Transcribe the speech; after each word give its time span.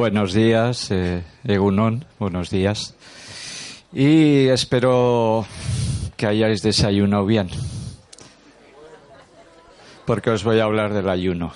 Buenos 0.00 0.32
días, 0.32 0.90
eh, 0.90 1.24
Egunon, 1.44 2.06
buenos 2.18 2.48
días. 2.48 2.94
Y 3.92 4.48
espero 4.48 5.44
que 6.16 6.26
hayáis 6.26 6.62
desayunado 6.62 7.26
bien, 7.26 7.50
porque 10.06 10.30
os 10.30 10.42
voy 10.42 10.58
a 10.58 10.64
hablar 10.64 10.94
del 10.94 11.08
ayuno. 11.08 11.52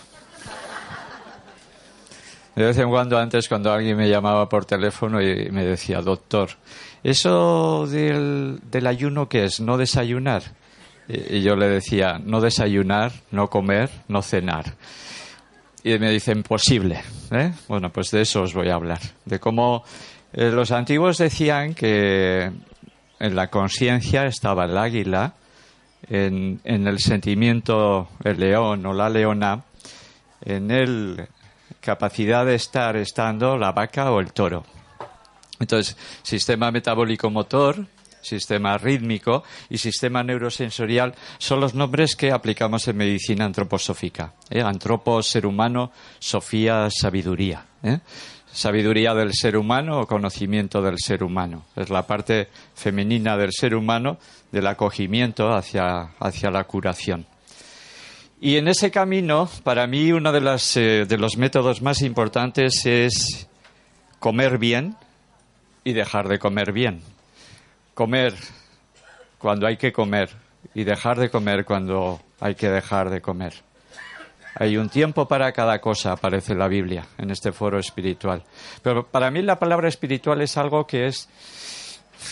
De 2.55 2.66
vez 2.66 2.77
en 2.77 2.91
cuando 2.91 3.19
antes, 3.19 3.48
cuando 3.48 3.72
alguien 3.72 3.97
me 3.97 4.11
llamaba 4.11 4.47
por 4.48 4.66
teléfono 4.66 5.22
y 5.22 5.50
me 5.50 5.64
decía, 5.64 6.02
doctor, 6.02 6.50
¿eso 7.04 7.86
del, 7.86 8.60
ayuno 8.86 9.28
qué 9.28 9.44
es? 9.44 9.60
¿No 9.60 9.76
desayunar? 9.76 10.42
Y 11.06 11.42
yo 11.42 11.55
le 11.55 11.69
decía, 11.69 12.19
no 12.19 12.41
desayunar, 12.41 13.12
no 13.30 13.48
comer, 13.48 13.91
no 14.08 14.22
cenar 14.22 14.74
y 15.84 15.98
me 15.98 16.11
dicen 16.11 16.42
posible. 16.42 17.02
¿eh? 17.30 17.52
Bueno, 17.69 17.92
pues 17.92 18.11
de 18.11 18.22
eso 18.22 18.42
os 18.42 18.55
voy 18.55 18.70
a 18.70 18.74
hablar. 18.74 19.00
De 19.27 19.38
cómo 19.38 19.84
eh, 20.33 20.50
los 20.50 20.72
antiguos 20.72 21.19
decían 21.19 21.74
que 21.74 22.50
en 23.20 23.36
la 23.36 23.48
conciencia 23.48 24.24
estaba 24.24 24.64
el 24.64 24.77
águila, 24.77 25.34
en, 26.08 26.61
en, 26.64 26.86
el 26.89 26.98
sentimiento 26.98 28.08
el 28.24 28.41
león 28.41 28.84
o 28.86 28.94
la 28.94 29.11
leona, 29.11 29.62
en 30.42 30.70
el 30.70 31.28
capacidad 31.80 32.46
de 32.46 32.55
estar 32.55 32.96
estando 32.96 33.58
la 33.58 33.72
vaca 33.72 34.11
o 34.11 34.20
el 34.20 34.33
toro. 34.33 34.64
Entonces, 35.60 35.97
sistema 36.22 36.70
metabólico 36.70 37.30
motor, 37.30 37.86
sistema 38.24 38.78
rítmico 38.78 39.44
y 39.69 39.78
sistema 39.78 40.22
neurosensorial 40.22 41.14
son 41.38 41.61
los 41.61 41.74
nombres 41.74 42.16
que 42.16 42.33
aplicamos 42.33 42.88
en 42.88 42.96
medicina 42.96 43.44
antroposófica. 43.44 44.34
¿eh? 44.50 44.62
Antropo, 44.62 45.22
ser 45.22 45.46
humano, 45.46 45.92
sofía, 46.19 46.88
sabiduría. 46.91 47.64
¿eh? 47.83 48.00
Sabiduría 48.52 49.14
del 49.14 49.33
ser 49.33 49.56
humano 49.56 50.00
o 50.00 50.06
conocimiento 50.06 50.80
del 50.80 50.98
ser 50.98 51.22
humano. 51.22 51.64
Es 51.77 51.91
la 51.91 52.06
parte 52.06 52.48
femenina 52.74 53.36
del 53.36 53.52
ser 53.52 53.74
humano 53.74 54.18
del 54.52 54.66
acogimiento 54.66 55.52
hacia, 55.52 56.14
hacia 56.20 56.50
la 56.50 56.64
curación. 56.64 57.27
Y 58.41 58.56
en 58.56 58.68
ese 58.68 58.91
camino, 58.91 59.48
para 59.62 59.86
mí, 59.86 60.12
uno 60.12 60.30
de, 60.30 60.41
las, 60.41 60.77
eh, 60.77 61.06
de 61.06 61.18
los 61.18 61.36
métodos 61.36 61.83
más 61.83 62.02
importantes 62.02 62.84
es 62.84 63.48
comer 64.18 64.58
bien 64.58 64.96
y 65.84 65.92
dejar 65.92 66.28
de 66.28 66.38
comer 66.38 66.72
bien 66.72 67.02
comer 67.94 68.34
cuando 69.38 69.66
hay 69.66 69.77
que 69.77 69.92
comer 69.92 70.30
y 70.74 70.84
dejar 70.84 71.18
de 71.18 71.30
comer 71.30 71.64
cuando 71.64 72.20
hay 72.40 72.54
que 72.54 72.68
dejar 72.68 73.08
de 73.08 73.20
comer. 73.20 73.54
Hay 74.56 74.77
un 74.77 74.89
tiempo 74.89 75.27
para 75.27 75.50
cada 75.52 75.80
cosa, 75.80 76.12
aparece 76.12 76.55
la 76.55 76.68
Biblia 76.68 77.06
en 77.18 77.30
este 77.30 77.52
foro 77.52 77.78
espiritual. 77.78 78.44
Pero 78.83 79.06
para 79.06 79.30
mí 79.30 79.42
la 79.42 79.58
palabra 79.58 79.89
espiritual 79.89 80.42
es 80.42 80.56
algo 80.56 80.86
que 80.86 81.06
es, 81.06 81.28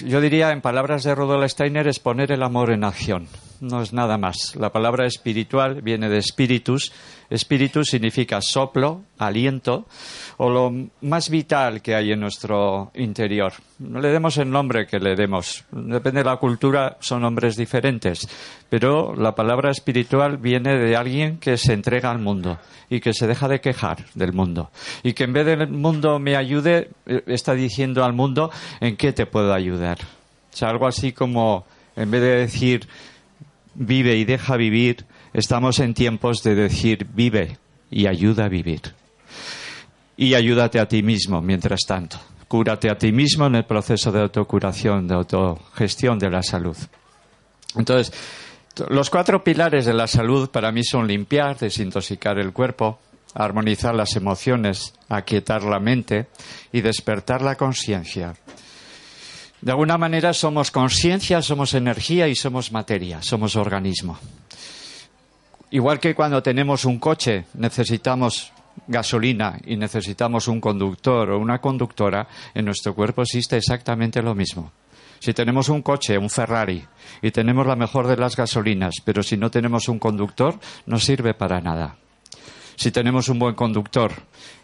yo 0.05 0.21
diría 0.21 0.51
en 0.51 0.61
palabras 0.61 1.03
de 1.03 1.15
Rudolf 1.15 1.51
Steiner, 1.51 1.89
es 1.89 1.99
poner 1.99 2.31
el 2.31 2.43
amor 2.43 2.71
en 2.71 2.85
acción. 2.85 3.29
No 3.63 3.81
es 3.81 3.93
nada 3.93 4.19
más. 4.19 4.57
La 4.57 4.73
palabra 4.73 5.07
espiritual 5.07 5.83
viene 5.83 6.09
de 6.09 6.21
spiritus. 6.21 6.93
Espíritu 7.31 7.85
significa 7.85 8.41
soplo, 8.41 9.05
aliento 9.19 9.87
o 10.39 10.51
lo 10.51 10.89
más 11.03 11.31
vital 11.31 11.81
que 11.81 11.95
hay 11.95 12.11
en 12.11 12.19
nuestro 12.19 12.91
interior. 12.97 13.53
No 13.79 14.01
le 14.01 14.09
demos 14.09 14.37
el 14.39 14.51
nombre 14.51 14.89
que 14.89 14.99
le 14.99 15.15
demos. 15.15 15.65
Depende 15.71 16.25
de 16.25 16.31
la 16.31 16.39
cultura, 16.39 16.97
son 16.99 17.23
nombres 17.23 17.55
diferentes. 17.55 18.27
Pero 18.69 19.15
la 19.15 19.37
palabra 19.37 19.71
espiritual 19.71 20.39
viene 20.39 20.77
de 20.77 20.97
alguien 20.97 21.39
que 21.39 21.57
se 21.57 21.73
entrega 21.73 22.11
al 22.11 22.19
mundo 22.19 22.59
y 22.91 22.99
que 22.99 23.15
se 23.15 23.29
deja 23.29 23.47
de 23.47 23.61
quejar 23.61 24.07
del 24.15 24.33
mundo. 24.33 24.73
Y 25.05 25.13
que 25.13 25.23
en 25.23 25.35
vez 25.35 25.47
del 25.47 25.69
mundo 25.69 26.19
me 26.19 26.35
ayude, 26.35 26.91
eh, 27.07 27.23
está 27.29 27.55
diciendo 27.55 28.05
al 28.05 28.13
mundo 28.13 28.51
en 28.81 28.97
qué 28.97 29.13
te 29.13 29.27
puedo 29.27 29.55
ayudar. 29.55 29.99
O 30.53 30.57
sea, 30.57 30.69
algo 30.69 30.89
así 30.89 31.13
como, 31.13 31.65
en 31.95 32.11
vez 32.11 32.23
de 32.23 32.37
decir 32.39 32.89
vive 33.75 34.17
y 34.17 34.25
deja 34.25 34.57
vivir, 34.57 35.05
estamos 35.33 35.79
en 35.81 35.95
tiempos 35.95 36.43
de 36.43 36.55
decir 36.55 37.07
vive 37.15 37.59
y 37.91 38.07
ayuda 38.07 38.47
a 38.47 38.49
vivir 38.49 38.95
y 40.17 40.35
ayúdate 40.35 40.79
a 40.79 40.87
ti 40.87 41.03
mismo 41.03 41.41
mientras 41.41 41.81
tanto. 41.87 42.19
Cúrate 42.49 42.91
a 42.91 42.97
ti 42.97 43.13
mismo 43.13 43.47
en 43.47 43.57
el 43.57 43.65
proceso 43.65 44.13
de 44.13 44.21
autocuración, 44.21 45.09
de 45.09 45.15
autogestión 45.15 46.19
de 46.19 46.31
la 46.31 46.43
salud. 46.43 46.77
Entonces, 47.75 48.13
los 48.89 49.11
cuatro 49.11 49.43
pilares 49.43 49.87
de 49.87 49.95
la 49.95 50.07
salud 50.07 50.51
para 50.51 50.71
mí 50.71 50.85
son 50.85 51.09
limpiar, 51.09 51.59
desintoxicar 51.59 52.39
el 52.39 52.53
cuerpo, 52.53 53.01
armonizar 53.35 53.95
las 53.95 54.15
emociones, 54.17 54.95
aquietar 55.09 55.63
la 55.65 55.81
mente 55.81 56.27
y 56.73 56.83
despertar 56.83 57.41
la 57.41 57.57
conciencia. 57.57 58.35
De 59.63 59.71
alguna 59.71 59.97
manera 59.97 60.33
somos 60.33 60.73
conciencia, 60.73 61.41
somos 61.41 61.75
energía 61.75 62.27
y 62.27 62.35
somos 62.35 62.73
materia, 62.73 63.23
somos 63.23 63.55
organismo. 63.55 64.19
Igual 65.71 66.01
que 66.01 66.17
cuando 66.17 66.43
tenemos 66.43 66.85
un 66.85 66.99
coche 66.99 67.45
necesitamos 67.55 68.53
gasolina 68.89 69.61
y 69.65 69.77
necesitamos 69.77 70.49
un 70.49 70.61
conductor 70.61 71.31
o 71.31 71.39
una 71.39 71.61
conductora, 71.61 72.27
en 72.55 72.65
nuestro 72.65 72.93
cuerpo 72.93 73.23
existe 73.23 73.57
exactamente 73.57 74.21
lo 74.21 74.35
mismo. 74.35 74.73
Si 75.21 75.33
tenemos 75.33 75.69
un 75.69 75.83
coche, 75.83 76.19
un 76.19 76.29
Ferrari, 76.29 76.85
y 77.23 77.31
tenemos 77.31 77.65
la 77.65 77.77
mejor 77.77 78.09
de 78.09 78.17
las 78.17 78.35
gasolinas, 78.35 78.97
pero 79.05 79.23
si 79.23 79.37
no 79.37 79.49
tenemos 79.49 79.89
un 79.89 80.01
conductor, 80.01 80.59
no 80.87 80.99
sirve 80.99 81.35
para 81.35 81.61
nada. 81.61 81.95
Si 82.75 82.91
tenemos 82.91 83.29
un 83.29 83.39
buen 83.39 83.55
conductor 83.55 84.11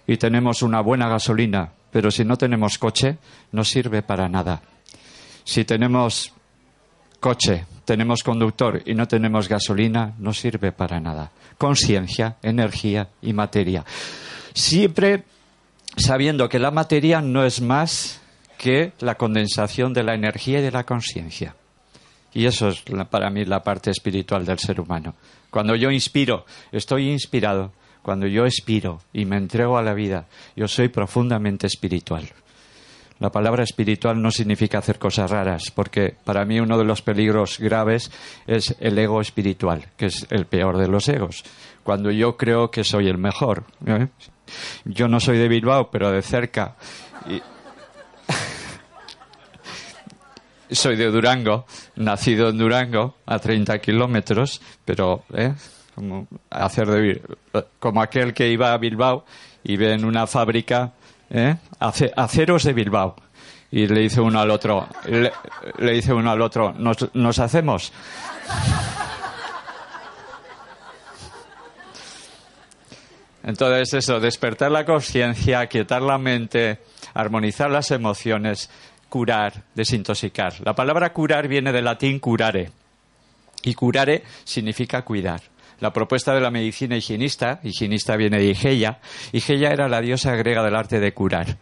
y 0.08 0.16
tenemos 0.16 0.62
una 0.62 0.80
buena 0.80 1.08
gasolina, 1.08 1.70
pero 1.92 2.10
si 2.10 2.24
no 2.24 2.36
tenemos 2.36 2.78
coche, 2.78 3.18
no 3.52 3.62
sirve 3.62 4.02
para 4.02 4.28
nada. 4.28 4.60
Si 5.48 5.64
tenemos 5.64 6.34
coche, 7.20 7.64
tenemos 7.86 8.22
conductor 8.22 8.82
y 8.84 8.92
no 8.92 9.08
tenemos 9.08 9.48
gasolina, 9.48 10.12
no 10.18 10.34
sirve 10.34 10.72
para 10.72 11.00
nada. 11.00 11.32
Conciencia, 11.56 12.36
energía 12.42 13.08
y 13.22 13.32
materia. 13.32 13.82
Siempre 14.52 15.22
sabiendo 15.96 16.50
que 16.50 16.58
la 16.58 16.70
materia 16.70 17.22
no 17.22 17.46
es 17.46 17.62
más 17.62 18.20
que 18.58 18.92
la 18.98 19.14
condensación 19.14 19.94
de 19.94 20.02
la 20.02 20.12
energía 20.12 20.58
y 20.58 20.62
de 20.62 20.70
la 20.70 20.84
conciencia. 20.84 21.56
Y 22.34 22.44
eso 22.44 22.68
es 22.68 22.84
para 23.10 23.30
mí 23.30 23.46
la 23.46 23.62
parte 23.62 23.90
espiritual 23.90 24.44
del 24.44 24.58
ser 24.58 24.78
humano. 24.78 25.14
Cuando 25.48 25.74
yo 25.76 25.90
inspiro, 25.90 26.44
estoy 26.72 27.08
inspirado. 27.08 27.72
Cuando 28.02 28.26
yo 28.26 28.44
expiro 28.44 29.00
y 29.14 29.24
me 29.24 29.38
entrego 29.38 29.78
a 29.78 29.82
la 29.82 29.94
vida, 29.94 30.26
yo 30.54 30.68
soy 30.68 30.88
profundamente 30.88 31.66
espiritual. 31.66 32.28
La 33.20 33.30
palabra 33.30 33.64
espiritual 33.64 34.22
no 34.22 34.30
significa 34.30 34.78
hacer 34.78 34.98
cosas 34.98 35.30
raras, 35.30 35.72
porque 35.74 36.14
para 36.24 36.44
mí 36.44 36.60
uno 36.60 36.78
de 36.78 36.84
los 36.84 37.02
peligros 37.02 37.58
graves 37.58 38.12
es 38.46 38.76
el 38.78 38.96
ego 38.96 39.20
espiritual, 39.20 39.86
que 39.96 40.06
es 40.06 40.24
el 40.30 40.46
peor 40.46 40.78
de 40.78 40.86
los 40.86 41.08
egos. 41.08 41.42
Cuando 41.82 42.12
yo 42.12 42.36
creo 42.36 42.70
que 42.70 42.84
soy 42.84 43.08
el 43.08 43.18
mejor. 43.18 43.64
¿eh? 43.86 44.06
Yo 44.84 45.08
no 45.08 45.18
soy 45.18 45.38
de 45.38 45.48
Bilbao, 45.48 45.90
pero 45.90 46.12
de 46.12 46.22
cerca. 46.22 46.76
soy 50.70 50.96
de 50.96 51.10
Durango, 51.10 51.66
nacido 51.96 52.50
en 52.50 52.58
Durango, 52.58 53.16
a 53.26 53.40
30 53.40 53.80
kilómetros, 53.80 54.60
pero 54.84 55.24
¿eh? 55.34 55.54
como, 55.94 56.28
hacer 56.50 56.86
de, 56.86 57.20
como 57.80 58.00
aquel 58.00 58.32
que 58.32 58.48
iba 58.48 58.72
a 58.72 58.78
Bilbao 58.78 59.24
y 59.64 59.76
ve 59.76 59.92
en 59.92 60.04
una 60.04 60.28
fábrica 60.28 60.92
¿eh? 61.30 61.56
aceros 61.78 62.64
de 62.64 62.72
Bilbao. 62.72 63.16
Y 63.70 63.86
le 63.86 64.00
dice 64.00 64.20
uno 64.20 64.40
al 64.40 64.50
otro, 64.50 64.88
le, 65.06 65.92
dice 65.92 66.12
uno 66.12 66.30
al 66.30 66.40
otro, 66.40 66.72
¿nos, 66.72 67.14
nos 67.14 67.38
hacemos? 67.38 67.92
Entonces 73.42 73.94
eso, 73.94 74.20
despertar 74.20 74.70
la 74.70 74.84
conciencia, 74.84 75.66
quietar 75.66 76.02
la 76.02 76.18
mente, 76.18 76.80
armonizar 77.14 77.70
las 77.70 77.90
emociones, 77.90 78.70
curar, 79.08 79.64
desintoxicar. 79.74 80.54
La 80.64 80.74
palabra 80.74 81.12
curar 81.12 81.48
viene 81.48 81.72
del 81.72 81.86
latín 81.86 82.18
curare. 82.18 82.70
Y 83.62 83.74
curare 83.74 84.22
significa 84.44 85.02
cuidar. 85.02 85.40
La 85.80 85.92
propuesta 85.92 86.34
de 86.34 86.40
la 86.40 86.50
medicina 86.50 86.96
higienista, 86.96 87.60
higienista 87.62 88.16
viene 88.16 88.38
de 88.38 88.46
Igeia, 88.46 88.98
Igeia 89.30 89.70
era 89.70 89.88
la 89.88 90.00
diosa 90.00 90.34
griega 90.34 90.64
del 90.64 90.74
arte 90.74 90.98
de 90.98 91.14
curar. 91.14 91.56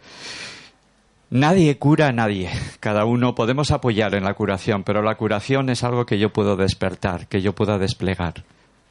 Nadie 1.29 1.77
cura 1.77 2.07
a 2.07 2.11
nadie. 2.11 2.49
Cada 2.79 3.05
uno 3.05 3.35
podemos 3.35 3.69
apoyar 3.69 4.15
en 4.15 4.23
la 4.23 4.33
curación, 4.33 4.83
pero 4.83 5.03
la 5.03 5.15
curación 5.15 5.69
es 5.69 5.83
algo 5.83 6.07
que 6.07 6.17
yo 6.17 6.33
puedo 6.33 6.55
despertar, 6.55 7.27
que 7.27 7.41
yo 7.41 7.53
pueda 7.53 7.77
desplegar. 7.77 8.43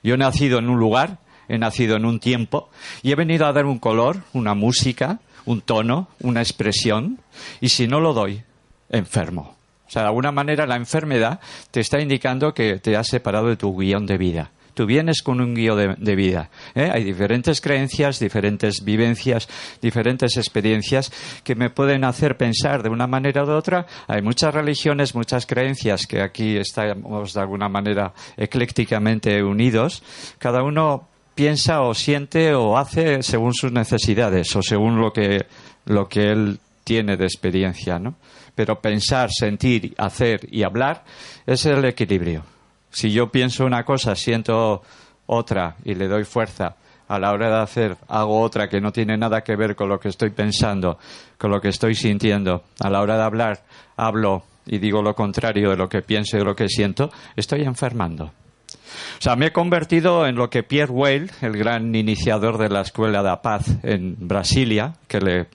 Yo 0.04 0.14
he 0.14 0.18
nacido 0.18 0.60
en 0.60 0.68
un 0.68 0.78
lugar, 0.78 1.18
he 1.48 1.58
nacido 1.58 1.96
en 1.96 2.04
un 2.04 2.20
tiempo 2.20 2.68
y 3.02 3.10
he 3.10 3.16
venido 3.16 3.46
a 3.46 3.52
dar 3.52 3.66
un 3.66 3.80
color, 3.80 4.22
una 4.32 4.54
música, 4.54 5.18
un 5.44 5.60
tono, 5.60 6.08
una 6.20 6.40
expresión, 6.40 7.18
y 7.60 7.70
si 7.70 7.88
no 7.88 7.98
lo 7.98 8.12
doy, 8.12 8.44
enfermo. 8.90 9.56
O 9.88 9.90
sea, 9.90 10.02
de 10.02 10.08
alguna 10.08 10.30
manera 10.30 10.66
la 10.66 10.76
enfermedad 10.76 11.40
te 11.72 11.80
está 11.80 12.00
indicando 12.00 12.54
que 12.54 12.78
te 12.78 12.96
has 12.96 13.08
separado 13.08 13.48
de 13.48 13.56
tu 13.56 13.76
guion 13.76 14.06
de 14.06 14.18
vida 14.18 14.50
tú 14.76 14.84
vienes 14.84 15.22
con 15.22 15.40
un 15.40 15.54
guion 15.54 15.96
de, 15.98 16.16
vida. 16.16 16.50
¿eh? 16.74 16.90
Hay 16.92 17.02
diferentes 17.02 17.62
creencias, 17.62 18.20
diferentes 18.20 18.84
vivencias, 18.84 19.48
diferentes 19.80 20.36
experiencias 20.36 21.10
que 21.42 21.54
me 21.54 21.70
pueden 21.70 22.04
hacer 22.04 22.36
pensar 22.36 22.82
de 22.82 22.90
una 22.90 23.06
manera 23.06 23.42
u 23.42 23.46
de 23.46 23.54
otra. 23.54 23.86
Hay 24.06 24.20
muchas 24.20 24.54
religiones, 24.54 25.14
muchas 25.14 25.46
creencias 25.46 26.06
que 26.06 26.20
aquí 26.20 26.58
estamos 26.58 27.32
de 27.32 27.40
alguna 27.40 27.70
manera 27.70 28.12
eclécticamente 28.36 29.42
unidos. 29.42 30.02
Cada 30.36 30.62
uno 30.62 31.08
piensa 31.34 31.80
o 31.80 31.94
siente 31.94 32.54
o 32.54 32.76
hace 32.76 33.22
según 33.22 33.54
sus 33.54 33.72
necesidades 33.72 34.54
o 34.56 34.62
según 34.62 35.00
lo 35.00 35.10
que, 35.10 35.46
lo 35.86 36.06
que 36.06 36.32
él 36.32 36.60
tiene 36.84 37.16
de 37.16 37.24
experiencia, 37.24 37.98
¿no? 37.98 38.16
Pero 38.54 38.78
pensar, 38.82 39.30
sentir, 39.32 39.94
hacer 39.96 40.46
y 40.50 40.64
hablar 40.64 41.02
es 41.46 41.64
el 41.64 41.82
equilibrio 41.86 42.55
si 42.90 43.12
yo 43.12 43.30
pienso 43.30 43.64
una 43.64 43.84
cosa, 43.84 44.14
siento 44.14 44.82
otra 45.26 45.76
y 45.84 45.94
le 45.94 46.08
doy 46.08 46.24
fuerza, 46.24 46.76
a 47.08 47.18
la 47.18 47.32
hora 47.32 47.48
de 47.48 47.62
hacer 47.62 47.96
hago 48.08 48.40
otra 48.40 48.68
que 48.68 48.80
no 48.80 48.92
tiene 48.92 49.16
nada 49.16 49.42
que 49.42 49.56
ver 49.56 49.76
con 49.76 49.88
lo 49.88 50.00
que 50.00 50.08
estoy 50.08 50.30
pensando, 50.30 50.98
con 51.38 51.50
lo 51.50 51.60
que 51.60 51.68
estoy 51.68 51.94
sintiendo, 51.94 52.64
a 52.80 52.90
la 52.90 53.00
hora 53.00 53.16
de 53.16 53.22
hablar 53.22 53.60
hablo 53.96 54.44
y 54.66 54.78
digo 54.78 55.02
lo 55.02 55.14
contrario 55.14 55.70
de 55.70 55.76
lo 55.76 55.88
que 55.88 56.02
pienso 56.02 56.36
y 56.36 56.40
de 56.40 56.44
lo 56.44 56.56
que 56.56 56.68
siento, 56.68 57.10
estoy 57.36 57.62
enfermando. 57.62 58.24
O 58.24 59.20
sea, 59.20 59.36
me 59.36 59.46
he 59.46 59.52
convertido 59.52 60.26
en 60.26 60.34
lo 60.34 60.50
que 60.50 60.62
Pierre 60.62 60.92
Weil, 60.92 61.30
el 61.40 61.56
gran 61.56 61.94
iniciador 61.94 62.58
de 62.58 62.68
la 62.68 62.80
Escuela 62.80 63.22
de 63.22 63.28
la 63.28 63.42
Paz 63.42 63.66
en 63.82 64.16
Brasilia, 64.18 64.94
que 65.06 65.20
le 65.20 65.46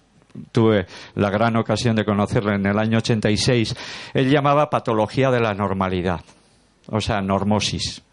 tuve 0.52 0.86
la 1.16 1.30
gran 1.30 1.58
ocasión 1.58 1.96
de 1.96 2.06
conocerle 2.06 2.56
en 2.56 2.66
el 2.66 2.80
año 2.80 3.00
86, 3.00 3.76
él 4.14 4.30
llamaba 4.30 4.70
patología 4.70 5.30
de 5.30 5.42
la 5.42 5.54
normalidad 5.54 6.22
o 6.92 7.02
sea, 7.02 7.22
normosis. 7.22 8.04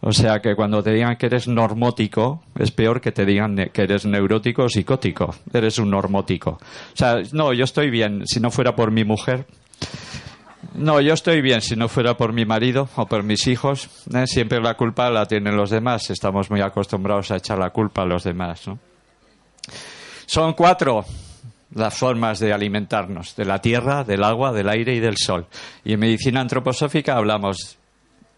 O 0.00 0.12
sea 0.12 0.40
que 0.40 0.54
cuando 0.54 0.82
te 0.82 0.92
digan 0.92 1.16
que 1.16 1.26
eres 1.26 1.48
normótico, 1.48 2.44
es 2.56 2.70
peor 2.70 3.00
que 3.00 3.10
te 3.10 3.26
digan 3.26 3.70
que 3.72 3.82
eres 3.82 4.06
neurótico 4.06 4.64
o 4.64 4.68
psicótico. 4.68 5.34
Eres 5.52 5.78
un 5.78 5.90
normótico. 5.90 6.50
O 6.50 6.96
sea, 6.96 7.20
no, 7.32 7.52
yo 7.52 7.64
estoy 7.64 7.90
bien 7.90 8.22
si 8.26 8.38
no 8.38 8.52
fuera 8.52 8.76
por 8.76 8.92
mi 8.92 9.02
mujer. 9.02 9.46
No, 10.74 11.00
yo 11.00 11.14
estoy 11.14 11.40
bien 11.40 11.60
si 11.62 11.74
no 11.74 11.88
fuera 11.88 12.16
por 12.16 12.32
mi 12.32 12.44
marido 12.44 12.88
o 12.94 13.06
por 13.06 13.24
mis 13.24 13.48
hijos. 13.48 13.88
¿eh? 14.14 14.26
Siempre 14.28 14.60
la 14.60 14.74
culpa 14.74 15.10
la 15.10 15.26
tienen 15.26 15.56
los 15.56 15.70
demás. 15.70 16.10
Estamos 16.10 16.48
muy 16.48 16.60
acostumbrados 16.60 17.32
a 17.32 17.36
echar 17.36 17.58
la 17.58 17.70
culpa 17.70 18.02
a 18.02 18.06
los 18.06 18.22
demás. 18.22 18.70
Son 20.26 20.52
cuatro 20.52 21.04
las 21.74 21.96
formas 21.96 22.38
de 22.38 22.52
alimentarnos, 22.52 23.36
de 23.36 23.44
la 23.44 23.60
tierra, 23.60 24.04
del 24.04 24.24
agua, 24.24 24.52
del 24.52 24.68
aire 24.68 24.94
y 24.94 25.00
del 25.00 25.16
sol. 25.16 25.46
Y 25.84 25.94
en 25.94 26.00
medicina 26.00 26.40
antroposófica 26.40 27.16
hablamos 27.16 27.78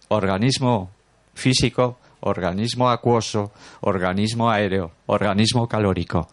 organismo 0.08 0.90
físico, 1.34 1.98
organismo 2.20 2.90
acuoso, 2.90 3.52
organismo 3.80 4.50
aéreo, 4.50 4.92
organismo 5.06 5.68
calórico. 5.68 6.28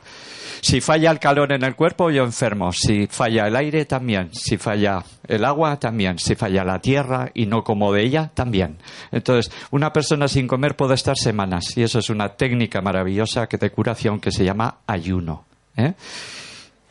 Si 0.62 0.82
falla 0.82 1.12
el 1.12 1.20
calor 1.20 1.54
en 1.54 1.64
el 1.64 1.76
cuerpo, 1.76 2.10
yo 2.10 2.24
enfermo. 2.24 2.72
Si 2.74 3.08
falla 3.08 3.48
el 3.48 3.56
aire, 3.56 3.86
también. 3.86 4.34
Si 4.34 4.58
falla 4.58 5.04
el 5.28 5.46
agua, 5.46 5.78
también. 5.80 6.18
Si 6.18 6.36
falla 6.36 6.64
la 6.64 6.80
tierra 6.80 7.30
y 7.34 7.46
no 7.46 7.64
como 7.64 7.94
de 7.94 8.04
ella, 8.04 8.32
también. 8.34 8.78
Entonces, 9.12 9.54
una 9.72 9.94
persona 9.94 10.28
sin 10.28 10.48
comer 10.48 10.76
puede 10.76 10.96
estar 10.96 11.16
semanas. 11.16 11.78
Y 11.78 11.84
eso 11.84 12.00
es 12.00 12.10
una 12.10 12.30
técnica 12.30 12.82
maravillosa 12.82 13.48
que 13.48 13.58
de 13.58 13.70
curación 13.70 14.20
que 14.20 14.32
se 14.32 14.44
llama 14.44 14.80
ayuno. 14.88 15.46
¿eh? 15.76 15.94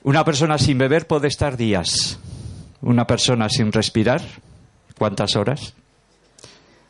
Una 0.06 0.24
persona 0.24 0.56
sin 0.56 0.78
beber 0.78 1.08
puede 1.08 1.26
estar 1.26 1.56
días. 1.56 2.20
Una 2.80 3.08
persona 3.08 3.48
sin 3.48 3.72
respirar, 3.72 4.22
¿cuántas 4.96 5.34
horas? 5.34 5.74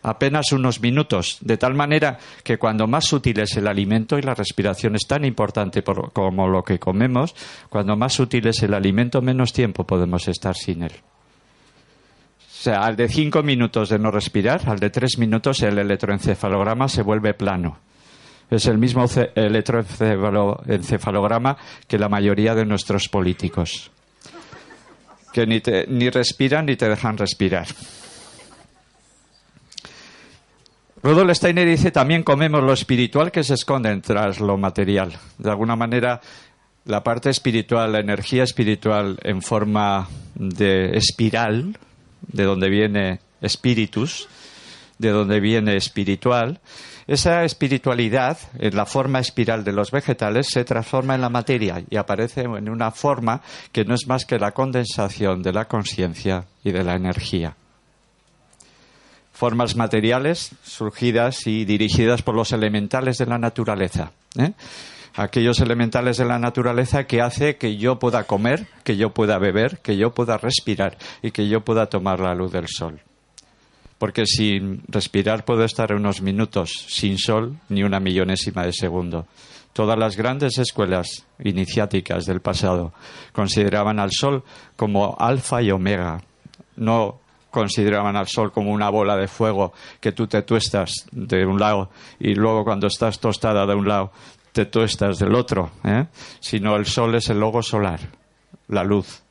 Apenas 0.02 0.52
unos 0.52 0.82
minutos, 0.82 1.38
de 1.40 1.56
tal 1.56 1.72
manera 1.72 2.18
que 2.44 2.58
cuando 2.58 2.86
más 2.86 3.06
sutil 3.06 3.40
es 3.40 3.56
el 3.56 3.68
alimento 3.68 4.18
y 4.18 4.22
la 4.22 4.34
respiración 4.34 4.96
es 4.96 5.06
tan 5.06 5.24
importante 5.24 5.82
como 5.82 6.46
lo 6.46 6.62
que 6.62 6.78
comemos, 6.78 7.34
cuando 7.70 7.96
más 7.96 8.12
sutil 8.12 8.48
es 8.48 8.62
el 8.62 8.74
alimento, 8.74 9.22
menos 9.22 9.54
tiempo 9.54 9.84
podemos 9.84 10.28
estar 10.28 10.54
sin 10.54 10.82
él. 10.82 10.92
O 10.92 12.62
sea, 12.62 12.80
al 12.80 12.96
de 12.96 13.08
cinco 13.08 13.42
minutos 13.42 13.88
de 13.88 13.98
no 13.98 14.10
respirar, 14.10 14.68
al 14.68 14.78
de 14.78 14.90
tres 14.90 15.16
minutos 15.16 15.62
el 15.62 15.78
electroencefalograma 15.78 16.86
se 16.90 17.00
vuelve 17.00 17.32
plano 17.32 17.78
es 18.50 18.66
el 18.66 18.78
mismo 18.78 19.06
electroencefalograma 19.34 21.56
que 21.86 21.98
la 21.98 22.08
mayoría 22.08 22.54
de 22.54 22.64
nuestros 22.64 23.08
políticos, 23.08 23.90
que 25.32 25.46
ni, 25.46 25.60
ni 25.88 26.08
respiran 26.10 26.66
ni 26.66 26.76
te 26.76 26.88
dejan 26.88 27.18
respirar. 27.18 27.66
Rudolf 31.02 31.36
Steiner 31.36 31.68
dice 31.68 31.90
también 31.90 32.22
comemos 32.22 32.62
lo 32.62 32.72
espiritual 32.72 33.30
que 33.30 33.44
se 33.44 33.52
esconde 33.54 33.94
tras 34.00 34.40
lo 34.40 34.56
material. 34.56 35.12
De 35.38 35.50
alguna 35.50 35.76
manera, 35.76 36.22
la 36.84 37.04
parte 37.04 37.30
espiritual, 37.30 37.92
la 37.92 38.00
energía 38.00 38.44
espiritual 38.44 39.18
en 39.22 39.42
forma 39.42 40.08
de 40.34 40.96
espiral, 40.96 41.78
de 42.22 42.44
donde 42.44 42.68
viene 42.68 43.20
espíritus, 43.40 44.28
de 44.98 45.10
donde 45.10 45.40
viene 45.40 45.76
espiritual, 45.76 46.60
esa 47.06 47.44
espiritualidad, 47.44 48.36
en 48.58 48.74
la 48.74 48.84
forma 48.84 49.20
espiral 49.20 49.62
de 49.62 49.72
los 49.72 49.92
vegetales, 49.92 50.48
se 50.48 50.64
transforma 50.64 51.14
en 51.14 51.20
la 51.20 51.28
materia 51.28 51.84
y 51.88 51.96
aparece 51.96 52.42
en 52.42 52.68
una 52.68 52.90
forma 52.90 53.42
que 53.70 53.84
no 53.84 53.94
es 53.94 54.08
más 54.08 54.24
que 54.24 54.40
la 54.40 54.50
condensación 54.50 55.40
de 55.42 55.52
la 55.52 55.66
conciencia 55.66 56.46
y 56.64 56.72
de 56.72 56.82
la 56.82 56.96
energía. 56.96 57.54
Formas 59.32 59.76
materiales 59.76 60.50
surgidas 60.64 61.46
y 61.46 61.64
dirigidas 61.64 62.22
por 62.22 62.34
los 62.34 62.50
elementales 62.52 63.18
de 63.18 63.26
la 63.26 63.38
naturaleza. 63.38 64.10
¿eh? 64.36 64.52
aquellos 65.14 65.60
elementales 65.60 66.16
de 66.16 66.24
la 66.24 66.38
naturaleza 66.38 67.04
que 67.04 67.22
hace 67.22 67.56
que 67.56 67.76
yo 67.76 67.98
pueda 67.98 68.24
comer, 68.24 68.66
que 68.84 68.96
yo 68.96 69.14
pueda 69.14 69.38
beber, 69.38 69.78
que 69.78 69.96
yo 69.96 70.12
pueda 70.12 70.38
respirar 70.38 70.98
y 71.22 71.30
que 71.30 71.48
yo 71.48 71.64
pueda 71.64 71.86
tomar 71.86 72.20
la 72.20 72.34
luz 72.34 72.52
del 72.52 72.66
sol 72.68 73.00
porque 73.98 74.26
sin 74.26 74.82
respirar 74.88 75.44
puedo 75.44 75.64
estar 75.64 75.92
unos 75.92 76.20
minutos 76.20 76.70
sin 76.88 77.18
sol 77.18 77.56
ni 77.68 77.82
una 77.82 78.00
millonésima 78.00 78.64
de 78.64 78.72
segundo. 78.72 79.26
Todas 79.72 79.98
las 79.98 80.16
grandes 80.16 80.58
escuelas 80.58 81.26
iniciáticas 81.42 82.24
del 82.24 82.40
pasado 82.40 82.92
consideraban 83.32 83.98
al 83.98 84.10
sol 84.10 84.42
como 84.74 85.16
alfa 85.18 85.62
y 85.62 85.70
omega. 85.70 86.22
No 86.76 87.20
consideraban 87.50 88.16
al 88.16 88.26
sol 88.26 88.52
como 88.52 88.70
una 88.70 88.90
bola 88.90 89.16
de 89.16 89.28
fuego 89.28 89.72
que 90.00 90.12
tú 90.12 90.26
te 90.26 90.42
tuestas 90.42 91.06
de 91.10 91.46
un 91.46 91.58
lado 91.58 91.90
y 92.18 92.34
luego 92.34 92.64
cuando 92.64 92.86
estás 92.86 93.18
tostada 93.18 93.66
de 93.66 93.74
un 93.74 93.88
lado 93.88 94.12
te 94.52 94.66
tuestas 94.66 95.18
del 95.18 95.34
otro, 95.34 95.70
¿eh? 95.84 96.06
sino 96.40 96.76
el 96.76 96.86
sol 96.86 97.14
es 97.14 97.28
el 97.28 97.40
logo 97.40 97.62
solar, 97.62 98.00
la 98.68 98.84
luz 98.84 99.25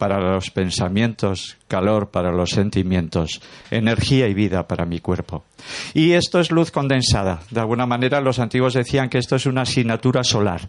para 0.00 0.18
los 0.18 0.50
pensamientos, 0.50 1.58
calor 1.68 2.08
para 2.08 2.32
los 2.32 2.48
sentimientos, 2.48 3.42
energía 3.70 4.28
y 4.28 4.32
vida 4.32 4.66
para 4.66 4.86
mi 4.86 4.98
cuerpo. 4.98 5.44
Y 5.92 6.12
esto 6.12 6.40
es 6.40 6.50
luz 6.50 6.70
condensada. 6.70 7.40
De 7.50 7.60
alguna 7.60 7.84
manera 7.84 8.22
los 8.22 8.38
antiguos 8.38 8.72
decían 8.72 9.10
que 9.10 9.18
esto 9.18 9.36
es 9.36 9.44
una 9.44 9.60
asignatura 9.60 10.24
solar. 10.24 10.62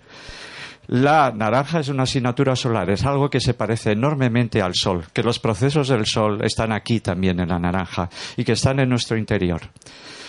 La 0.92 1.32
naranja 1.32 1.80
es 1.80 1.88
una 1.88 2.04
asignatura 2.04 2.54
solar, 2.54 2.90
es 2.90 3.06
algo 3.06 3.30
que 3.30 3.40
se 3.40 3.54
parece 3.54 3.94
enormemente 3.94 4.62
al 4.62 4.74
sol, 4.76 5.06
que 5.14 5.24
los 5.24 5.40
procesos 5.40 5.88
del 5.88 6.06
sol 6.06 6.44
están 6.44 6.74
aquí 6.74 7.00
también 7.00 7.40
en 7.40 7.48
la 7.48 7.60
naranja 7.60 8.10
y 8.36 8.44
que 8.44 8.52
están 8.52 8.78
en 8.82 8.90
nuestro 8.90 9.16
interior. 9.16 9.62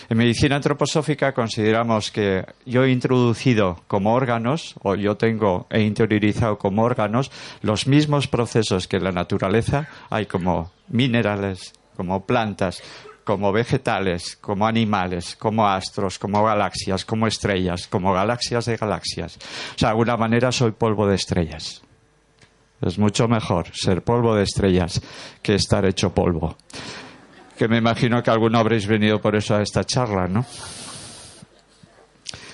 En 0.07 0.17
medicina 0.17 0.55
antroposófica 0.55 1.33
consideramos 1.33 2.11
que 2.11 2.45
yo 2.65 2.85
he 2.85 2.91
introducido 2.91 3.83
como 3.89 4.13
órganos, 4.13 4.75
o 4.83 4.95
yo 4.95 5.17
tengo, 5.17 5.67
he 5.69 5.81
interiorizado 5.81 6.57
como 6.57 6.83
órganos, 6.83 7.29
los 7.61 7.85
mismos 7.85 8.29
procesos 8.29 8.87
que 8.87 8.95
en 8.95 9.03
la 9.03 9.11
naturaleza 9.11 9.89
hay 10.09 10.27
como 10.27 10.71
minerales, 10.87 11.73
como 11.97 12.25
plantas, 12.25 12.81
como 13.23 13.51
vegetales, 13.51 14.37
como 14.37 14.67
animales, 14.67 15.35
como 15.35 15.67
astros, 15.67 16.19
como 16.19 16.43
galaxias, 16.43 17.05
como 17.05 17.27
estrellas, 17.27 17.87
como 17.87 18.13
galaxias 18.13 18.65
de 18.65 18.77
galaxias. 18.77 19.37
O 19.37 19.79
sea, 19.79 19.89
de 19.89 19.91
alguna 19.91 20.17
manera 20.17 20.51
soy 20.51 20.71
polvo 20.71 21.07
de 21.07 21.15
estrellas. 21.15 21.81
Es 22.81 22.99
mucho 22.99 23.27
mejor 23.27 23.67
ser 23.73 24.03
polvo 24.03 24.35
de 24.35 24.43
estrellas 24.43 25.01
que 25.41 25.55
estar 25.55 25.85
hecho 25.85 26.13
polvo. 26.13 26.57
Que 27.57 27.67
me 27.67 27.77
imagino 27.77 28.21
que 28.21 28.31
alguno 28.31 28.59
habréis 28.59 28.87
venido 28.87 29.21
por 29.21 29.35
eso 29.35 29.55
a 29.55 29.61
esta 29.61 29.83
charla, 29.85 30.27
¿no? 30.27 30.45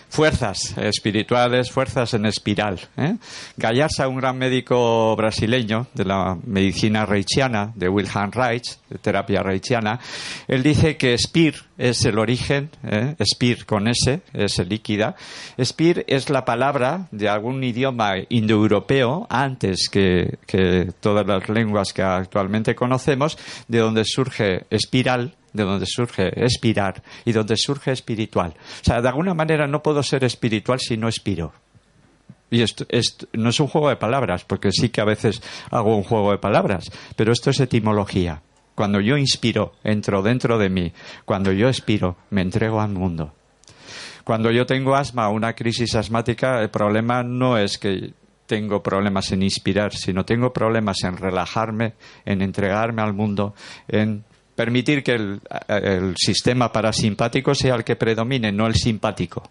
Fuerzas 0.10 0.76
espirituales, 0.78 1.72
fuerzas 1.72 2.14
en 2.14 2.26
espiral. 2.26 2.80
¿eh? 2.98 3.16
Gallarza, 3.58 4.08
un 4.08 4.18
gran 4.18 4.38
médico 4.38 5.16
brasileño 5.16 5.88
de 5.94 6.06
la 6.06 6.38
medicina 6.46 7.06
reichiana, 7.06 7.72
de 7.76 7.88
Wilhelm 7.88 8.32
Reich, 8.32 8.78
de 8.90 8.98
terapia 8.98 9.42
reichiana, 9.42 10.00
él 10.48 10.64
dice 10.64 10.98
que 10.98 11.18
Spir 11.18 11.56
es 11.78 12.04
el 12.04 12.20
origen, 12.20 12.70
¿eh? 12.84 13.16
Spir 13.24 13.66
con 13.66 13.88
S, 13.88 14.22
es 14.34 14.60
líquida. 14.68 15.16
Spir 15.64 16.04
es 16.08 16.30
la 16.30 16.44
palabra 16.44 17.08
de 17.12 17.30
algún 17.30 17.64
idioma 17.64 18.16
indoeuropeo 18.28 19.28
antes 19.30 19.88
que, 19.90 20.40
que 20.46 20.92
todas 21.00 21.26
las 21.26 21.48
lenguas 21.48 21.94
que 21.94 22.02
actualmente 22.02 22.76
conocemos, 22.76 23.38
de 23.68 23.80
donde 23.80 24.04
surge 24.04 24.66
espiral, 24.70 25.36
de 25.54 25.64
donde 25.64 25.86
surge 25.86 26.32
espirar 26.44 27.04
y 27.26 27.32
donde 27.32 27.56
surge 27.58 27.92
espiritual. 27.92 28.54
O 28.82 28.84
sea, 28.84 29.02
de 29.02 29.08
alguna 29.08 29.34
manera 29.34 29.68
no 29.68 29.82
puedo 29.82 30.04
ser 30.04 30.24
espiritual 30.24 30.80
si 30.80 30.98
no 30.98 31.08
expiro. 31.08 31.54
Y 32.52 32.62
esto, 32.62 32.86
no 33.34 33.50
es 33.50 33.60
un 33.60 33.68
juego 33.68 33.90
de 33.90 33.96
palabras, 33.96 34.44
porque 34.44 34.72
sí 34.72 34.90
que 34.90 35.02
a 35.02 35.06
veces 35.06 35.42
hago 35.70 35.96
un 35.96 36.04
juego 36.04 36.32
de 36.32 36.40
palabras, 36.40 36.92
pero 37.16 37.32
esto 37.32 37.52
es 37.52 37.60
etimología. 37.60 38.42
Cuando 38.74 39.02
yo 39.02 39.18
inspiro, 39.18 39.74
entro 39.84 40.22
dentro 40.22 40.58
de 40.58 40.70
mí. 40.70 40.94
Cuando 41.26 41.52
yo 41.52 41.68
expiro, 41.68 42.16
me 42.30 42.42
entrego 42.42 42.80
al 42.82 42.92
mundo. 42.92 43.34
Cuando 44.24 44.52
yo 44.52 44.66
tengo 44.66 44.96
asma 44.96 45.28
o 45.30 45.34
una 45.34 45.54
crisis 45.54 45.96
asmática, 45.96 46.62
el 46.62 46.70
problema 46.70 47.24
no 47.24 47.58
es 47.58 47.78
que 47.78 48.14
tengo 48.46 48.82
problemas 48.82 49.32
en 49.32 49.44
inspirar, 49.44 49.94
sino 49.94 50.26
tengo 50.26 50.52
problemas 50.52 51.04
en 51.04 51.18
relajarme, 51.18 51.94
en 52.26 52.42
entregarme 52.42 53.02
al 53.02 53.14
mundo, 53.14 53.54
en 53.88 54.24
permitir 54.60 55.02
que 55.04 55.14
el, 55.14 56.16
sistema 56.18 56.70
parasimpático 56.70 57.56
sea 57.56 57.76
el 57.76 57.86
que 57.86 57.96
predomine, 57.96 58.52
no 58.52 58.68
el 58.68 58.76
simpático. 58.76 59.42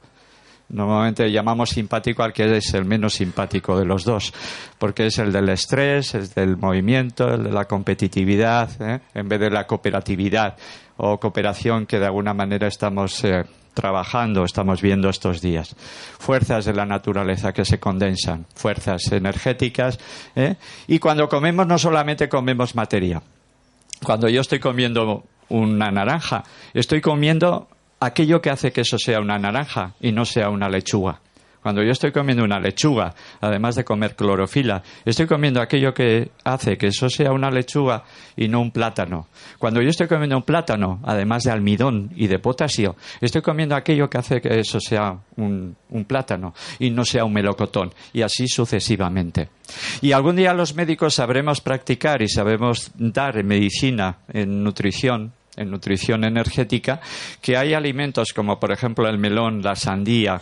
Normalmente 0.69 1.33
llamamos 1.33 1.71
simpático 1.71 2.23
al 2.23 2.35
que 2.35 2.59
es 2.59 2.75
el 2.75 2.85
menos 2.85 3.15
simpático 3.15 3.79
de 3.79 3.87
los 3.87 4.05
dos, 4.05 4.35
porque 4.77 5.07
es 5.07 5.17
el 5.19 5.33
del 5.33 5.49
estrés, 5.49 6.15
el 6.15 6.29
del 6.29 6.59
movimiento, 6.59 7.33
el 7.33 7.45
de 7.45 7.53
la 7.53 7.65
competitividad, 7.65 8.69
¿eh? 8.83 9.01
en 9.15 9.27
vez 9.31 9.41
de 9.41 9.49
la 9.49 9.67
cooperatividad 9.67 10.59
o 10.99 11.19
cooperación 11.19 11.87
que 11.87 11.99
de 11.99 12.05
alguna 12.05 12.35
manera 12.35 12.67
estamos 12.67 13.25
eh, 13.25 13.47
trabajando, 13.73 14.45
estamos 14.45 14.83
viendo 14.83 15.09
estos 15.09 15.41
días. 15.41 15.75
Fuerzas 16.19 16.67
de 16.67 16.75
la 16.75 16.85
naturaleza 16.85 17.55
que 17.55 17.65
se 17.65 17.81
condensan, 17.81 18.45
fuerzas 18.55 19.11
energéticas. 19.11 19.99
¿eh? 20.37 20.57
Y 20.87 20.99
cuando 20.99 21.31
comemos 21.31 21.67
no 21.67 21.79
solamente 21.79 22.29
comemos 22.29 22.75
materia, 22.75 23.23
cuando 24.05 24.29
yo 24.29 24.41
estoy 24.41 24.61
comiendo 24.61 25.25
una 25.49 25.91
naranja, 25.91 26.45
estoy 26.75 27.01
comiendo 27.01 27.69
aquello 28.01 28.41
que 28.41 28.51
hace 28.51 28.73
que 28.73 28.83
eso 28.83 28.99
sea 28.99 29.21
una 29.21 29.39
naranja 29.39 29.95
y 30.01 30.13
no 30.13 30.25
sea 30.25 30.51
una 30.51 30.69
lechuga. 30.69 31.21
Cuando 31.69 31.83
yo 31.83 31.93
estoy 31.93 32.13
comiendo 32.13 32.43
una 32.45 32.59
lechuga, 32.59 33.15
además 33.43 33.75
de 33.75 33.85
comer 33.85 34.17
clorofila, 34.17 34.83
estoy 35.05 35.27
comiendo 35.27 35.61
aquello 35.61 35.93
que 35.93 36.31
hace 36.43 36.79
que 36.79 36.87
eso 36.87 37.11
sea 37.11 37.31
una 37.31 37.51
lechuga 37.51 38.05
y 38.39 38.49
no 38.49 38.63
un 38.63 38.71
plátano. 38.71 39.27
Cuando 39.59 39.83
yo 39.83 39.91
estoy 39.91 40.09
comiendo 40.09 40.35
un 40.39 40.45
plátano, 40.45 40.99
además 41.05 41.43
de 41.43 41.51
almidón 41.51 42.11
y 42.17 42.27
de 42.27 42.39
potasio, 42.39 42.97
estoy 43.21 43.43
comiendo 43.43 43.77
aquello 43.77 44.09
que 44.09 44.17
hace 44.17 44.41
que 44.41 44.59
eso 44.59 44.81
sea 44.81 45.19
un, 45.37 45.77
plátano 46.07 46.55
y 46.79 46.89
no 46.89 47.05
sea 47.05 47.27
un 47.27 47.35
melocotón. 47.35 47.93
Y 48.15 48.23
así 48.23 48.49
sucesivamente. 48.49 49.51
Y 50.01 50.13
algún 50.13 50.37
día 50.37 50.55
los 50.55 50.75
médicos 50.75 51.17
sabremos 51.17 51.61
practicar 51.61 52.23
y 52.23 52.31
sabemos 52.31 52.93
dar 52.95 53.37
en 53.37 53.47
medicina, 53.47 54.21
en 54.33 54.65
nutrición, 54.65 55.35
en 55.59 55.71
nutrición 55.71 56.25
energética, 56.25 57.01
que 57.41 57.57
hay 57.57 57.75
alimentos 57.75 58.33
como 58.33 58.59
por 58.59 58.73
ejemplo 58.73 59.09
el 59.09 59.19
melón, 59.19 59.63
la 59.63 59.77
sandía, 59.77 60.41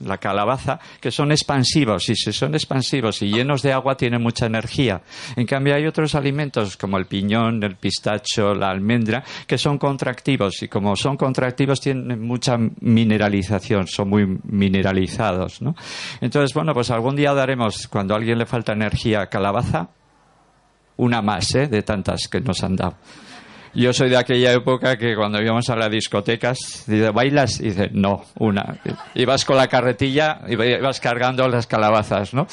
la 0.00 0.18
calabaza, 0.18 0.78
que 1.00 1.10
son 1.10 1.32
expansivos 1.32 2.08
y 2.08 2.14
si 2.14 2.32
son 2.32 2.54
expansivos 2.54 3.22
y 3.22 3.28
llenos 3.28 3.62
de 3.62 3.72
agua 3.72 3.96
tienen 3.96 4.22
mucha 4.22 4.46
energía. 4.46 5.02
En 5.36 5.46
cambio 5.46 5.74
hay 5.74 5.86
otros 5.86 6.14
alimentos 6.14 6.76
como 6.76 6.98
el 6.98 7.06
piñón, 7.06 7.62
el 7.62 7.76
pistacho, 7.76 8.54
la 8.54 8.70
almendra, 8.70 9.24
que 9.46 9.58
son 9.58 9.78
contractivos 9.78 10.62
y 10.62 10.68
como 10.68 10.96
son 10.96 11.16
contractivos 11.16 11.80
tienen 11.80 12.20
mucha 12.20 12.56
mineralización, 12.80 13.86
son 13.86 14.08
muy 14.08 14.38
mineralizados. 14.44 15.62
¿no? 15.62 15.74
Entonces, 16.20 16.54
bueno, 16.54 16.74
pues 16.74 16.90
algún 16.90 17.16
día 17.16 17.32
daremos, 17.34 17.88
cuando 17.88 18.14
a 18.14 18.18
alguien 18.18 18.38
le 18.38 18.46
falta 18.46 18.72
energía, 18.72 19.26
calabaza, 19.26 19.88
una 20.96 21.22
más 21.22 21.54
¿eh? 21.54 21.66
de 21.66 21.82
tantas 21.82 22.28
que 22.28 22.40
nos 22.40 22.62
han 22.62 22.76
dado. 22.76 22.96
Yo 23.76 23.92
soy 23.92 24.08
de 24.08 24.16
aquella 24.16 24.54
época 24.54 24.96
que 24.96 25.14
cuando 25.14 25.38
íbamos 25.38 25.68
a 25.68 25.76
las 25.76 25.90
discotecas, 25.90 26.84
dice, 26.86 27.10
¿bailas? 27.10 27.60
Y 27.60 27.64
dice, 27.64 27.90
no, 27.92 28.24
una. 28.38 28.78
Ibas 29.14 29.44
con 29.44 29.58
la 29.58 29.68
carretilla 29.68 30.40
y 30.48 30.54
ibas 30.54 30.98
cargando 30.98 31.46
las 31.46 31.66
calabazas, 31.66 32.32
¿no? 32.32 32.46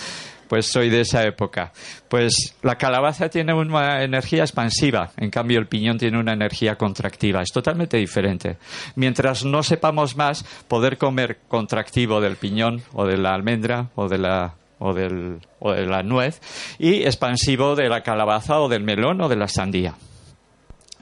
Pues 0.50 0.66
soy 0.66 0.90
de 0.90 1.00
esa 1.00 1.24
época. 1.24 1.72
Pues 2.10 2.58
la 2.62 2.76
calabaza 2.76 3.30
tiene 3.30 3.54
una 3.54 4.04
energía 4.04 4.42
expansiva, 4.42 5.12
en 5.16 5.30
cambio 5.30 5.60
el 5.60 5.68
piñón 5.68 5.98
tiene 5.98 6.20
una 6.20 6.34
energía 6.34 6.76
contractiva. 6.76 7.42
Es 7.42 7.54
totalmente 7.54 7.96
diferente. 7.96 8.58
Mientras 8.96 9.46
no 9.46 9.64
sepamos 9.64 10.18
más, 10.18 10.44
poder 10.68 10.98
comer 10.98 11.40
contractivo 11.48 12.20
del 12.20 12.36
piñón 12.36 12.84
o 12.92 13.06
de 13.06 13.16
la 13.16 13.34
almendra 13.34 13.88
o 13.96 14.10
de 14.10 14.18
la 14.18 14.56
o, 14.78 14.94
del, 14.94 15.40
o 15.60 15.72
de 15.72 15.86
la 15.86 16.04
nuez 16.04 16.42
y 16.80 17.04
expansivo 17.04 17.78
de 17.78 17.88
la 17.88 18.02
calabaza 18.02 18.60
o 18.60 18.68
del 18.68 18.84
melón 18.84 19.22
o 19.22 19.30
de 19.30 19.38
la 19.38 19.48
sandía 19.48 19.94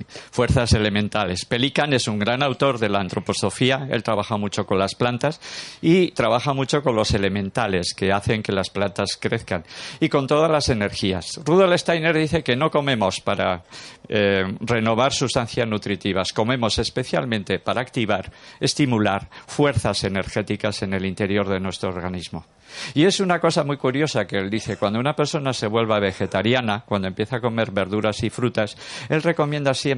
fuerzas 0.08 0.74
elementales. 0.74 1.46
Pelican 1.46 1.94
es 1.94 2.08
un 2.08 2.20
gran 2.20 2.44
autor 2.44 2.80
de 2.80 2.90
la 2.90 3.00
antroposofía, 3.00 3.88
él 3.90 4.04
trabaja 4.04 4.38
mucho 4.38 4.66
con 4.66 4.80
las 4.80 4.96
plantas 4.96 5.40
y 5.82 6.12
trabaja 6.12 6.54
mucho 6.54 6.82
con 6.82 6.96
los 6.96 7.14
elementales 7.14 7.94
que 7.94 8.12
hacen 8.12 8.44
que 8.44 8.52
las 8.52 8.70
plantas 8.70 9.18
crezcan 9.20 9.64
y 10.00 10.10
con 10.10 10.28
todas 10.28 10.52
las 10.52 10.70
energías. 10.70 11.40
Rudolf 11.46 11.80
Steiner 11.80 12.18
dice 12.18 12.44
que 12.44 12.56
no 12.56 12.72
comemos 12.72 13.22
para 13.22 13.64
eh, 14.08 14.44
renovar 14.62 15.14
sustancias 15.14 15.68
nutritivas, 15.68 16.34
comemos 16.34 16.78
especialmente 16.80 17.60
para 17.60 17.82
activar, 17.82 18.32
estimular 18.60 19.30
fuerzas 19.48 20.04
energéticas 20.04 20.82
en 20.84 20.94
el 20.94 21.06
interior 21.06 21.48
de 21.48 21.60
nuestro 21.60 21.90
organismo. 21.90 22.46
Y 22.94 23.06
es 23.06 23.20
una 23.20 23.40
cosa 23.40 23.64
muy 23.64 23.78
curiosa 23.78 24.26
que 24.26 24.38
él 24.38 24.50
dice, 24.50 24.78
cuando 24.78 25.00
una 25.00 25.16
persona 25.16 25.54
se 25.54 25.68
vuelva 25.68 26.00
vegetariana, 26.00 26.84
cuando 26.86 27.08
empieza 27.08 27.38
a 27.38 27.42
comer 27.42 27.72
verduras 27.72 28.24
y 28.24 28.30
frutas, 28.30 28.78
él 29.10 29.22
recomienda 29.22 29.74
siempre 29.74 29.91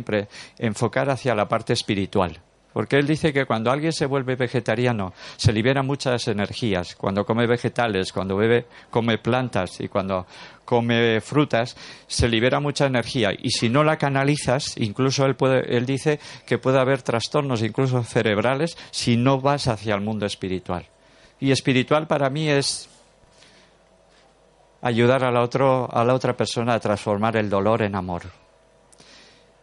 enfocar 0.58 1.10
hacia 1.10 1.36
la 1.36 1.48
parte 1.48 1.74
espiritual. 1.74 2.42
Porque 2.74 2.98
él 2.98 3.06
dice 3.06 3.32
que 3.32 3.46
cuando 3.46 3.72
alguien 3.72 3.94
se 3.94 4.08
vuelve 4.08 4.36
vegetariano 4.36 5.14
se 5.38 5.54
liberan 5.54 5.86
muchas 5.86 6.28
energías. 6.28 6.96
Cuando 6.96 7.24
come 7.24 7.46
vegetales, 7.46 8.12
cuando 8.12 8.36
bebe, 8.36 8.66
come 8.90 9.20
plantas 9.20 9.80
y 9.80 9.88
cuando 9.88 10.26
come 10.66 11.22
frutas, 11.22 11.78
se 12.08 12.28
libera 12.28 12.60
mucha 12.60 12.88
energía. 12.88 13.30
Y 13.38 13.52
si 13.52 13.70
no 13.70 13.84
la 13.84 13.98
canalizas, 13.98 14.76
incluso 14.78 15.26
él, 15.26 15.36
puede, 15.36 15.78
él 15.78 15.86
dice 15.86 16.20
que 16.48 16.58
puede 16.58 16.80
haber 16.80 17.04
trastornos, 17.04 17.62
incluso 17.62 18.04
cerebrales, 18.04 18.76
si 18.90 19.18
no 19.18 19.40
vas 19.40 19.68
hacia 19.68 19.94
el 19.94 20.02
mundo 20.02 20.26
espiritual. 20.26 20.88
Y 21.40 21.52
espiritual 21.52 22.08
para 22.08 22.32
mí 22.32 22.50
es 22.50 22.90
ayudar 24.82 25.24
a 25.24 25.32
la, 25.32 25.42
a 25.42 26.04
la 26.04 26.14
otra 26.14 26.36
persona 26.36 26.74
a 26.74 26.80
transformar 26.80 27.38
el 27.38 27.50
dolor 27.50 27.84
en 27.84 27.96
amor. 27.96 28.43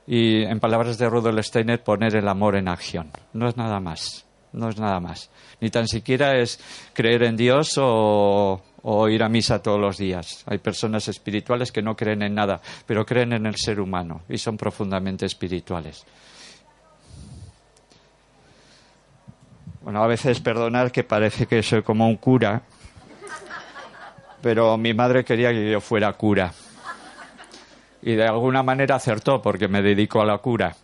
Y 0.07 0.43
en 0.43 0.61
palabras 0.61 0.99
de 0.99 1.09
Rudolf 1.09 1.45
Steiner, 1.45 1.83
poner 1.83 2.17
el 2.17 2.29
amor 2.29 2.57
en 2.57 2.69
acción. 2.69 3.11
No 3.33 3.49
es 3.49 3.57
nada 3.57 3.81
más. 3.81 4.25
No 4.53 4.69
es 4.69 4.79
nada 4.79 4.99
más. 5.01 5.31
Ni 5.61 5.71
tan 5.71 5.87
siquiera 5.87 6.37
es 6.37 6.59
creer 6.93 7.23
en 7.23 7.37
Dios 7.37 7.75
o, 7.77 8.61
ir 9.09 9.23
a 9.23 9.29
misa 9.29 9.63
todos 9.63 9.81
los 9.81 9.99
días. 9.99 10.43
Hay 10.47 10.59
personas 10.59 11.07
espirituales 11.09 11.71
que 11.71 11.83
no 11.83 11.97
creen 11.97 12.23
en 12.23 12.35
nada, 12.35 12.61
pero 12.87 13.07
creen 13.07 13.33
en 13.33 13.47
el 13.47 13.57
ser 13.57 13.81
humano 13.81 14.23
y 14.29 14.39
son 14.39 14.57
profundamente 14.57 15.27
espirituales. 15.27 16.05
Bueno, 19.83 20.03
a 20.03 20.07
veces 20.07 20.41
perdonar 20.41 20.91
que 20.93 21.05
parece 21.05 21.47
que 21.47 21.63
soy 21.63 21.83
como 21.83 22.07
un 22.07 22.17
cura, 22.17 22.63
pero 24.43 24.77
mi 24.77 24.93
madre 24.95 25.25
quería 25.25 25.53
que 25.53 25.71
yo 25.71 25.81
fuera 25.81 26.13
cura. 26.15 26.53
Y 28.03 28.15
de 28.15 28.27
alguna 28.27 28.63
manera 28.63 28.97
acertó 28.97 29.43
porque 29.43 29.69
me 29.69 29.83
dedico 29.83 30.21
a 30.21 30.25
la 30.25 30.39
cura. 30.39 30.75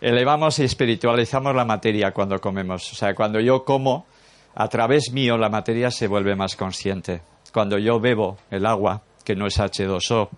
Elevamos 0.00 0.58
y 0.58 0.64
espiritualizamos 0.64 1.54
la 1.54 1.64
materia 1.64 2.10
cuando 2.12 2.40
comemos. 2.40 2.92
O 2.92 2.94
sea, 2.96 3.14
cuando 3.14 3.38
yo 3.38 3.64
como, 3.64 4.06
a 4.54 4.68
través 4.68 5.12
mío 5.12 5.38
la 5.38 5.48
materia 5.48 5.90
se 5.92 6.08
vuelve 6.08 6.34
más 6.34 6.56
consciente. 6.56 7.22
Cuando 7.52 7.78
yo 7.78 8.00
bebo 8.00 8.38
el 8.50 8.66
agua, 8.66 9.02
que 9.22 9.36
no 9.36 9.46
es 9.46 9.58
H2O, 9.60 10.28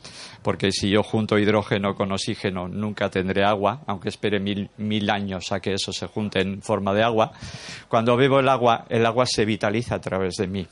porque 0.43 0.71
si 0.71 0.91
yo 0.91 1.03
junto 1.03 1.39
hidrógeno 1.39 1.95
con 1.95 2.13
oxígeno 2.13 2.69
nunca 2.69 3.09
tendré 3.09 3.45
agua, 3.45 3.81
aunque 3.87 4.11
espere 4.11 4.39
mil, 4.39 4.71
mil 4.77 5.09
años 5.11 5.51
a 5.53 5.61
que 5.61 5.73
eso 5.73 5.93
se 5.93 6.07
junte 6.07 6.41
en 6.41 6.61
forma 6.61 6.93
de 6.93 7.03
agua. 7.03 7.33
Cuando 7.89 8.17
bebo 8.17 8.41
el 8.41 8.49
agua, 8.49 8.85
el 8.89 9.07
agua 9.07 9.27
se 9.27 9.45
vitaliza 9.45 9.95
a 9.95 10.01
través 10.01 10.35
de 10.35 10.47
mí. 10.47 10.67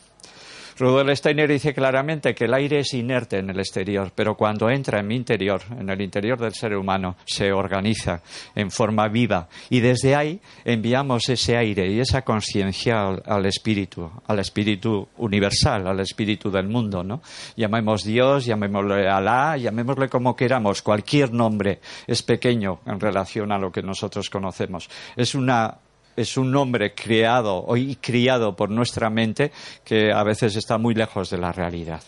Rudolf 0.82 1.16
Steiner 1.16 1.48
dice 1.48 1.72
claramente 1.72 2.34
que 2.34 2.46
el 2.46 2.54
aire 2.54 2.80
es 2.80 2.92
inerte 2.92 3.38
en 3.38 3.48
el 3.50 3.60
exterior, 3.60 4.10
pero 4.12 4.34
cuando 4.34 4.68
entra 4.68 4.98
en 4.98 5.06
mi 5.06 5.14
interior, 5.14 5.62
en 5.78 5.88
el 5.88 6.00
interior 6.00 6.40
del 6.40 6.54
ser 6.54 6.74
humano, 6.74 7.14
se 7.24 7.52
organiza 7.52 8.20
en 8.56 8.68
forma 8.68 9.06
viva 9.06 9.48
y 9.70 9.78
desde 9.78 10.16
ahí 10.16 10.40
enviamos 10.64 11.28
ese 11.28 11.56
aire 11.56 11.88
y 11.88 12.00
esa 12.00 12.22
conciencia 12.22 13.16
al, 13.24 13.46
espíritu, 13.46 14.10
al 14.26 14.40
espíritu 14.40 15.06
universal, 15.18 15.86
al 15.86 16.00
espíritu 16.00 16.50
del 16.50 16.66
mundo, 16.66 17.04
¿no? 17.04 17.22
Llamemos 17.54 18.02
Dios, 18.02 18.44
llamémosle 18.44 19.08
Alá, 19.08 19.56
llamémosle 19.56 20.08
como 20.08 20.34
queramos, 20.34 20.82
cualquier 20.82 21.32
nombre 21.32 21.78
es 22.08 22.24
pequeño 22.24 22.80
en 22.86 22.98
relación 22.98 23.52
a 23.52 23.58
lo 23.58 23.70
que 23.70 23.82
nosotros 23.82 24.28
conocemos. 24.28 24.90
Es 25.14 25.36
una 25.36 25.78
es 26.16 26.36
un 26.36 26.50
nombre 26.50 26.94
creado 26.94 27.66
y 27.76 27.96
criado 27.96 28.54
por 28.54 28.70
nuestra 28.70 29.10
mente 29.10 29.52
que 29.84 30.12
a 30.12 30.22
veces 30.22 30.56
está 30.56 30.78
muy 30.78 30.94
lejos 30.94 31.30
de 31.30 31.38
la 31.38 31.52
realidad. 31.52 32.02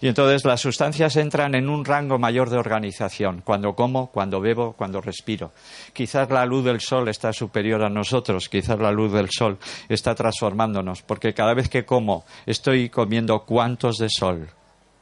Y 0.00 0.06
entonces 0.06 0.44
las 0.44 0.60
sustancias 0.60 1.16
entran 1.16 1.54
en 1.54 1.68
un 1.68 1.84
rango 1.84 2.18
mayor 2.18 2.50
de 2.50 2.58
organización, 2.58 3.42
cuando 3.44 3.74
como, 3.74 4.08
cuando 4.10 4.40
bebo, 4.40 4.74
cuando 4.74 5.00
respiro. 5.00 5.52
Quizás 5.92 6.30
la 6.30 6.46
luz 6.46 6.64
del 6.64 6.80
sol 6.80 7.08
está 7.08 7.32
superior 7.32 7.82
a 7.82 7.88
nosotros, 7.88 8.48
quizás 8.48 8.78
la 8.78 8.92
luz 8.92 9.12
del 9.12 9.28
sol 9.30 9.58
está 9.88 10.14
transformándonos, 10.14 11.02
porque 11.02 11.34
cada 11.34 11.54
vez 11.54 11.68
que 11.68 11.84
como 11.84 12.24
estoy 12.46 12.90
comiendo 12.90 13.44
cuantos 13.44 13.96
de 13.96 14.08
sol, 14.08 14.48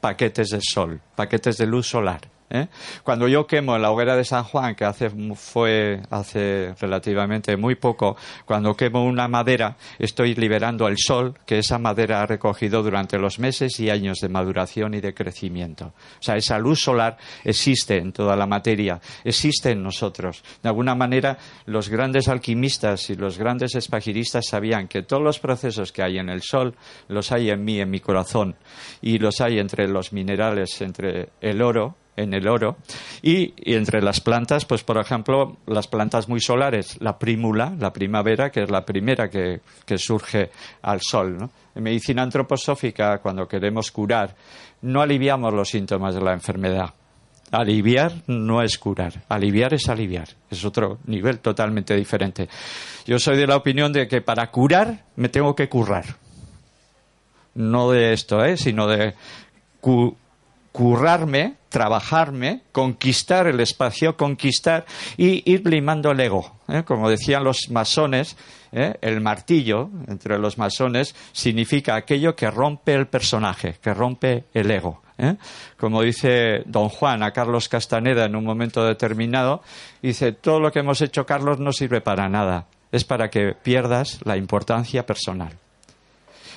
paquetes 0.01 0.49
de 0.49 0.61
sol, 0.61 1.01
paquetes 1.15 1.57
de 1.57 1.67
luz 1.67 1.87
solar. 1.87 2.21
¿Eh? 2.49 2.67
Cuando 3.03 3.27
yo 3.27 3.45
quemo 3.47 3.77
la 3.77 3.91
hoguera 3.91 4.15
de 4.15 4.23
San 4.23 4.43
Juan, 4.43 4.75
que 4.75 4.85
hace, 4.85 5.09
fue 5.35 6.01
hace 6.09 6.73
relativamente 6.79 7.55
muy 7.57 7.75
poco, 7.75 8.17
cuando 8.45 8.75
quemo 8.75 9.03
una 9.03 9.27
madera, 9.27 9.77
estoy 9.99 10.35
liberando 10.35 10.87
el 10.87 10.97
sol 10.97 11.35
que 11.45 11.59
esa 11.59 11.77
madera 11.79 12.21
ha 12.21 12.25
recogido 12.25 12.83
durante 12.83 13.17
los 13.17 13.39
meses 13.39 13.79
y 13.79 13.89
años 13.89 14.19
de 14.21 14.29
maduración 14.29 14.93
y 14.93 15.01
de 15.01 15.13
crecimiento. 15.13 15.93
O 16.19 16.23
sea, 16.23 16.35
esa 16.35 16.57
luz 16.59 16.79
solar 16.81 17.17
existe 17.43 17.97
en 17.97 18.11
toda 18.11 18.35
la 18.35 18.45
materia, 18.45 18.99
existe 19.23 19.71
en 19.71 19.83
nosotros. 19.83 20.43
De 20.61 20.69
alguna 20.69 20.95
manera, 20.95 21.37
los 21.65 21.89
grandes 21.89 22.27
alquimistas 22.27 23.09
y 23.09 23.15
los 23.15 23.37
grandes 23.37 23.75
espagiristas 23.75 24.47
sabían 24.47 24.87
que 24.87 25.03
todos 25.03 25.23
los 25.23 25.39
procesos 25.39 25.91
que 25.91 26.03
hay 26.03 26.17
en 26.17 26.29
el 26.29 26.41
sol 26.41 26.75
los 27.07 27.31
hay 27.31 27.49
en 27.49 27.63
mí, 27.63 27.79
en 27.79 27.89
mi 27.89 27.99
corazón, 27.99 28.55
y 29.01 29.17
los 29.19 29.41
hay 29.41 29.59
entre 29.59 29.87
los 29.87 30.13
minerales, 30.13 30.81
entre 30.81 31.29
el 31.41 31.61
oro, 31.61 31.95
en 32.17 32.33
el 32.33 32.47
oro. 32.47 32.77
Y, 33.21 33.53
entre 33.71 34.01
las 34.01 34.19
plantas, 34.19 34.65
pues 34.65 34.83
por 34.83 34.97
ejemplo, 34.97 35.57
las 35.67 35.87
plantas 35.87 36.27
muy 36.27 36.41
solares, 36.41 36.99
la 36.99 37.17
prímula, 37.17 37.73
la 37.79 37.93
primavera, 37.93 38.51
que 38.51 38.63
es 38.63 38.69
la 38.69 38.83
primera 38.83 39.29
que, 39.29 39.61
surge 39.97 40.49
al 40.81 40.99
sol. 41.01 41.49
En 41.75 41.83
medicina 41.83 42.23
antroposófica, 42.23 43.19
cuando 43.19 43.47
queremos 43.47 43.91
curar, 43.91 44.35
no 44.81 45.01
aliviamos 45.01 45.53
los 45.53 45.69
síntomas 45.69 46.15
de 46.15 46.21
la 46.21 46.33
enfermedad. 46.33 46.93
Aliviar 47.49 48.11
no 48.27 48.61
es 48.61 48.77
curar, 48.77 49.23
aliviar 49.29 49.73
es 49.73 49.87
aliviar, 49.87 50.27
es 50.49 50.65
otro 50.65 50.97
nivel 51.05 51.39
totalmente 51.39 51.95
diferente. 51.95 52.49
Yo 53.05 53.19
soy 53.19 53.37
de 53.37 53.47
la 53.47 53.55
opinión 53.55 53.93
de 53.93 54.05
que 54.05 54.21
para 54.21 54.51
curar 54.51 55.05
me 55.15 55.29
tengo 55.29 55.55
que 55.55 55.69
currar. 55.69 56.03
No 57.55 57.89
de 57.89 58.11
esto, 58.11 58.43
¿eh? 58.43 58.57
sino 58.57 58.85
de 58.85 59.13
currarme, 60.71 61.55
trabajarme, 61.69 62.61
conquistar 62.71 63.47
el 63.47 63.59
espacio, 63.59 64.15
conquistar 64.15 64.85
y 65.17 65.49
ir 65.51 65.67
limando 65.67 66.11
el 66.11 66.19
ego. 66.19 66.57
¿eh? 66.67 66.83
Como 66.85 67.09
decían 67.09 67.43
los 67.43 67.69
masones, 67.69 68.37
¿eh? 68.71 68.95
el 69.01 69.21
martillo 69.21 69.89
entre 70.07 70.37
los 70.37 70.57
masones 70.57 71.15
significa 71.31 71.95
aquello 71.95 72.35
que 72.35 72.49
rompe 72.49 72.93
el 72.93 73.07
personaje, 73.07 73.75
que 73.81 73.93
rompe 73.93 74.45
el 74.53 74.71
ego. 74.71 75.01
¿eh? 75.17 75.35
Como 75.77 76.01
dice 76.01 76.63
don 76.65 76.89
Juan 76.89 77.23
a 77.23 77.31
Carlos 77.31 77.69
Castaneda 77.69 78.25
en 78.25 78.35
un 78.35 78.45
momento 78.45 78.85
determinado, 78.85 79.61
dice, 80.01 80.31
todo 80.31 80.59
lo 80.59 80.71
que 80.71 80.79
hemos 80.79 81.01
hecho, 81.01 81.25
Carlos, 81.25 81.59
no 81.59 81.71
sirve 81.71 82.01
para 82.01 82.29
nada, 82.29 82.67
es 82.91 83.03
para 83.03 83.29
que 83.29 83.53
pierdas 83.61 84.19
la 84.23 84.37
importancia 84.37 85.05
personal. 85.05 85.53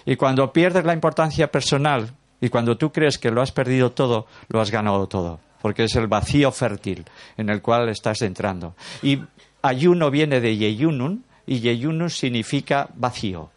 Y 0.06 0.16
cuando 0.16 0.52
pierdes 0.52 0.84
la 0.84 0.94
importancia 0.94 1.50
personal 1.50 2.14
y 2.40 2.48
cuando 2.48 2.76
tú 2.76 2.90
crees 2.90 3.18
que 3.18 3.30
lo 3.30 3.42
has 3.42 3.52
perdido 3.52 3.92
todo, 3.92 4.26
lo 4.48 4.60
has 4.60 4.70
ganado 4.70 5.06
todo, 5.06 5.40
porque 5.62 5.84
es 5.84 5.94
el 5.96 6.06
vacío 6.06 6.50
fértil 6.52 7.04
en 7.36 7.50
el 7.50 7.62
cual 7.62 7.88
estás 7.88 8.22
entrando. 8.22 8.74
Y 9.02 9.20
ayuno 9.62 10.10
viene 10.10 10.40
de 10.40 10.56
yeyunun, 10.56 11.24
y 11.46 11.60
yeyunun 11.60 12.10
significa 12.10 12.88
vacío. 12.94 13.50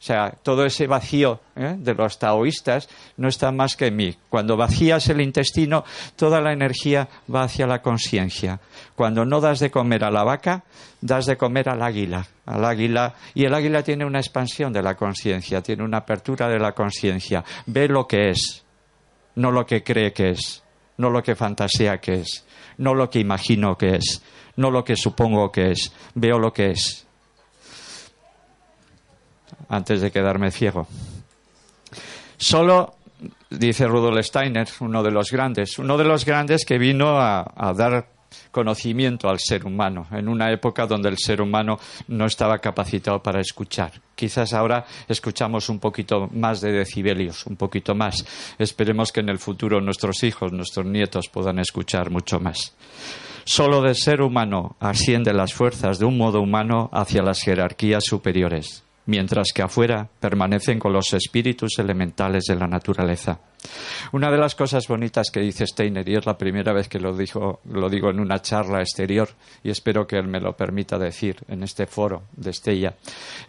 O 0.00 0.02
sea, 0.02 0.30
todo 0.30 0.64
ese 0.64 0.86
vacío 0.86 1.40
¿eh? 1.54 1.74
de 1.76 1.92
los 1.92 2.18
taoístas 2.18 2.88
no 3.18 3.28
está 3.28 3.52
más 3.52 3.76
que 3.76 3.88
en 3.88 3.96
mí. 3.96 4.16
Cuando 4.30 4.56
vacías 4.56 5.06
el 5.10 5.20
intestino, 5.20 5.84
toda 6.16 6.40
la 6.40 6.54
energía 6.54 7.06
va 7.32 7.42
hacia 7.42 7.66
la 7.66 7.82
conciencia. 7.82 8.60
Cuando 8.96 9.26
no 9.26 9.42
das 9.42 9.58
de 9.58 9.70
comer 9.70 10.04
a 10.04 10.10
la 10.10 10.24
vaca, 10.24 10.64
das 11.02 11.26
de 11.26 11.36
comer 11.36 11.68
al 11.68 11.82
águila. 11.82 12.26
Al 12.46 12.64
águila 12.64 13.14
y 13.34 13.44
el 13.44 13.52
águila 13.52 13.82
tiene 13.82 14.06
una 14.06 14.20
expansión 14.20 14.72
de 14.72 14.82
la 14.82 14.96
conciencia, 14.96 15.60
tiene 15.60 15.84
una 15.84 15.98
apertura 15.98 16.48
de 16.48 16.58
la 16.58 16.72
conciencia. 16.72 17.44
Ve 17.66 17.86
lo 17.86 18.06
que 18.06 18.30
es, 18.30 18.64
no 19.34 19.50
lo 19.50 19.66
que 19.66 19.84
cree 19.84 20.14
que 20.14 20.30
es, 20.30 20.64
no 20.96 21.10
lo 21.10 21.22
que 21.22 21.36
fantasea 21.36 21.98
que 21.98 22.20
es, 22.20 22.46
no 22.78 22.94
lo 22.94 23.10
que 23.10 23.18
imagino 23.18 23.76
que 23.76 23.96
es, 23.96 24.22
no 24.56 24.70
lo 24.70 24.82
que 24.82 24.96
supongo 24.96 25.52
que 25.52 25.72
es. 25.72 25.92
Veo 26.14 26.38
lo 26.38 26.54
que 26.54 26.70
es 26.70 27.06
antes 29.70 30.00
de 30.00 30.10
quedarme 30.10 30.50
ciego. 30.50 30.86
Solo, 32.36 32.94
dice 33.48 33.86
Rudolf 33.86 34.24
Steiner, 34.24 34.68
uno 34.80 35.02
de 35.02 35.10
los 35.10 35.30
grandes, 35.30 35.78
uno 35.78 35.96
de 35.96 36.04
los 36.04 36.24
grandes 36.24 36.64
que 36.64 36.78
vino 36.78 37.20
a, 37.20 37.72
dar 37.76 38.06
conocimiento 38.50 39.28
al 39.28 39.38
ser 39.38 39.66
humano, 39.66 40.06
en 40.12 40.28
una 40.28 40.52
época 40.52 40.86
donde 40.86 41.08
el 41.08 41.18
ser 41.18 41.40
humano 41.40 41.78
no 42.08 42.26
estaba 42.26 42.58
capacitado 42.58 43.22
para 43.22 43.40
escuchar. 43.40 43.92
Quizás 44.14 44.52
ahora 44.52 44.84
escuchamos 45.08 45.68
un 45.68 45.78
poquito 45.78 46.28
más 46.32 46.60
de 46.60 46.72
decibelios, 46.72 47.46
un 47.46 47.56
poquito 47.56 47.94
más. 47.94 48.24
Esperemos 48.58 49.12
que 49.12 49.20
en 49.20 49.28
el 49.28 49.38
futuro 49.38 49.80
nuestros 49.80 50.22
hijos, 50.22 50.52
nuestros 50.52 50.86
nietos 50.86 51.28
puedan 51.28 51.58
escuchar 51.58 52.10
mucho 52.10 52.40
más. 52.40 52.74
Solo 53.44 53.82
del 53.82 53.96
ser 53.96 54.22
humano 54.22 54.76
ascienden 54.80 55.36
las 55.36 55.52
fuerzas 55.52 55.98
de 55.98 56.04
un 56.04 56.16
modo 56.16 56.40
humano 56.40 56.88
hacia 56.92 57.22
las 57.22 57.42
jerarquías 57.42 58.04
superiores 58.04 58.84
mientras 59.10 59.48
que 59.52 59.62
afuera 59.62 60.08
permanecen 60.20 60.78
con 60.78 60.92
los 60.92 61.12
espíritus 61.12 61.78
elementales 61.78 62.44
de 62.44 62.54
la 62.54 62.68
naturaleza. 62.68 63.40
Una 64.12 64.30
de 64.30 64.38
las 64.38 64.54
cosas 64.54 64.86
bonitas 64.86 65.30
que 65.30 65.40
dice 65.40 65.66
Steiner, 65.66 66.08
y 66.08 66.16
es 66.16 66.24
la 66.24 66.38
primera 66.38 66.72
vez 66.72 66.88
que 66.88 67.00
lo, 67.00 67.12
lo 67.12 67.88
digo 67.90 68.10
en 68.10 68.20
una 68.20 68.40
charla 68.40 68.80
exterior, 68.80 69.28
y 69.64 69.70
espero 69.70 70.06
que 70.06 70.16
él 70.16 70.28
me 70.28 70.40
lo 70.40 70.56
permita 70.56 70.96
decir 70.96 71.36
en 71.48 71.64
este 71.64 71.86
foro 71.86 72.22
de 72.36 72.50
Estella, 72.50 72.94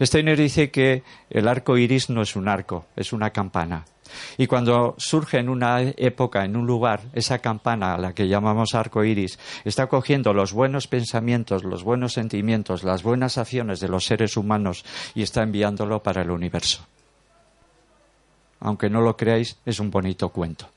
Steiner 0.00 0.36
dice 0.36 0.70
que 0.70 1.04
el 1.30 1.46
arco 1.46 1.78
iris 1.78 2.10
no 2.10 2.22
es 2.22 2.34
un 2.36 2.48
arco, 2.48 2.86
es 2.96 3.12
una 3.12 3.30
campana. 3.30 3.84
Y 4.38 4.46
cuando 4.46 4.94
surge 4.98 5.38
en 5.38 5.48
una 5.48 5.80
época, 5.80 6.44
en 6.44 6.56
un 6.56 6.66
lugar, 6.66 7.00
esa 7.12 7.38
campana 7.38 7.94
a 7.94 7.98
la 7.98 8.12
que 8.12 8.28
llamamos 8.28 8.74
arco 8.74 9.04
iris, 9.04 9.38
está 9.64 9.86
cogiendo 9.86 10.32
los 10.32 10.52
buenos 10.52 10.86
pensamientos, 10.86 11.64
los 11.64 11.84
buenos 11.84 12.12
sentimientos, 12.12 12.82
las 12.84 13.02
buenas 13.02 13.38
acciones 13.38 13.80
de 13.80 13.88
los 13.88 14.04
seres 14.04 14.36
humanos 14.36 14.84
y 15.14 15.22
está 15.22 15.42
enviándolo 15.42 16.02
para 16.02 16.22
el 16.22 16.30
universo. 16.30 16.86
Aunque 18.60 18.88
no 18.88 19.00
lo 19.00 19.16
creáis, 19.16 19.58
es 19.66 19.80
un 19.80 19.90
bonito 19.90 20.28
cuento. 20.28 20.68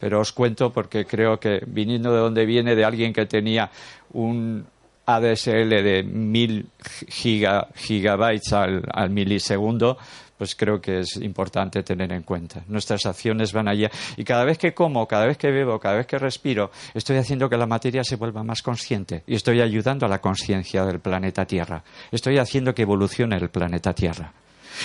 Pero 0.00 0.20
os 0.20 0.32
cuento 0.32 0.72
porque 0.72 1.06
creo 1.06 1.38
que 1.38 1.62
viniendo 1.66 2.12
de 2.12 2.18
donde 2.18 2.44
viene, 2.44 2.74
de 2.74 2.84
alguien 2.84 3.12
que 3.12 3.26
tenía 3.26 3.70
un 4.12 4.66
ADSL 5.06 5.68
de 5.68 6.02
mil 6.02 6.66
gigabytes 7.08 8.52
al 8.52 9.10
milisegundo, 9.10 9.98
pues 10.42 10.56
creo 10.56 10.80
que 10.80 10.98
es 10.98 11.18
importante 11.18 11.84
tener 11.84 12.10
en 12.10 12.24
cuenta. 12.24 12.64
Nuestras 12.66 13.06
acciones 13.06 13.52
van 13.52 13.68
allá. 13.68 13.92
Y 14.16 14.24
cada 14.24 14.44
vez 14.44 14.58
que 14.58 14.74
como, 14.74 15.06
cada 15.06 15.24
vez 15.24 15.38
que 15.38 15.52
bebo, 15.52 15.78
cada 15.78 15.94
vez 15.94 16.08
que 16.08 16.18
respiro, 16.18 16.72
estoy 16.94 17.18
haciendo 17.18 17.48
que 17.48 17.56
la 17.56 17.68
materia 17.68 18.02
se 18.02 18.16
vuelva 18.16 18.42
más 18.42 18.60
consciente 18.60 19.22
y 19.28 19.36
estoy 19.36 19.60
ayudando 19.60 20.04
a 20.04 20.08
la 20.08 20.20
conciencia 20.20 20.84
del 20.84 20.98
planeta 20.98 21.44
Tierra. 21.44 21.84
Estoy 22.10 22.38
haciendo 22.38 22.74
que 22.74 22.82
evolucione 22.82 23.36
el 23.36 23.50
planeta 23.50 23.92
Tierra. 23.92 24.32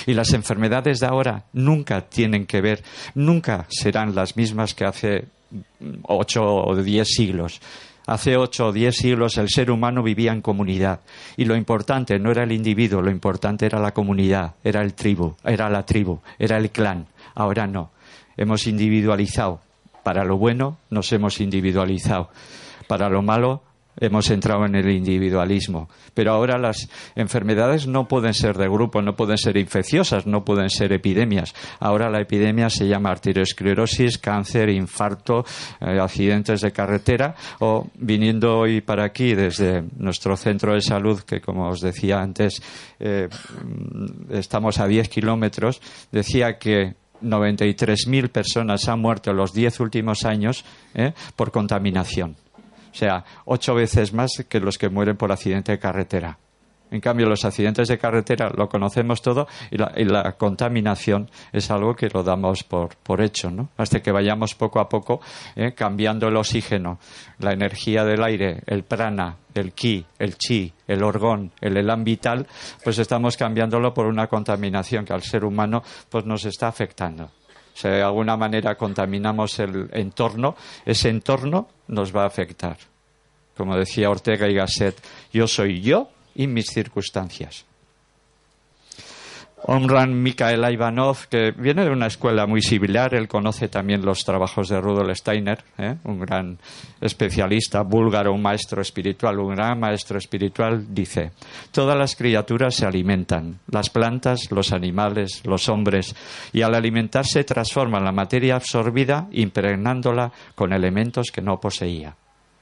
Y 0.05 0.13
las 0.13 0.31
enfermedades 0.33 0.99
de 0.99 1.07
ahora 1.07 1.45
nunca 1.53 2.01
tienen 2.01 2.45
que 2.45 2.61
ver, 2.61 2.83
nunca 3.15 3.65
serán 3.67 4.13
las 4.13 4.37
mismas 4.37 4.75
que 4.75 4.85
hace 4.85 5.25
ocho 6.03 6.43
o 6.43 6.75
diez 6.75 7.07
siglos. 7.07 7.59
Hace 8.07 8.37
ocho 8.37 8.67
o 8.67 8.71
diez 8.71 8.95
siglos 8.95 9.37
el 9.37 9.49
ser 9.49 9.69
humano 9.69 10.01
vivía 10.01 10.31
en 10.31 10.41
comunidad 10.41 11.01
y 11.35 11.43
lo 11.43 11.57
importante 11.57 12.17
no 12.19 12.31
era 12.31 12.43
el 12.43 12.53
individuo, 12.53 13.01
lo 13.01 13.11
importante 13.11 13.65
era 13.65 13.79
la 13.79 13.93
comunidad, 13.93 14.55
era 14.63 14.81
el 14.81 14.93
tribu, 14.93 15.35
era 15.43 15.69
la 15.69 15.85
tribu, 15.85 16.21
era 16.39 16.57
el 16.57 16.71
clan. 16.71 17.07
Ahora 17.35 17.67
no. 17.67 17.91
hemos 18.37 18.65
individualizado. 18.65 19.59
Para 20.03 20.23
lo 20.23 20.37
bueno 20.37 20.77
nos 20.89 21.11
hemos 21.11 21.41
individualizado. 21.41 22.29
Para 22.87 23.09
lo 23.09 23.21
malo 23.21 23.61
hemos 23.99 24.29
entrado 24.29 24.65
en 24.65 24.75
el 24.75 24.89
individualismo. 24.89 25.89
Pero 26.13 26.31
ahora 26.31 26.57
las 26.57 26.89
enfermedades 27.15 27.87
no 27.87 28.07
pueden 28.07 28.33
ser 28.33 28.57
de 28.57 28.67
grupo, 28.67 29.01
no 29.01 29.15
pueden 29.15 29.37
ser 29.37 29.57
infecciosas, 29.57 30.25
no 30.25 30.43
pueden 30.45 30.69
ser 30.69 30.93
epidemias. 30.93 31.53
Ahora 31.79 32.09
la 32.09 32.21
epidemia 32.21 32.69
se 32.69 32.87
llama 32.87 33.11
arteriosclerosis, 33.11 34.17
cáncer, 34.17 34.69
infarto, 34.69 35.45
eh, 35.81 35.99
accidentes 35.99 36.61
de 36.61 36.71
carretera 36.71 37.35
o 37.59 37.87
viniendo 37.95 38.57
hoy 38.57 38.81
para 38.81 39.05
aquí 39.05 39.33
desde 39.35 39.83
nuestro 39.97 40.37
centro 40.37 40.73
de 40.73 40.81
salud, 40.81 41.21
que 41.21 41.41
como 41.41 41.69
os 41.69 41.81
decía 41.81 42.19
antes, 42.19 42.61
eh, 42.99 43.27
estamos 44.29 44.79
a 44.79 44.87
10 44.87 45.09
kilómetros, 45.09 45.81
decía 46.11 46.57
que 46.57 46.95
93.000 47.21 48.29
personas 48.29 48.87
han 48.87 48.99
muerto 48.99 49.31
en 49.31 49.37
los 49.37 49.53
10 49.53 49.79
últimos 49.79 50.25
años 50.25 50.63
eh, 50.93 51.13
por 51.35 51.51
contaminación. 51.51 52.35
O 52.91 52.95
sea, 52.95 53.23
ocho 53.45 53.75
veces 53.75 54.13
más 54.13 54.31
que 54.47 54.59
los 54.59 54.77
que 54.77 54.89
mueren 54.89 55.17
por 55.17 55.31
accidente 55.31 55.71
de 55.71 55.79
carretera. 55.79 56.37
En 56.89 57.01
cambio, 57.01 57.27
los 57.27 57.43
accidentes 57.43 57.89
de 57.89 57.97
carretera 57.97 58.49
lo 58.55 58.69
conocemos 58.69 59.21
todo 59.21 59.47
y 59.71 59.77
la, 59.77 60.31
contaminación 60.37 61.29
es 61.51 61.69
algo 61.69 61.95
que 61.95 62.09
lo 62.13 62.23
damos 62.23 62.63
por, 62.63 62.95
por 62.97 63.21
hecho, 63.21 63.51
¿no? 63.51 63.69
Hasta 63.77 64.01
que 64.01 64.11
vayamos 64.11 64.55
poco 64.55 64.79
a 64.79 64.87
poco 64.87 65.19
eh, 65.55 65.73
cambiando 65.73 66.29
el 66.29 66.37
oxígeno, 66.37 66.99
la 67.39 67.51
energía 67.51 68.05
del 68.05 68.23
aire, 68.23 68.61
el 68.67 68.83
prana, 68.83 69.35
el 69.53 69.73
ki, 69.73 70.05
el 70.17 70.37
chi, 70.37 70.71
el 70.87 71.03
orgón, 71.03 71.51
el 71.59 71.75
elan 71.75 72.05
vital, 72.05 72.47
pues 72.83 72.99
estamos 72.99 73.35
cambiándolo 73.35 73.93
por 73.93 74.05
una 74.05 74.27
contaminación 74.27 75.03
que 75.03 75.13
al 75.13 75.23
ser 75.23 75.43
humano 75.43 75.83
pues 76.09 76.25
nos 76.25 76.45
está 76.45 76.67
afectando 76.67 77.31
si 77.73 77.87
de 77.87 78.01
alguna 78.01 78.35
manera 78.35 78.73
contaminamos 78.73 79.59
el 79.59 79.87
entorno, 79.93 80.55
ese 80.83 81.09
entorno 81.09 81.67
nos 81.87 82.15
va 82.15 82.23
a 82.23 82.27
afectar. 82.27 82.77
Como 83.55 83.75
decía 83.77 84.09
Ortega 84.09 84.47
y 84.47 84.53
Gasset, 84.53 84.95
yo 85.33 85.47
soy 85.47 85.81
yo 85.81 86.09
y 86.35 86.47
mis 86.47 86.67
circunstancias. 86.67 87.65
Omran 89.63 90.21
Mikhail 90.21 90.63
Ivanov, 90.71 91.27
que 91.29 91.51
viene 91.51 91.83
de 91.83 91.89
una 91.89 92.05
escuela 92.05 92.45
muy 92.45 92.61
similar, 92.61 93.15
él 93.15 93.27
conoce 93.27 93.67
también 93.67 94.05
los 94.05 94.23
trabajos 94.23 94.69
de 94.69 94.79
Rudolf 94.79 95.17
Steiner, 95.17 95.63
¿eh? 95.79 95.95
un 96.03 96.19
gran 96.19 96.59
especialista 97.01 97.81
búlgaro, 97.81 98.33
un 98.33 98.41
maestro 98.41 98.83
espiritual, 98.83 99.39
un 99.39 99.55
gran 99.55 99.79
maestro 99.79 100.19
espiritual, 100.19 100.85
dice, 100.93 101.31
todas 101.71 101.97
las 101.97 102.15
criaturas 102.15 102.75
se 102.75 102.85
alimentan, 102.85 103.59
las 103.71 103.89
plantas, 103.89 104.51
los 104.51 104.71
animales, 104.73 105.41
los 105.43 105.67
hombres, 105.69 106.15
y 106.53 106.61
al 106.61 106.75
alimentarse 106.75 107.43
transforman 107.43 108.05
la 108.05 108.11
materia 108.11 108.57
absorbida 108.57 109.27
impregnándola 109.31 110.31
con 110.53 110.71
elementos 110.71 111.31
que 111.31 111.41
no 111.41 111.59
poseía. 111.59 112.15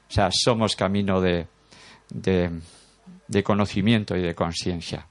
O 0.10 0.12
sea, 0.14 0.30
somos 0.32 0.78
camino 0.78 1.20
de, 1.20 1.46
de 2.10 3.44
conocimiento 3.44 4.16
y 4.16 4.22
de 4.22 4.34
conciencia. 4.34 5.06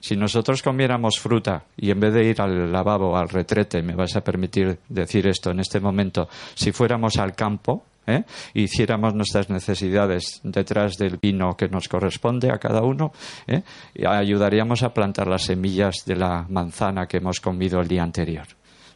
Si 0.00 0.16
nosotros 0.16 0.62
comiéramos 0.62 1.20
fruta 1.20 1.64
y 1.76 1.90
en 1.90 2.00
vez 2.00 2.14
de 2.14 2.24
ir 2.24 2.40
al 2.40 2.72
lavabo, 2.72 3.16
al 3.16 3.28
retrete, 3.28 3.82
me 3.82 3.94
vas 3.94 4.16
a 4.16 4.22
permitir 4.22 4.78
decir 4.88 5.26
esto 5.28 5.50
en 5.50 5.60
este 5.60 5.78
momento, 5.78 6.28
si 6.54 6.72
fuéramos 6.72 7.18
al 7.18 7.34
campo, 7.34 7.84
¿eh? 8.06 8.24
hiciéramos 8.54 9.14
nuestras 9.14 9.50
necesidades 9.50 10.40
detrás 10.42 10.96
del 10.96 11.18
vino 11.18 11.54
que 11.56 11.68
nos 11.68 11.88
corresponde 11.88 12.50
a 12.50 12.58
cada 12.58 12.82
uno, 12.82 13.12
¿eh? 13.46 13.62
ayudaríamos 14.06 14.82
a 14.82 14.94
plantar 14.94 15.28
las 15.28 15.44
semillas 15.44 16.04
de 16.06 16.16
la 16.16 16.46
manzana 16.48 17.06
que 17.06 17.18
hemos 17.18 17.40
comido 17.40 17.80
el 17.80 17.88
día 17.88 18.02
anterior. 18.02 18.46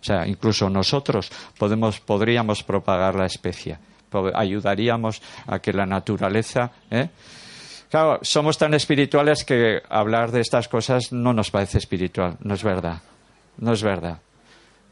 O 0.01 0.05
sea, 0.05 0.27
incluso 0.27 0.69
nosotros 0.69 1.31
podemos, 1.59 2.01
podríamos 2.01 2.63
propagar 2.63 3.15
la 3.15 3.27
especie, 3.27 3.79
ayudaríamos 4.35 5.21
a 5.47 5.59
que 5.59 5.73
la 5.73 5.87
naturaleza 5.87 6.71
¿eh? 6.91 7.09
Claro, 7.95 8.19
somos 8.23 8.59
tan 8.59 8.75
espirituales 8.75 9.45
que 9.45 9.81
hablar 9.89 10.33
de 10.33 10.41
estas 10.41 10.67
cosas 10.67 11.13
no 11.13 11.33
nos 11.33 11.53
parece 11.53 11.79
espiritual, 11.79 12.37
no 12.41 12.55
es 12.55 12.65
verdad, 12.65 13.01
no 13.59 13.73
es 13.73 13.85
verdad. 13.85 14.19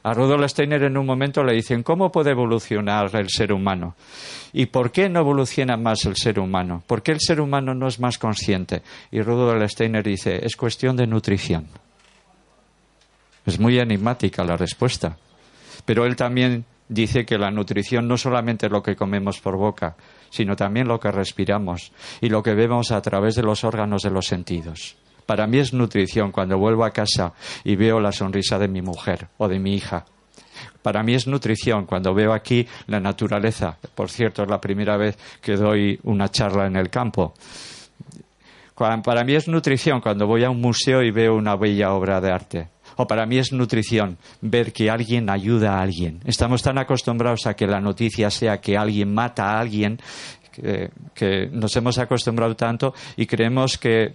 A 0.05 0.15
Rudolf 0.15 0.49
Steiner 0.49 0.85
en 0.85 0.97
un 0.97 1.05
momento 1.05 1.43
le 1.43 1.53
dicen, 1.53 1.83
¿cómo 1.83 2.13
puede 2.13 2.31
evolucionar 2.31 3.11
el 3.17 3.29
ser 3.29 3.53
humano? 3.53 3.97
¿Y 4.53 4.67
por 4.67 4.93
qué 4.93 5.09
no 5.09 5.19
evoluciona 5.19 5.77
más 5.77 6.05
el 6.05 6.15
ser 6.15 6.39
humano? 6.39 6.85
¿Por 6.87 7.03
qué 7.03 7.11
el 7.11 7.19
ser 7.21 7.41
humano 7.41 7.75
no 7.75 7.89
es 7.89 7.99
más 7.99 8.19
consciente? 8.19 8.83
Y 9.11 9.21
Rudolf 9.21 9.69
Steiner 9.69 10.05
dice, 10.05 10.39
es 10.41 10.55
cuestión 10.55 10.97
de 10.97 11.09
nutrición. 11.09 11.67
Es 13.45 13.59
muy 13.59 13.81
enigmática 13.81 14.45
la 14.45 14.57
respuesta. 14.57 15.17
Pero 15.85 16.07
él 16.07 16.15
también 16.15 16.67
dice 16.89 17.27
que 17.27 17.37
la 17.37 17.51
nutrición 17.51 18.07
no 18.07 18.17
solamente 18.17 18.67
es 18.67 18.73
lo 18.73 18.81
que 18.81 18.95
comemos 18.95 19.41
por 19.41 19.57
boca, 19.57 19.97
sino 20.33 20.57
también 20.57 20.89
lo 20.89 20.99
que 20.99 21.13
respiramos 21.13 21.93
y 22.21 22.31
lo 22.31 22.43
que 22.43 22.55
vemos 22.55 22.91
a 22.91 23.03
través 23.03 23.37
de 23.37 23.43
los 23.43 23.65
órganos 23.65 24.03
de 24.03 24.11
los 24.11 24.27
sentidos. 24.27 24.97
Para 25.27 25.47
mí 25.47 25.59
es 25.59 25.75
nutrición 25.75 26.33
cuando 26.33 26.59
vuelvo 26.59 26.85
a 26.85 26.91
casa 26.91 27.35
y 27.63 27.77
veo 27.77 28.01
la 28.01 28.13
sonrisa 28.13 28.59
de 28.59 28.67
mi 28.67 28.81
mujer 28.81 29.29
o 29.37 29.47
de 29.47 29.59
mi 29.59 29.75
hija. 29.75 30.07
Para 30.81 31.03
mí 31.03 31.15
es 31.15 31.27
nutrición 31.27 31.85
cuando 31.87 32.15
veo 32.15 32.33
aquí 32.33 32.67
la 32.87 32.99
naturaleza. 32.99 33.77
Por 33.95 34.11
cierto, 34.11 34.43
es 34.43 34.49
la 34.49 34.61
primera 34.61 34.97
vez 34.97 35.17
que 35.41 35.55
doy 35.55 36.01
una 36.05 36.29
charla 36.31 36.67
en 36.67 36.77
el 36.77 36.89
campo. 36.89 37.35
Para 38.75 39.23
mí 39.23 39.35
es 39.35 39.47
nutrición 39.47 40.01
cuando 40.01 40.27
voy 40.27 40.45
a 40.45 40.51
un 40.51 40.61
museo 40.61 41.03
y 41.03 41.11
veo 41.11 41.37
una 41.37 41.57
bella 41.57 41.93
obra 41.93 42.21
de 42.21 42.33
arte 42.33 42.72
o 42.97 43.07
para 43.07 43.27
mí 43.27 43.39
es 43.39 43.53
nutrición 43.53 44.19
ver 44.41 44.73
que 44.73 44.91
alguien 44.91 45.31
ayuda 45.31 45.79
a 45.79 45.83
alguien. 45.83 46.21
Estamos 46.25 46.63
tan 46.63 46.79
acostumbrados 46.79 47.47
a 47.47 47.55
que 47.55 47.67
la 47.67 47.81
noticia 47.81 48.31
sea 48.31 48.61
que 48.61 48.77
alguien 48.77 49.13
mata 49.13 49.53
a 49.53 49.61
alguien 49.61 49.99
que, 51.15 51.49
nos 51.51 51.75
hemos 51.77 51.99
acostumbrado 51.99 52.55
tanto 52.57 52.95
y 53.17 53.27
creemos 53.27 53.79
que 53.79 54.13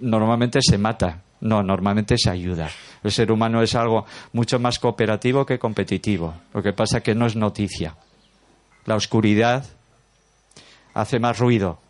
normalmente 0.00 0.60
se 0.62 0.78
mata. 0.78 1.22
No, 1.40 1.62
normalmente 1.62 2.14
se 2.16 2.30
ayuda. 2.30 2.70
El 3.02 3.10
ser 3.10 3.32
humano 3.32 3.62
es 3.62 3.74
algo 3.74 4.06
mucho 4.32 4.60
más 4.60 4.78
cooperativo 4.78 5.44
que 5.44 5.58
competitivo. 5.58 6.34
Lo 6.54 6.62
que 6.62 6.72
pasa 6.72 6.98
es 6.98 7.02
que 7.02 7.16
no 7.16 7.26
es 7.26 7.34
noticia. 7.34 7.96
La 8.84 8.94
oscuridad 8.94 9.64
hace 10.94 11.18
más 11.18 11.38
ruido, 11.38 11.80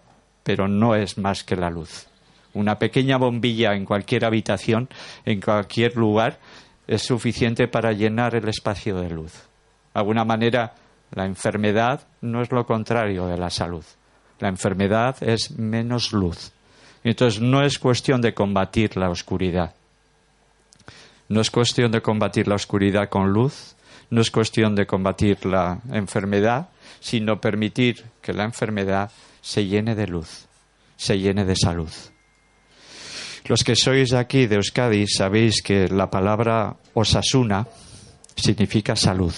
pero 0.43 0.69
no 0.69 0.95
es 0.95 1.19
más 1.19 1.45
que 1.45 1.57
la 1.57 1.69
luz. 1.69 2.07
Una 2.55 2.79
pequeña 2.79 3.17
bombilla 3.17 3.75
en 3.75 3.85
cualquier 3.85 4.25
habitación, 4.25 4.89
en 5.25 5.41
cualquier 5.41 5.97
lugar, 5.97 6.39
es 6.87 7.03
suficiente 7.03 7.69
para 7.69 7.93
llenar 7.93 8.35
el 8.35 8.49
espacio 8.49 9.01
de 9.01 9.11
luz. 9.11 9.33
De 9.33 10.01
alguna 10.01 10.25
manera, 10.25 10.75
la 11.13 11.25
enfermedad 11.27 12.07
no 12.21 12.43
es 12.43 12.51
lo 12.51 12.67
contrario 12.67 13.27
de 13.27 13.39
la 13.39 13.51
salud. 13.51 13.85
La 14.39 14.49
enfermedad 14.49 15.17
es 15.23 15.53
menos 15.59 16.13
luz. 16.13 16.53
Entonces, 17.05 17.41
no 17.41 17.63
es 17.63 17.79
cuestión 17.79 18.21
de 18.21 18.35
combatir 18.35 18.97
la 18.97 19.11
oscuridad. 19.11 19.75
No 21.29 21.41
es 21.41 21.51
cuestión 21.51 21.91
de 21.93 22.03
combatir 22.03 22.49
la 22.49 22.57
oscuridad 22.57 23.09
con 23.09 23.33
luz, 23.33 23.75
no 24.11 24.21
es 24.21 24.31
cuestión 24.31 24.75
de 24.75 24.87
combatir 24.87 25.47
la 25.47 25.81
enfermedad, 25.91 26.69
sino 27.01 27.41
permitir 27.41 28.05
que 28.21 28.35
la 28.35 28.45
enfermedad 28.45 29.11
se 29.41 29.67
llene 29.67 29.95
de 29.95 30.07
luz, 30.07 30.47
se 30.97 31.19
llene 31.19 31.45
de 31.47 31.57
salud. 31.57 31.91
Los 33.47 33.65
que 33.65 33.75
sois 33.75 34.13
aquí 34.13 34.47
de 34.47 34.57
Euskadi 34.57 35.07
sabéis 35.07 35.63
que 35.63 35.89
la 35.89 36.09
palabra 36.11 36.77
Osasuna 36.95 37.67
significa 38.37 38.95
salud. 38.97 39.35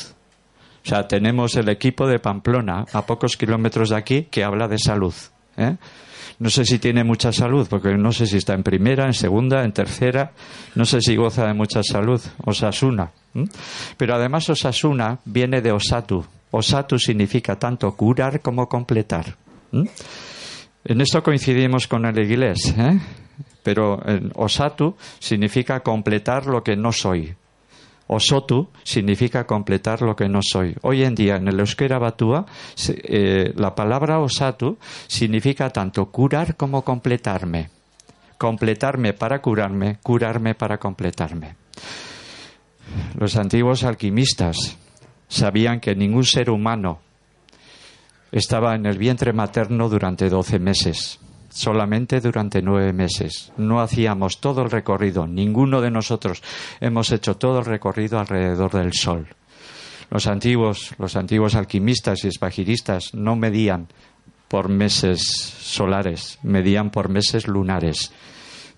O 0.85 0.89
sea, 0.89 1.09
tenemos 1.09 1.57
el 1.57 1.69
equipo 1.71 2.07
de 2.07 2.19
Pamplona, 2.19 2.85
a 2.93 3.07
pocos 3.07 3.37
kilómetros 3.37 3.89
de 3.89 3.97
aquí, 3.97 4.23
que 4.31 4.45
habla 4.45 4.69
de 4.69 4.79
salud. 4.79 5.15
¿eh? 5.57 5.77
No 6.39 6.51
sé 6.51 6.65
si 6.67 6.79
tiene 6.79 7.05
mucha 7.05 7.33
salud, 7.33 7.67
porque 7.71 7.97
no 7.97 8.13
sé 8.13 8.27
si 8.27 8.37
está 8.37 8.53
en 8.55 8.63
primera, 8.63 9.07
en 9.07 9.15
segunda, 9.15 9.65
en 9.65 9.73
tercera, 9.73 10.33
no 10.75 10.85
sé 10.85 11.01
si 11.01 11.17
goza 11.17 11.47
de 11.47 11.55
mucha 11.55 11.83
salud, 11.83 12.21
Osasuna. 12.45 13.13
Pero 13.97 14.15
además 14.15 14.51
Osasuna 14.51 15.19
viene 15.25 15.63
de 15.63 15.73
Osatu. 15.73 16.25
Osatu 16.51 16.99
significa 16.99 17.59
tanto 17.59 17.91
curar 17.97 18.41
como 18.41 18.69
completar. 18.69 19.37
En 19.73 21.01
esto 21.01 21.23
coincidimos 21.23 21.89
con 21.89 22.05
el 22.05 22.19
inglés. 22.19 22.75
¿eh? 22.77 22.99
Pero 23.63 24.01
osatu 24.35 24.95
significa 25.19 25.81
completar 25.81 26.47
lo 26.47 26.63
que 26.63 26.77
no 26.77 26.93
soy. 26.93 27.35
Osotu 28.07 28.69
significa 28.83 29.47
completar 29.47 30.03
lo 30.03 30.15
que 30.15 30.29
no 30.29 30.41
soy. 30.43 30.77
Hoy 30.83 31.05
en 31.05 31.15
día 31.15 31.37
en 31.37 31.49
el 31.49 31.59
euskera 31.59 31.99
batúa 31.99 32.45
eh, 32.89 33.53
la 33.57 33.75
palabra 33.75 34.21
osatu 34.21 34.77
significa 35.07 35.71
tanto 35.71 36.07
curar 36.07 36.57
como 36.57 36.83
completarme. 36.83 37.71
Completarme 38.37 39.15
para 39.15 39.41
curarme, 39.41 39.99
curarme 40.03 40.55
para 40.55 40.77
completarme. 40.77 41.57
Los 43.19 43.37
antiguos 43.37 43.85
alquimistas 43.85 44.77
sabían 45.29 45.81
que 45.81 45.97
ningún 45.97 46.25
ser 46.25 46.51
humano 46.51 47.01
estaba 48.31 48.75
en 48.75 48.85
el 48.85 48.99
vientre 48.99 49.33
materno 49.33 49.89
durante 49.89 50.29
doce 50.29 50.59
meses 50.59 51.21
solamente 51.55 52.21
durante 52.21 52.61
nueve 52.61 52.93
meses. 52.93 53.53
No 53.57 53.81
hacíamos 53.81 54.41
todo 54.41 54.63
el 54.63 54.71
recorrido, 54.71 55.27
ninguno 55.27 55.81
de 55.81 55.91
nosotros 55.91 56.43
hemos 56.81 57.13
hecho 57.13 57.37
todo 57.37 57.61
el 57.61 57.65
recorrido 57.65 58.19
alrededor 58.19 58.73
del 58.73 58.93
Sol. 58.93 59.29
Los 60.11 60.27
antiguos, 60.27 60.95
los 60.99 61.17
antiguos 61.17 61.55
alquimistas 61.55 62.25
y 62.25 62.29
espagiristas 62.29 63.15
no 63.15 63.37
medían 63.37 63.89
por 64.49 64.69
meses 64.69 65.23
solares, 65.23 66.39
medían 66.43 66.91
por 66.91 67.09
meses 67.09 67.47
lunares. 67.47 68.13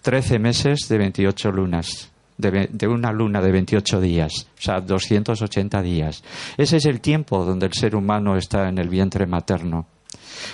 Trece 0.03 0.39
meses 0.39 0.89
de 0.89 0.99
veintiocho 0.99 1.51
lunas, 1.51 2.12
de, 2.37 2.69
de, 2.71 2.87
una 2.87 3.11
luna 3.11 3.41
de 3.41 3.53
28 3.53 4.01
días, 4.01 4.49
o 4.59 4.62
sea, 4.62 4.81
280 4.81 5.83
días. 5.83 6.23
Ese 6.57 6.77
es 6.77 6.85
el 6.85 7.01
tiempo 7.01 7.45
donde 7.45 7.67
el 7.67 7.73
ser 7.73 7.97
humano 7.97 8.37
está 8.37 8.69
en 8.69 8.79
el 8.79 8.89
vientre 8.89 9.27
materno. 9.27 9.87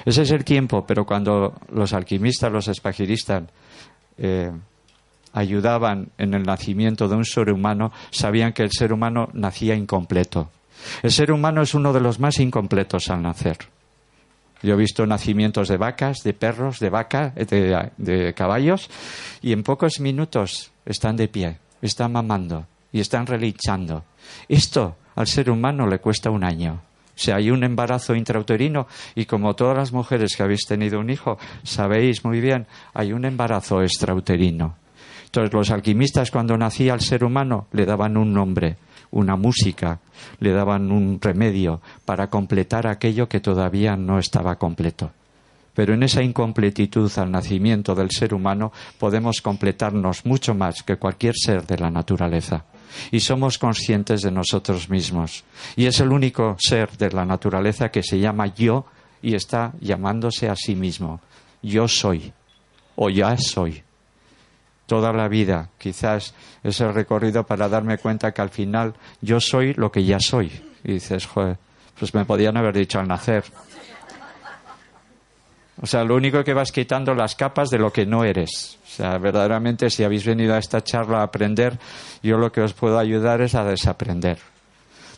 Ese 0.04 0.22
es 0.22 0.30
el 0.30 0.44
tiempo, 0.44 0.84
pero 0.86 1.04
cuando 1.04 1.54
los 1.72 1.92
alquimistas, 1.92 2.52
los 2.52 2.68
espagiristas, 2.68 3.44
eh, 4.18 4.50
ayudaban 5.32 6.10
en 6.18 6.34
el 6.34 6.42
nacimiento 6.42 7.08
de 7.08 7.16
un 7.16 7.24
ser 7.24 7.50
humano, 7.50 7.92
sabían 8.10 8.52
que 8.52 8.62
el 8.62 8.70
ser 8.70 8.92
humano 8.92 9.28
nacía 9.32 9.74
incompleto. 9.74 10.50
El 11.02 11.12
ser 11.12 11.32
humano 11.32 11.62
es 11.62 11.74
uno 11.74 11.92
de 11.92 12.00
los 12.00 12.18
más 12.18 12.38
incompletos 12.38 13.08
al 13.08 13.22
nacer. 13.22 13.58
Yo 14.62 14.74
he 14.74 14.76
visto 14.76 15.06
nacimientos 15.06 15.68
de 15.68 15.76
vacas, 15.76 16.22
de 16.22 16.34
perros, 16.34 16.78
de 16.78 16.90
vacas, 16.90 17.34
de, 17.34 17.90
de, 17.96 18.34
caballos, 18.34 18.88
y 19.40 19.52
en 19.52 19.64
pocos 19.64 19.98
minutos 19.98 20.70
están 20.86 21.16
de 21.16 21.28
pie, 21.28 21.58
están 21.80 22.12
mamando 22.12 22.66
y 22.92 23.00
están 23.00 23.26
relinchando. 23.26 24.04
Esto 24.48 24.96
al 25.16 25.26
ser 25.26 25.50
humano 25.50 25.86
le 25.88 25.98
cuesta 25.98 26.30
un 26.30 26.44
año. 26.44 26.80
Si 27.14 27.30
hay 27.30 27.50
un 27.50 27.64
embarazo 27.64 28.14
intrauterino 28.14 28.86
y 29.14 29.26
como 29.26 29.54
todas 29.54 29.76
las 29.76 29.92
mujeres 29.92 30.34
que 30.36 30.42
habéis 30.42 30.66
tenido 30.66 31.00
un 31.00 31.10
hijo, 31.10 31.38
sabéis 31.62 32.24
muy 32.24 32.40
bien, 32.40 32.66
hay 32.94 33.12
un 33.12 33.24
embarazo 33.24 33.82
extrauterino. 33.82 34.76
Entonces 35.26 35.52
los 35.52 35.70
alquimistas 35.70 36.30
cuando 36.30 36.56
nacía 36.56 36.94
el 36.94 37.00
ser 37.00 37.24
humano 37.24 37.66
le 37.72 37.86
daban 37.86 38.16
un 38.16 38.32
nombre, 38.32 38.76
una 39.12 39.36
música, 39.36 40.00
le 40.40 40.52
daban 40.52 40.90
un 40.90 41.18
remedio 41.20 41.80
para 42.04 42.28
completar 42.28 42.86
aquello 42.86 43.28
que 43.28 43.40
todavía 43.40 43.96
no 43.96 44.18
estaba 44.18 44.56
completo. 44.56 45.10
Pero 45.74 45.94
en 45.94 46.02
esa 46.02 46.22
incompletitud 46.22 47.10
al 47.16 47.30
nacimiento 47.30 47.94
del 47.94 48.10
ser 48.10 48.34
humano 48.34 48.72
podemos 48.98 49.40
completarnos 49.40 50.26
mucho 50.26 50.54
más 50.54 50.82
que 50.82 50.96
cualquier 50.96 51.34
ser 51.34 51.66
de 51.66 51.78
la 51.78 51.90
naturaleza 51.90 52.66
y 53.10 53.20
somos 53.20 53.58
conscientes 53.58 54.22
de 54.22 54.30
nosotros 54.30 54.88
mismos. 54.88 55.44
Y 55.76 55.86
es 55.86 56.00
el 56.00 56.12
único 56.12 56.56
ser 56.58 56.96
de 56.96 57.10
la 57.10 57.24
naturaleza 57.24 57.90
que 57.90 58.02
se 58.02 58.18
llama 58.18 58.46
yo 58.54 58.86
y 59.22 59.34
está 59.34 59.72
llamándose 59.80 60.48
a 60.48 60.56
sí 60.56 60.74
mismo. 60.74 61.20
Yo 61.62 61.88
soy 61.88 62.32
o 62.96 63.10
ya 63.10 63.36
soy. 63.36 63.82
Toda 64.86 65.12
la 65.12 65.28
vida 65.28 65.70
quizás 65.78 66.34
es 66.62 66.80
el 66.80 66.92
recorrido 66.92 67.44
para 67.44 67.68
darme 67.68 67.98
cuenta 67.98 68.32
que 68.32 68.42
al 68.42 68.50
final 68.50 68.94
yo 69.20 69.40
soy 69.40 69.74
lo 69.74 69.90
que 69.90 70.04
ya 70.04 70.20
soy. 70.20 70.50
Y 70.84 70.94
dices, 70.94 71.26
joder, 71.26 71.56
pues 71.98 72.14
me 72.14 72.24
podían 72.24 72.56
haber 72.56 72.76
dicho 72.76 72.98
al 72.98 73.08
nacer. 73.08 73.44
O 75.80 75.86
sea, 75.86 76.04
lo 76.04 76.16
único 76.16 76.44
que 76.44 76.52
vas 76.52 76.70
quitando 76.70 77.14
las 77.14 77.34
capas 77.34 77.70
de 77.70 77.78
lo 77.78 77.92
que 77.92 78.04
no 78.04 78.24
eres. 78.24 78.78
O 78.84 78.88
sea, 78.88 79.16
verdaderamente 79.18 79.88
si 79.88 80.04
habéis 80.04 80.26
venido 80.26 80.54
a 80.54 80.58
esta 80.58 80.84
charla 80.84 81.20
a 81.20 81.24
aprender, 81.24 81.78
yo 82.22 82.36
lo 82.36 82.52
que 82.52 82.60
os 82.60 82.74
puedo 82.74 82.98
ayudar 82.98 83.40
es 83.40 83.54
a 83.54 83.64
desaprender. 83.64 84.38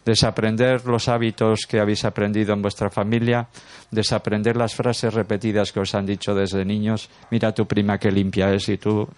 Desaprender 0.05 0.85
los 0.85 1.09
hábitos 1.09 1.61
que 1.69 1.81
habéis 1.81 2.05
aprendido 2.05 2.53
en 2.53 2.63
vuestra 2.63 2.91
familia, 2.91 3.49
desaprender 3.91 4.57
las 4.57 4.75
frases 4.75 5.13
repetidas 5.13 5.73
que 5.73 5.81
os 5.81 5.95
han 5.95 6.07
dicho 6.07 6.35
desde 6.35 6.65
niños. 6.65 7.09
Mira 7.31 7.53
tu 7.53 7.67
prima 7.67 7.99
que 7.99 8.13
limpia 8.13 8.53
es 8.53 8.69
y 8.69 8.77
tú 8.77 9.09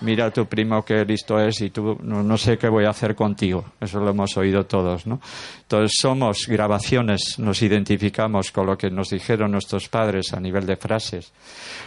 mira 0.00 0.26
a 0.26 0.30
tu 0.30 0.46
primo 0.46 0.84
qué 0.84 1.04
listo 1.04 1.38
es 1.38 1.60
y 1.60 1.70
tú 1.70 1.98
no, 2.02 2.36
sé 2.38 2.58
qué 2.58 2.68
voy 2.68 2.84
a 2.84 2.90
hacer 2.90 3.14
contigo. 3.14 3.64
Eso 3.80 4.00
lo 4.00 4.10
hemos 4.10 4.36
oído 4.36 4.66
todos, 4.66 5.06
¿no? 5.06 5.20
Entonces 5.62 5.96
somos 6.00 6.46
grabaciones, 6.46 7.38
nos 7.38 7.62
identificamos 7.62 8.50
con 8.50 8.66
lo 8.66 8.76
que 8.76 8.90
nos 8.90 9.10
dijeron 9.10 9.52
nuestros 9.52 9.88
padres 9.88 10.32
a 10.32 10.40
nivel 10.40 10.66
de 10.66 10.76
frases, 10.76 11.32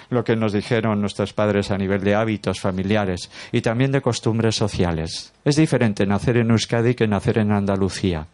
lo 0.09 0.23
que 0.23 0.35
nos 0.35 0.53
dijeron 0.53 0.99
nuestros 1.01 1.33
padres 1.33 1.71
a 1.71 1.77
nivel 1.77 2.03
de 2.03 2.15
hábitos 2.15 2.59
familiares 2.59 3.29
y 3.51 3.61
también 3.61 3.91
de 3.91 4.01
costumbres 4.01 4.55
sociales. 4.55 5.33
Es 5.43 5.55
diferente 5.55 6.05
nacer 6.05 6.37
en 6.37 6.51
Euskadi 6.51 6.95
que 6.95 7.07
nacer 7.07 7.37
en 7.37 7.51
Andalucía. 7.51 8.27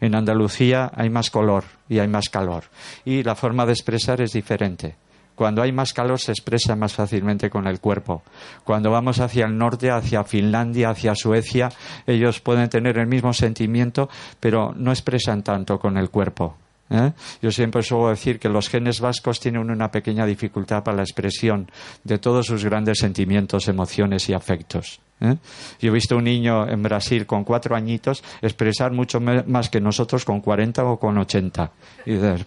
En 0.00 0.16
Andalucía 0.16 0.90
hay 0.94 1.10
más 1.10 1.30
color 1.30 1.64
y 1.88 2.00
hay 2.00 2.08
más 2.08 2.28
calor 2.28 2.64
y 3.04 3.22
la 3.22 3.36
forma 3.36 3.66
de 3.66 3.72
expresar 3.72 4.20
es 4.20 4.32
diferente. 4.32 4.96
Cuando 5.42 5.60
hay 5.60 5.72
más 5.72 5.92
calor 5.92 6.20
se 6.20 6.30
expresa 6.30 6.76
más 6.76 6.92
fácilmente 6.92 7.50
con 7.50 7.66
el 7.66 7.80
cuerpo. 7.80 8.22
Cuando 8.62 8.92
vamos 8.92 9.18
hacia 9.18 9.44
el 9.46 9.58
norte, 9.58 9.90
hacia 9.90 10.22
Finlandia, 10.22 10.90
hacia 10.90 11.16
Suecia, 11.16 11.68
ellos 12.06 12.38
pueden 12.38 12.68
tener 12.68 12.96
el 12.96 13.08
mismo 13.08 13.32
sentimiento, 13.32 14.08
pero 14.38 14.72
no 14.76 14.92
expresan 14.92 15.42
tanto 15.42 15.80
con 15.80 15.96
el 15.96 16.10
cuerpo. 16.10 16.56
¿eh? 16.90 17.10
Yo 17.42 17.50
siempre 17.50 17.82
suelo 17.82 18.10
decir 18.10 18.38
que 18.38 18.48
los 18.48 18.68
genes 18.68 19.00
vascos 19.00 19.40
tienen 19.40 19.68
una 19.68 19.90
pequeña 19.90 20.26
dificultad 20.26 20.84
para 20.84 20.98
la 20.98 21.02
expresión 21.02 21.68
de 22.04 22.18
todos 22.18 22.46
sus 22.46 22.64
grandes 22.64 23.00
sentimientos, 23.00 23.66
emociones 23.66 24.28
y 24.28 24.34
afectos. 24.34 25.00
¿eh? 25.20 25.34
Yo 25.80 25.88
he 25.88 25.92
visto 25.92 26.16
un 26.16 26.22
niño 26.22 26.68
en 26.68 26.84
Brasil 26.84 27.26
con 27.26 27.42
cuatro 27.42 27.74
añitos 27.74 28.22
expresar 28.42 28.92
mucho 28.92 29.18
más 29.20 29.70
que 29.70 29.80
nosotros 29.80 30.24
con 30.24 30.40
cuarenta 30.40 30.84
o 30.84 31.00
con 31.00 31.18
ochenta. 31.18 31.72
Y 32.06 32.12
dices, 32.12 32.46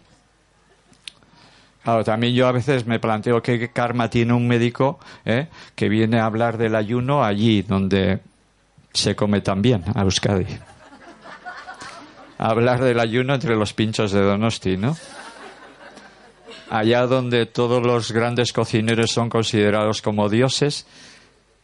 Claro, 1.85 2.03
también 2.03 2.33
yo 2.33 2.47
a 2.47 2.51
veces 2.51 2.87
me 2.87 2.99
planteo 2.99 3.43
qué 3.43 3.69
karma 3.69 4.09
tiene 4.09 4.33
un 4.33 4.47
médico 4.47 4.99
¿eh? 5.23 5.49
que 5.75 5.87
viene 5.87 6.19
a 6.19 6.25
hablar 6.25 6.57
del 6.57 6.73
ayuno 6.75 7.23
allí 7.23 7.61
donde 7.61 8.21
se 8.91 9.15
come 9.15 9.41
también, 9.41 9.83
a 9.93 10.01
Euskadi. 10.01 10.47
hablar 12.39 12.83
del 12.83 12.99
ayuno 12.99 13.35
entre 13.35 13.55
los 13.55 13.73
pinchos 13.73 14.11
de 14.11 14.21
Donosti, 14.21 14.77
¿no? 14.77 14.97
Allá 16.71 17.05
donde 17.05 17.45
todos 17.45 17.85
los 17.85 18.11
grandes 18.11 18.51
cocineros 18.51 19.11
son 19.11 19.29
considerados 19.29 20.01
como 20.01 20.27
dioses, 20.27 20.87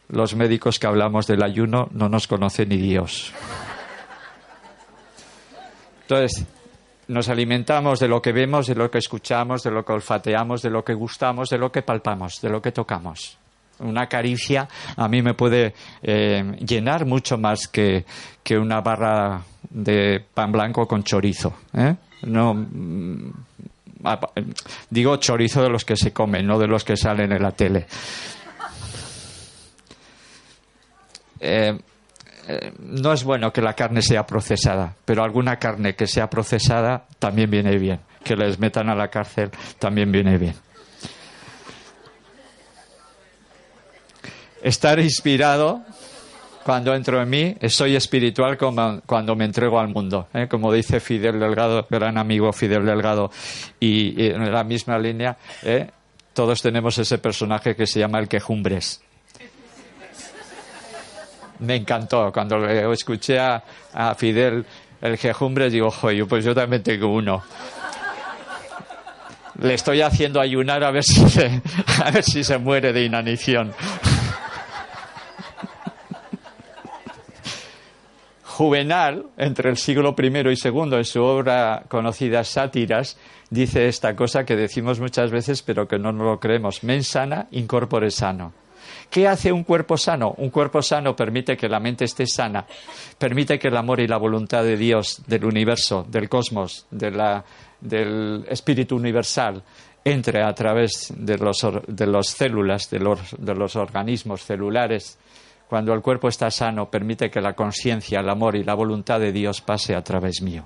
los 0.08 0.36
médicos 0.36 0.78
que 0.78 0.86
hablamos 0.86 1.26
del 1.26 1.42
ayuno 1.42 1.88
no 1.90 2.08
nos 2.08 2.28
conocen 2.28 2.68
ni 2.68 2.76
Dios. 2.76 3.32
Entonces, 6.02 6.46
nos 7.12 7.28
alimentamos 7.28 8.00
de 8.00 8.08
lo 8.08 8.22
que 8.22 8.32
vemos, 8.32 8.66
de 8.66 8.74
lo 8.74 8.90
que 8.90 8.98
escuchamos, 8.98 9.62
de 9.62 9.70
lo 9.70 9.84
que 9.84 9.92
olfateamos, 9.92 10.62
de 10.62 10.70
lo 10.70 10.82
que 10.82 10.94
gustamos, 10.94 11.50
de 11.50 11.58
lo 11.58 11.70
que 11.70 11.82
palpamos, 11.82 12.40
de 12.40 12.48
lo 12.48 12.60
que 12.60 12.72
tocamos. 12.72 13.38
Una 13.80 14.06
caricia 14.06 14.68
a 14.96 15.08
mí 15.08 15.22
me 15.22 15.34
puede 15.34 15.74
eh, 16.02 16.56
llenar 16.66 17.04
mucho 17.04 17.36
más 17.36 17.68
que, 17.68 18.04
una 18.50 18.80
barra 18.80 19.42
de 19.68 20.24
pan 20.32 20.52
blanco 20.52 20.86
con 20.86 21.02
chorizo. 21.02 21.54
¿eh? 21.74 21.94
No, 22.22 22.54
mm, 22.54 23.32
digo 24.90 25.16
chorizo 25.16 25.62
de 25.62 25.68
los 25.68 25.84
que 25.84 25.96
se 25.96 26.12
comen, 26.12 26.46
no 26.46 26.58
de 26.58 26.66
los 26.66 26.84
que 26.84 26.96
salen 26.96 27.32
en 27.32 27.42
la 27.42 27.52
tele. 27.52 27.86
Eh, 31.40 31.76
eh, 32.48 32.72
no 32.78 33.12
es 33.12 33.24
bueno 33.24 33.52
que 33.52 33.62
la 33.62 33.74
carne 33.74 34.02
sea 34.02 34.26
procesada, 34.26 34.94
pero 35.04 35.22
alguna 35.22 35.58
carne 35.58 35.94
que 35.94 36.06
sea 36.06 36.28
procesada 36.28 37.04
también 37.18 37.50
viene 37.50 37.78
bien. 37.78 38.00
Que 38.24 38.36
les 38.36 38.58
metan 38.58 38.88
a 38.88 38.94
la 38.94 39.08
cárcel 39.08 39.50
también 39.78 40.10
viene 40.10 40.38
bien. 40.38 40.54
Estar 44.62 45.00
inspirado 45.00 45.82
cuando 46.64 46.94
entro 46.94 47.20
en 47.20 47.28
mí, 47.28 47.56
soy 47.68 47.96
espiritual 47.96 48.56
como 48.56 49.00
cuando 49.06 49.34
me 49.34 49.44
entrego 49.44 49.80
al 49.80 49.88
mundo. 49.88 50.28
¿eh? 50.32 50.46
Como 50.48 50.72
dice 50.72 51.00
Fidel 51.00 51.40
Delgado, 51.40 51.86
gran 51.90 52.16
amigo 52.16 52.52
Fidel 52.52 52.86
Delgado, 52.86 53.30
y, 53.80 54.26
en 54.26 54.52
la 54.52 54.62
misma 54.62 54.98
línea, 54.98 55.36
¿eh? 55.64 55.90
todos 56.32 56.62
tenemos 56.62 56.96
ese 56.98 57.18
personaje 57.18 57.74
que 57.74 57.86
se 57.86 57.98
llama 57.98 58.20
el 58.20 58.28
quejumbres 58.28 59.00
me 61.62 61.76
encantó. 61.76 62.30
Cuando 62.32 62.66
escuché 62.92 63.38
a, 63.38 63.62
Fidel 64.16 64.66
el 65.00 65.18
quejumbre, 65.18 65.70
digo, 65.70 65.92
pues 66.28 66.44
yo 66.44 66.54
también 66.54 66.82
tengo 66.82 67.08
uno. 67.08 67.42
Le 69.60 69.74
estoy 69.74 70.00
haciendo 70.00 70.40
ayunar 70.40 70.82
a 70.82 70.90
ver 70.90 71.04
si 71.04 71.28
se, 71.28 71.60
a 72.04 72.10
ver 72.10 72.24
si 72.24 72.42
se 72.42 72.58
muere 72.58 72.92
de 72.92 73.04
inanición. 73.04 73.72
Juvenal, 78.44 79.26
entre 79.36 79.70
el 79.70 79.76
siglo 79.76 80.14
I 80.18 80.26
y 80.26 80.54
II, 80.64 80.94
en 80.94 81.04
su 81.04 81.22
obra 81.22 81.84
conocida 81.88 82.44
Sátiras, 82.44 83.16
dice 83.50 83.88
esta 83.88 84.14
cosa 84.14 84.44
que 84.44 84.56
decimos 84.56 85.00
muchas 85.00 85.30
veces, 85.30 85.62
pero 85.62 85.88
que 85.88 85.98
no 85.98 86.12
nos 86.12 86.26
lo 86.26 86.38
creemos. 86.38 86.84
Men 86.84 87.02
sana, 87.02 87.48
incorpore 87.50 88.10
sano. 88.10 88.61
¿Qué 89.12 89.28
hace 89.28 89.52
un 89.52 89.62
cuerpo 89.62 89.98
sano? 89.98 90.32
Un 90.38 90.48
cuerpo 90.48 90.80
sano 90.80 91.14
permite 91.14 91.54
que 91.54 91.68
la 91.68 91.78
mente 91.78 92.06
esté 92.06 92.26
sana, 92.26 92.64
permite 93.18 93.58
que 93.58 93.68
el 93.68 93.76
amor 93.76 94.00
y 94.00 94.06
la 94.06 94.16
voluntad 94.16 94.64
de 94.64 94.74
Dios, 94.74 95.20
del 95.26 95.44
universo, 95.44 96.06
del 96.08 96.30
cosmos, 96.30 96.86
del 96.90 98.42
espíritu 98.48 98.96
universal, 98.96 99.62
entre 100.02 100.42
a 100.42 100.54
través 100.54 101.12
de 101.14 101.36
los, 101.36 101.58
las 101.62 102.26
células, 102.28 102.88
de 102.88 103.00
los, 103.00 103.36
de 103.36 103.54
los 103.54 103.76
organismos 103.76 104.46
celulares, 104.46 105.18
cuando 105.68 105.92
el 105.92 106.00
cuerpo 106.00 106.28
está 106.28 106.50
sano, 106.50 106.90
permite 106.90 107.30
que 107.30 107.42
la 107.42 107.52
conciencia, 107.52 108.20
el 108.20 108.30
amor 108.30 108.56
y 108.56 108.64
la 108.64 108.72
voluntad 108.72 109.20
de 109.20 109.30
Dios 109.30 109.60
pase 109.60 109.94
a 109.94 110.02
través 110.02 110.40
mío. 110.40 110.64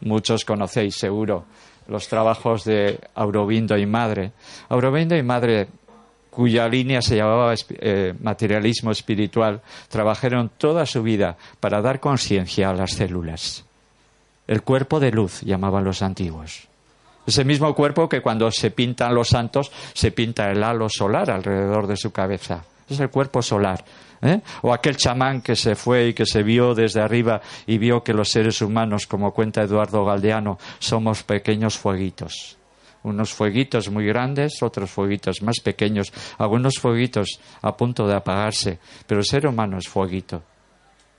Muchos 0.00 0.42
conocéis 0.46 0.96
seguro 0.96 1.44
los 1.86 2.08
trabajos 2.08 2.64
de 2.64 2.98
Aurobindo 3.14 3.76
y 3.76 3.84
Madre. 3.84 4.32
Aurobindo 4.70 5.14
y 5.16 5.22
Madre, 5.22 5.68
cuya 6.30 6.68
línea 6.68 7.02
se 7.02 7.16
llamaba 7.16 7.54
eh, 7.68 8.14
materialismo 8.20 8.90
espiritual, 8.90 9.60
trabajaron 9.88 10.50
toda 10.56 10.86
su 10.86 11.02
vida 11.02 11.36
para 11.60 11.80
dar 11.80 12.00
conciencia 12.00 12.70
a 12.70 12.74
las 12.74 12.92
células. 12.92 13.64
El 14.46 14.62
cuerpo 14.62 15.00
de 15.00 15.10
luz 15.10 15.42
llamaban 15.42 15.84
los 15.84 16.02
antiguos. 16.02 16.68
Ese 17.26 17.44
mismo 17.44 17.74
cuerpo 17.74 18.08
que 18.08 18.22
cuando 18.22 18.50
se 18.50 18.70
pintan 18.70 19.14
los 19.14 19.28
santos 19.28 19.70
se 19.92 20.12
pinta 20.12 20.50
el 20.50 20.62
halo 20.62 20.88
solar 20.88 21.30
alrededor 21.30 21.86
de 21.86 21.96
su 21.96 22.10
cabeza. 22.10 22.64
Es 22.88 23.00
el 23.00 23.10
cuerpo 23.10 23.42
solar. 23.42 23.84
¿eh? 24.22 24.40
O 24.62 24.72
aquel 24.72 24.96
chamán 24.96 25.42
que 25.42 25.54
se 25.54 25.74
fue 25.74 26.08
y 26.08 26.14
que 26.14 26.26
se 26.26 26.42
vio 26.42 26.74
desde 26.74 27.00
arriba 27.00 27.40
y 27.66 27.78
vio 27.78 28.02
que 28.02 28.14
los 28.14 28.30
seres 28.30 28.62
humanos, 28.62 29.06
como 29.06 29.32
cuenta 29.32 29.62
Eduardo 29.62 30.04
Galdeano, 30.04 30.58
somos 30.78 31.22
pequeños 31.22 31.76
fueguitos. 31.76 32.57
Unos 33.02 33.32
fueguitos 33.32 33.90
muy 33.90 34.06
grandes, 34.06 34.62
otros 34.62 34.90
fueguitos 34.90 35.42
más 35.42 35.60
pequeños, 35.60 36.12
algunos 36.38 36.78
fueguitos 36.78 37.40
a 37.62 37.76
punto 37.76 38.06
de 38.06 38.14
apagarse, 38.14 38.78
pero 39.06 39.20
el 39.20 39.26
ser 39.26 39.46
humano 39.46 39.78
es 39.78 39.88
fueguito. 39.88 40.42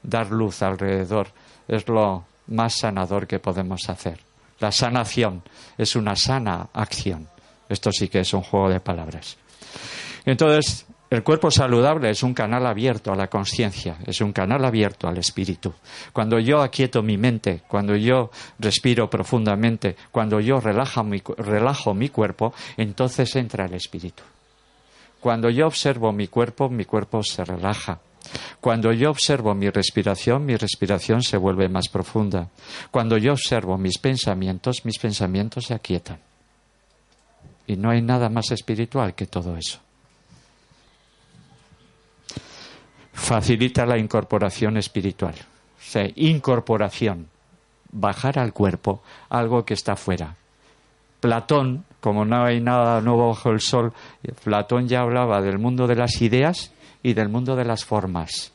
Dar 0.04 0.30
luz 0.32 0.62
alrededor 0.62 1.28
es 1.68 1.88
lo 1.88 2.26
más 2.48 2.80
sanador 2.80 3.28
que 3.28 3.40
podemos 3.40 3.90
hacer. 3.90 4.20
La 4.60 4.72
sanación 4.72 5.44
es 5.78 5.96
una 5.96 6.16
sana 6.16 6.70
acción. 6.74 7.30
Esto 7.70 7.92
sí 7.92 8.08
que 8.08 8.20
es 8.20 8.34
un 8.34 8.42
juego 8.42 8.70
de 8.70 8.80
palabras. 8.80 9.38
Entonces, 10.26 10.86
el 11.10 11.24
cuerpo 11.24 11.50
saludable 11.50 12.12
es 12.12 12.22
un 12.22 12.36
canal 12.36 12.68
abierto 12.68 13.12
a 13.12 13.16
la 13.16 13.28
conciencia, 13.28 13.98
es 14.06 14.22
un 14.22 14.32
canal 14.32 14.64
abierto 14.64 15.08
al 15.08 15.18
espíritu. 15.18 15.74
Cuando 16.14 16.40
yo 16.40 16.62
aquieto 16.62 17.02
mi 17.02 17.18
mente, 17.18 17.62
cuando 17.68 17.96
yo 17.96 18.30
respiro 18.60 19.10
profundamente, 19.10 19.96
cuando 20.12 20.40
yo 20.40 20.60
relajo 20.60 21.04
mi, 21.04 21.20
relajo 21.38 21.96
mi 21.96 22.10
cuerpo, 22.10 22.54
entonces 22.78 23.36
entra 23.36 23.66
el 23.66 23.74
espíritu. 23.74 24.22
Cuando 25.20 25.50
yo 25.50 25.66
observo 25.66 26.12
mi 26.12 26.28
cuerpo, 26.28 26.70
mi 26.70 26.86
cuerpo 26.86 27.24
se 27.24 27.44
relaja. 27.44 28.00
Cuando 28.62 28.94
yo 28.94 29.10
observo 29.10 29.56
mi 29.56 29.70
respiración, 29.70 30.46
mi 30.46 30.56
respiración 30.58 31.24
se 31.24 31.38
vuelve 31.38 31.70
más 31.70 31.90
profunda. 31.90 32.50
Cuando 32.92 33.18
yo 33.18 33.34
observo 33.34 33.80
mis 33.80 33.98
pensamientos, 33.98 34.86
mis 34.86 35.00
pensamientos 35.00 35.66
se 35.66 35.74
aquietan. 35.74 36.20
Y 37.66 37.78
no 37.78 37.90
hay 37.90 38.04
nada 38.04 38.30
más 38.30 38.52
espiritual 38.52 39.16
que 39.16 39.26
todo 39.26 39.58
eso. 39.58 39.80
Facilita 43.20 43.86
la 43.86 43.98
incorporación 43.98 44.78
espiritual. 44.78 45.36
O 45.36 46.00
incorporación, 46.16 47.28
bajar 47.92 48.40
al 48.40 48.54
cuerpo 48.54 49.02
algo 49.30 49.66
que 49.66 49.74
está 49.74 49.96
fuera. 49.96 50.36
Platón, 51.20 51.86
como 52.00 52.26
no 52.26 52.46
hay 52.46 52.62
nada 52.62 53.02
nuevo 53.02 53.30
bajo 53.30 53.52
el 53.52 53.60
sol, 53.60 53.94
Platón 54.44 54.88
ya 54.88 55.02
hablaba 55.02 55.42
del 55.42 55.60
mundo 55.60 55.86
de 55.86 55.96
las 55.96 56.22
ideas 56.22 56.72
y 57.04 57.14
del 57.14 57.30
mundo 57.30 57.56
de 57.56 57.66
las 57.66 57.84
formas. 57.84 58.54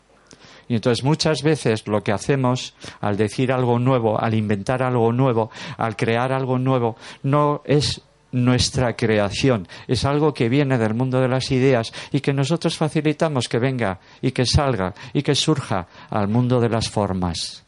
Y 0.67 0.75
entonces 0.75 1.05
muchas 1.05 1.43
veces 1.43 1.87
lo 1.87 2.03
que 2.03 2.13
hacemos 2.13 2.75
al 3.01 3.19
decir 3.19 3.53
algo 3.53 3.79
nuevo, 3.79 4.19
al 4.19 4.35
inventar 4.35 4.83
algo 4.83 5.13
nuevo, 5.13 5.51
al 5.77 5.95
crear 5.95 6.33
algo 6.33 6.59
nuevo, 6.59 6.97
no 7.23 7.61
es 7.67 8.01
nuestra 8.35 8.97
creación. 8.97 9.69
Es 9.87 10.05
algo 10.05 10.35
que 10.35 10.49
viene 10.49 10.77
del 10.77 10.95
mundo 10.95 11.21
de 11.21 11.29
las 11.29 11.51
ideas 11.53 11.93
y 12.13 12.21
que 12.21 12.33
nosotros 12.33 12.77
facilitamos 12.77 13.49
que 13.49 13.59
venga 13.59 14.01
y 14.21 14.33
que 14.33 14.45
salga 14.45 14.93
y 15.13 15.23
que 15.23 15.35
surja 15.35 15.87
al 16.11 16.29
mundo 16.29 16.61
de 16.61 16.69
las 16.69 16.91
formas. 16.91 17.63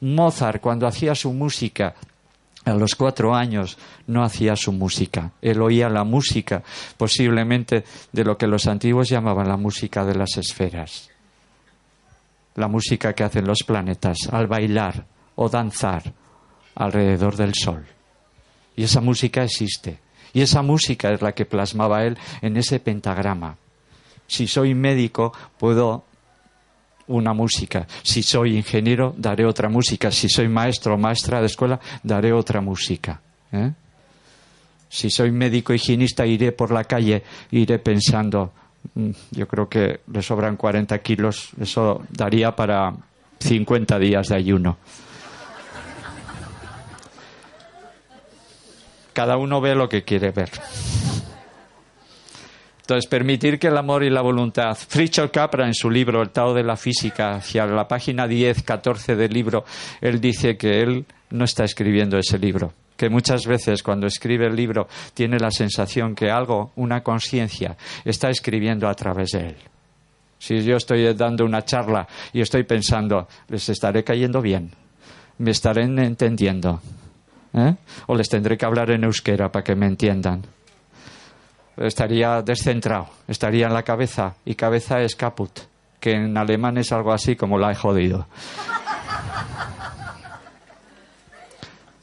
Mozart, 0.00 0.60
cuando 0.60 0.86
hacía 0.86 1.14
su 1.14 1.32
música, 1.32 1.94
a 2.64 2.74
los 2.74 2.96
cuatro 2.96 3.34
años 3.34 3.78
no 4.08 4.24
hacía 4.24 4.56
su 4.56 4.72
música. 4.72 5.32
Él 5.40 5.62
oía 5.62 5.88
la 5.88 6.04
música, 6.04 6.62
posiblemente 6.96 7.84
de 8.12 8.24
lo 8.24 8.36
que 8.36 8.46
los 8.46 8.66
antiguos 8.66 9.08
llamaban 9.08 9.48
la 9.48 9.56
música 9.56 10.04
de 10.04 10.16
las 10.16 10.36
esferas. 10.36 11.08
La 12.56 12.66
música 12.66 13.12
que 13.14 13.22
hacen 13.22 13.46
los 13.46 13.62
planetas 13.64 14.18
al 14.32 14.48
bailar 14.48 15.06
o 15.36 15.48
danzar 15.48 16.12
alrededor 16.74 17.36
del 17.36 17.54
sol. 17.54 17.86
Y 18.76 18.82
esa 18.82 19.00
música 19.00 19.44
existe. 19.44 20.07
Y 20.38 20.42
esa 20.42 20.62
música 20.62 21.10
es 21.12 21.20
la 21.20 21.32
que 21.32 21.46
plasmaba 21.46 22.04
él 22.04 22.16
en 22.42 22.56
ese 22.56 22.78
pentagrama. 22.78 23.56
Si 24.28 24.46
soy 24.46 24.72
médico, 24.72 25.32
puedo 25.58 26.04
una 27.08 27.32
música. 27.32 27.88
Si 28.04 28.22
soy 28.22 28.56
ingeniero, 28.56 29.12
daré 29.18 29.44
otra 29.44 29.68
música. 29.68 30.12
Si 30.12 30.28
soy 30.28 30.46
maestro 30.46 30.94
o 30.94 30.96
maestra 30.96 31.40
de 31.40 31.46
escuela, 31.46 31.80
daré 32.04 32.32
otra 32.32 32.60
música. 32.60 33.20
¿eh? 33.50 33.72
Si 34.88 35.10
soy 35.10 35.32
médico 35.32 35.74
higienista, 35.74 36.24
iré 36.24 36.52
por 36.52 36.70
la 36.70 36.84
calle, 36.84 37.24
iré 37.50 37.80
pensando, 37.80 38.52
mm, 38.94 39.10
yo 39.32 39.48
creo 39.48 39.68
que 39.68 40.02
le 40.06 40.22
sobran 40.22 40.56
40 40.56 40.96
kilos, 41.00 41.50
eso 41.60 42.00
daría 42.10 42.54
para 42.54 42.94
50 43.40 43.98
días 43.98 44.28
de 44.28 44.36
ayuno. 44.36 44.78
Cada 49.18 49.36
uno 49.36 49.60
ve 49.60 49.74
lo 49.74 49.88
que 49.88 50.04
quiere 50.04 50.30
ver. 50.30 50.48
Entonces, 52.82 53.10
permitir 53.10 53.58
que 53.58 53.66
el 53.66 53.76
amor 53.76 54.04
y 54.04 54.10
la 54.10 54.20
voluntad. 54.20 54.76
Fritjof 54.76 55.32
Capra, 55.32 55.66
en 55.66 55.74
su 55.74 55.90
libro 55.90 56.22
El 56.22 56.30
Tao 56.30 56.54
de 56.54 56.62
la 56.62 56.76
Física, 56.76 57.34
hacia 57.34 57.66
la 57.66 57.88
página 57.88 58.28
10, 58.28 58.62
14 58.62 59.16
del 59.16 59.32
libro, 59.32 59.64
él 60.00 60.20
dice 60.20 60.56
que 60.56 60.82
él 60.82 61.04
no 61.30 61.46
está 61.46 61.64
escribiendo 61.64 62.16
ese 62.16 62.38
libro. 62.38 62.72
Que 62.96 63.10
muchas 63.10 63.44
veces 63.44 63.82
cuando 63.82 64.06
escribe 64.06 64.46
el 64.46 64.54
libro 64.54 64.86
tiene 65.14 65.40
la 65.40 65.50
sensación 65.50 66.14
que 66.14 66.30
algo, 66.30 66.70
una 66.76 67.02
conciencia, 67.02 67.76
está 68.04 68.30
escribiendo 68.30 68.88
a 68.88 68.94
través 68.94 69.30
de 69.30 69.48
él. 69.48 69.56
Si 70.38 70.62
yo 70.62 70.76
estoy 70.76 71.12
dando 71.14 71.44
una 71.44 71.64
charla 71.64 72.06
y 72.32 72.40
estoy 72.40 72.62
pensando, 72.62 73.26
les 73.48 73.68
estaré 73.68 74.04
cayendo 74.04 74.40
bien, 74.40 74.70
me 75.38 75.50
estaré 75.50 75.82
entendiendo, 75.82 76.80
¿Eh? 77.54 77.74
O 78.06 78.14
les 78.14 78.28
tendré 78.28 78.56
que 78.56 78.66
hablar 78.66 78.90
en 78.90 79.04
euskera 79.04 79.50
para 79.50 79.64
que 79.64 79.74
me 79.74 79.86
entiendan. 79.86 80.42
Estaría 81.76 82.42
descentrado, 82.42 83.08
estaría 83.26 83.66
en 83.66 83.74
la 83.74 83.82
cabeza, 83.82 84.34
y 84.44 84.54
cabeza 84.54 85.00
es 85.00 85.14
caput, 85.14 85.60
que 86.00 86.12
en 86.12 86.36
alemán 86.36 86.76
es 86.76 86.92
algo 86.92 87.12
así 87.12 87.36
como 87.36 87.58
la 87.58 87.70
he 87.70 87.74
jodido. 87.74 88.26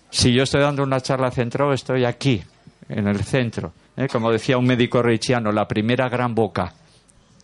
Si 0.10 0.34
yo 0.34 0.44
estoy 0.44 0.62
dando 0.62 0.82
una 0.82 1.02
charla 1.02 1.30
centrado, 1.30 1.74
estoy 1.74 2.06
aquí, 2.06 2.42
en 2.88 3.08
el 3.08 3.22
centro. 3.24 3.74
¿eh? 3.98 4.08
Como 4.08 4.32
decía 4.32 4.58
un 4.58 4.66
médico 4.66 5.02
reichiano, 5.02 5.52
la 5.52 5.68
primera 5.68 6.08
gran 6.08 6.34
boca. 6.34 6.74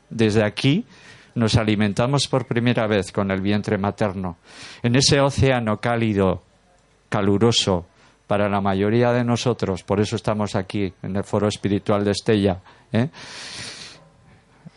Desde 0.10 0.44
aquí 0.46 0.86
nos 1.36 1.56
alimentamos 1.56 2.28
por 2.28 2.46
primera 2.46 2.88
vez 2.88 3.12
con 3.12 3.30
el 3.32 3.42
vientre 3.42 3.78
materno. 3.78 4.38
En 4.84 4.96
ese 4.96 5.20
océano 5.20 5.82
cálido, 5.82 6.44
caluroso, 7.12 7.86
para 8.26 8.48
la 8.48 8.62
mayoría 8.62 9.12
de 9.12 9.26
nosotros, 9.26 9.84
por 9.84 10.00
eso 10.00 10.16
estamos 10.16 10.56
aquí 10.56 10.94
en 11.04 11.18
el 11.18 11.26
foro 11.26 11.50
espiritual 11.50 12.06
de 12.06 12.12
Estella, 12.12 12.62
¿eh? 12.94 13.10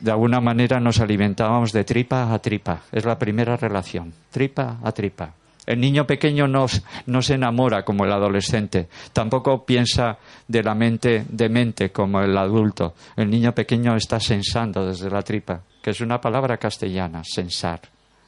de 0.00 0.10
alguna 0.10 0.40
manera 0.40 0.80
nos 0.80 0.98
alimentábamos 0.98 1.70
de 1.70 1.84
tripa 1.84 2.34
a 2.34 2.38
tripa. 2.40 2.82
Es 2.90 3.04
la 3.04 3.16
primera 3.16 3.56
relación, 3.56 4.12
tripa 4.32 4.80
a 4.82 4.90
tripa. 4.90 5.34
El 5.66 5.78
niño 5.78 6.04
pequeño 6.04 6.48
no, 6.48 6.66
no, 7.06 7.22
se 7.22 7.34
enamora 7.34 7.84
como 7.84 8.04
el 8.04 8.12
adolescente, 8.12 8.88
tampoco 9.12 9.64
piensa 9.64 10.18
de 10.48 10.62
la 10.64 10.74
mente 10.74 11.24
de 11.28 11.48
mente 11.48 11.92
como 11.92 12.20
el 12.20 12.36
adulto. 12.36 12.94
El 13.16 13.30
niño 13.30 13.54
pequeño 13.54 13.94
está 13.94 14.18
sensando 14.18 14.84
desde 14.84 15.08
la 15.08 15.22
tripa, 15.22 15.62
que 15.80 15.90
es 15.90 16.00
una 16.00 16.20
palabra 16.20 16.56
castellana, 16.56 17.22
sensar, 17.24 17.82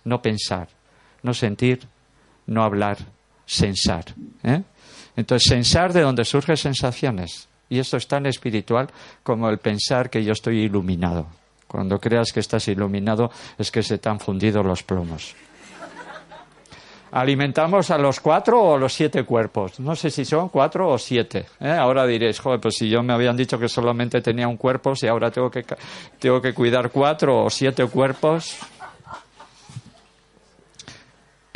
no 0.04 0.22
pensar, 0.22 0.68
no 1.24 1.34
sentir, 1.34 1.80
no 2.46 2.62
hablar, 2.62 2.98
sensar. 3.46 4.04
¿eh? 4.42 4.62
Entonces, 5.16 5.48
sensar 5.48 5.92
de 5.92 6.02
donde 6.02 6.24
surgen 6.24 6.56
sensaciones. 6.56 7.48
Y 7.68 7.78
esto 7.78 7.96
es 7.96 8.06
tan 8.06 8.26
espiritual 8.26 8.88
como 9.22 9.48
el 9.48 9.58
pensar 9.58 10.10
que 10.10 10.22
yo 10.22 10.32
estoy 10.32 10.60
iluminado. 10.60 11.26
Cuando 11.66 11.98
creas 11.98 12.32
que 12.32 12.40
estás 12.40 12.68
iluminado 12.68 13.30
es 13.58 13.70
que 13.70 13.82
se 13.82 13.98
te 13.98 14.08
han 14.08 14.20
fundido 14.20 14.62
los 14.62 14.82
plomos. 14.82 15.34
Alimentamos 17.12 17.90
a 17.90 17.98
los 17.98 18.20
cuatro 18.20 18.62
o 18.62 18.78
los 18.78 18.92
siete 18.92 19.24
cuerpos. 19.24 19.80
No 19.80 19.96
sé 19.96 20.10
si 20.10 20.24
son 20.24 20.48
cuatro 20.48 20.90
o 20.90 20.98
siete. 20.98 21.46
¿eh? 21.60 21.70
Ahora 21.70 22.06
diréis, 22.06 22.38
joder, 22.38 22.60
pues 22.60 22.76
si 22.76 22.88
yo 22.88 23.02
me 23.02 23.14
habían 23.14 23.36
dicho 23.36 23.58
que 23.58 23.68
solamente 23.68 24.20
tenía 24.20 24.46
un 24.46 24.56
cuerpo, 24.56 24.94
si 24.94 25.06
ahora 25.06 25.30
tengo 25.30 25.50
que, 25.50 25.64
tengo 26.18 26.42
que 26.42 26.52
cuidar 26.52 26.90
cuatro 26.90 27.44
o 27.44 27.50
siete 27.50 27.86
cuerpos. 27.86 28.58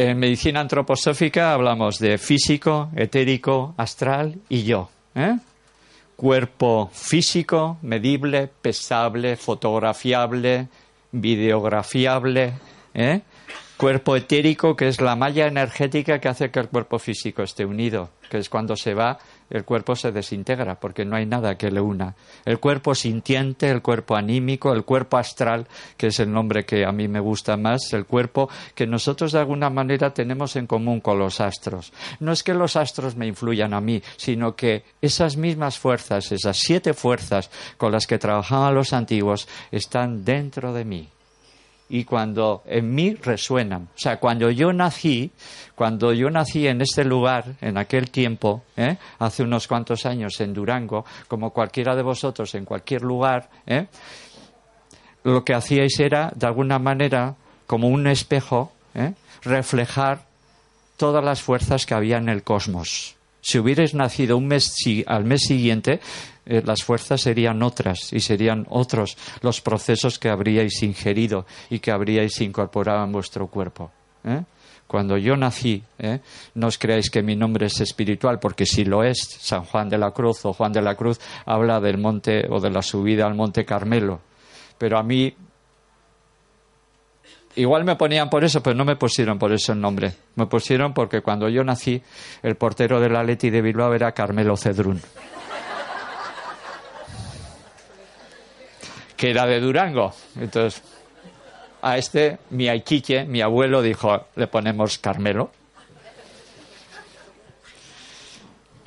En 0.03 0.19
medicina 0.19 0.61
antroposófica 0.61 1.53
hablamos 1.53 1.99
de 1.99 2.17
físico, 2.17 2.89
etérico, 2.97 3.75
astral 3.77 4.37
y 4.49 4.63
yo. 4.63 4.89
¿eh? 5.15 5.37
cuerpo 6.17 6.89
físico, 6.91 7.77
medible, 7.83 8.49
pesable, 8.63 9.37
fotografiable, 9.37 10.69
videografiable, 11.13 12.55
¿eh? 12.95 13.21
cuerpo 13.77 14.17
etérico, 14.17 14.75
que 14.75 14.89
es 14.89 15.03
la 15.03 15.17
malla 15.17 15.47
energética 15.47 16.19
que 16.19 16.29
hace 16.29 16.51
que 16.51 16.61
el 16.61 16.69
cuerpo 16.69 16.99
físico 16.99 17.43
esté 17.43 17.67
unido, 17.67 18.09
que 18.31 18.39
es 18.39 18.49
cuando 18.49 18.77
se 18.77 18.95
va, 18.95 19.19
el 19.51 19.65
cuerpo 19.65 19.97
se 19.97 20.13
desintegra, 20.13 20.79
porque 20.79 21.05
no 21.05 21.17
hay 21.17 21.27
nada 21.27 21.57
que 21.59 21.71
le 21.71 21.81
una. 21.81 22.15
El 22.45 22.59
cuerpo 22.61 22.95
sintiente, 22.95 23.69
el 23.69 23.83
cuerpo 23.83 24.17
anímico, 24.17 24.73
el 24.73 24.85
cuerpo 24.85 25.19
astral, 25.19 25.67
que 25.97 26.09
es 26.09 26.21
el 26.21 26.33
nombre 26.33 26.65
que 26.65 26.85
a 26.85 26.93
mí 26.93 27.09
me 27.09 27.21
gusta 27.21 27.57
más, 27.57 27.93
el 27.93 28.07
cuerpo 28.07 28.49
que 28.75 28.87
nosotros 28.87 29.33
de 29.33 29.41
alguna 29.41 29.71
manera 29.71 30.15
tenemos 30.15 30.57
en 30.57 30.67
común 30.67 31.01
con 31.01 31.19
los 31.19 31.41
astros. 31.41 31.93
No 32.21 32.33
es 32.33 32.43
que 32.43 32.55
los 32.55 32.77
astros 32.77 33.17
me 33.17 33.27
influyan 33.27 33.75
a 33.75 33.81
mí, 33.81 34.03
sino 34.17 34.55
que 34.55 34.85
esas 35.03 35.37
mismas 35.37 35.79
fuerzas, 35.79 36.33
esas 36.33 36.57
siete 36.57 36.95
fuerzas 36.95 37.51
con 37.77 37.93
las 37.93 38.07
que 38.07 38.19
trabajaban 38.19 38.75
los 38.75 38.93
antiguos, 38.93 39.49
están 39.71 40.25
dentro 40.25 40.73
de 40.73 40.85
mí 40.85 41.09
y 41.91 42.05
cuando 42.05 42.63
en 42.67 42.95
mí 42.95 43.15
resuenan. 43.15 43.89
O 43.95 43.99
sea, 43.99 44.19
cuando 44.19 44.51
yo 44.51 44.73
nací, 44.73 45.33
cuando 45.75 46.13
yo 46.13 46.31
nací 46.31 46.67
en 46.69 46.81
este 46.81 47.05
lugar, 47.05 47.57
en 47.61 47.77
aquel 47.77 48.11
tiempo, 48.11 48.63
¿eh? 48.77 48.97
hace 49.19 49.43
unos 49.43 49.67
cuantos 49.67 50.07
años 50.07 50.41
en 50.41 50.55
Durango, 50.55 51.05
como 51.27 51.51
cualquiera 51.51 51.97
de 51.97 52.03
vosotros 52.03 52.55
en 52.55 52.65
cualquier 52.65 53.03
lugar, 53.03 53.51
¿eh? 53.67 53.87
lo 55.25 55.45
que 55.45 55.53
hacíais 55.53 55.99
era, 55.99 56.33
de 56.35 56.47
alguna 56.47 56.79
manera, 56.79 57.35
como 57.67 57.89
un 57.89 58.07
espejo, 58.07 58.73
¿eh? 58.95 59.13
reflejar 59.43 60.23
todas 60.97 61.25
las 61.25 61.43
fuerzas 61.43 61.87
que 61.87 61.95
había 61.95 62.19
en 62.19 62.29
el 62.29 62.45
cosmos. 62.45 63.17
Si 63.41 63.59
hubierais 63.59 63.95
nacido 63.95 64.37
un 64.37 64.47
mes, 64.47 64.75
al 65.07 65.25
mes 65.25 65.41
siguiente, 65.43 66.01
eh, 66.51 66.63
las 66.67 66.83
fuerzas 66.83 67.21
serían 67.21 67.63
otras 67.63 68.13
y 68.13 68.19
serían 68.19 68.67
otros 68.71 69.17
los 69.41 69.61
procesos 69.61 70.19
que 70.19 70.29
habríais 70.29 70.83
ingerido 70.83 71.47
y 71.71 71.79
que 71.79 71.93
habríais 71.93 72.41
incorporado 72.41 73.05
en 73.05 73.13
vuestro 73.13 73.47
cuerpo. 73.47 73.93
¿eh? 74.25 74.43
Cuando 74.89 75.17
yo 75.17 75.37
nací, 75.37 75.85
¿eh? 76.01 76.19
no 76.55 76.67
os 76.67 76.77
creáis 76.77 77.09
que 77.09 77.23
mi 77.23 77.37
nombre 77.37 77.67
es 77.67 77.81
espiritual, 77.81 78.41
porque 78.41 78.67
si 78.67 78.85
lo 78.85 79.05
es, 79.05 79.19
San 79.21 79.65
Juan 79.65 79.89
de 79.89 79.99
la 79.99 80.11
Cruz 80.11 80.45
o 80.45 80.53
Juan 80.53 80.73
de 80.73 80.83
la 80.83 80.97
Cruz 80.97 81.21
habla 81.47 81.79
del 81.79 81.99
monte 81.99 82.49
o 82.51 82.59
de 82.59 82.71
la 82.71 82.83
subida 82.83 83.29
al 83.29 83.37
monte 83.37 83.65
Carmelo. 83.65 84.21
Pero 84.77 84.99
a 84.99 85.05
mí 85.05 85.33
Igual 87.57 87.85
me 87.85 87.97
ponían 87.97 88.31
por 88.31 88.45
eso, 88.45 88.63
pero 88.63 88.77
no 88.77 88.85
me 88.85 88.95
pusieron 88.95 89.39
por 89.39 89.53
eso 89.53 89.73
el 89.73 89.81
nombre. 89.81 90.15
Me 90.37 90.47
pusieron 90.47 90.95
porque 90.95 91.21
cuando 91.21 91.49
yo 91.49 91.65
nací, 91.65 92.01
el 92.43 92.55
portero 92.55 93.01
de 93.01 93.09
la 93.09 93.25
Leti 93.25 93.51
de 93.51 93.61
Bilbao 93.61 93.93
era 93.93 94.13
Carmelo 94.13 94.57
Cedrún. 94.57 95.01
Que 99.21 99.29
era 99.29 99.45
de 99.45 99.61
Durango. 99.61 100.15
Entonces, 100.41 100.83
a 101.83 101.99
este, 101.99 102.39
mi 102.49 102.69
aiquiche, 102.69 103.27
mi 103.27 103.43
abuelo, 103.43 103.83
dijo, 103.83 104.29
le 104.35 104.47
ponemos 104.47 104.97
Carmelo. 104.97 105.51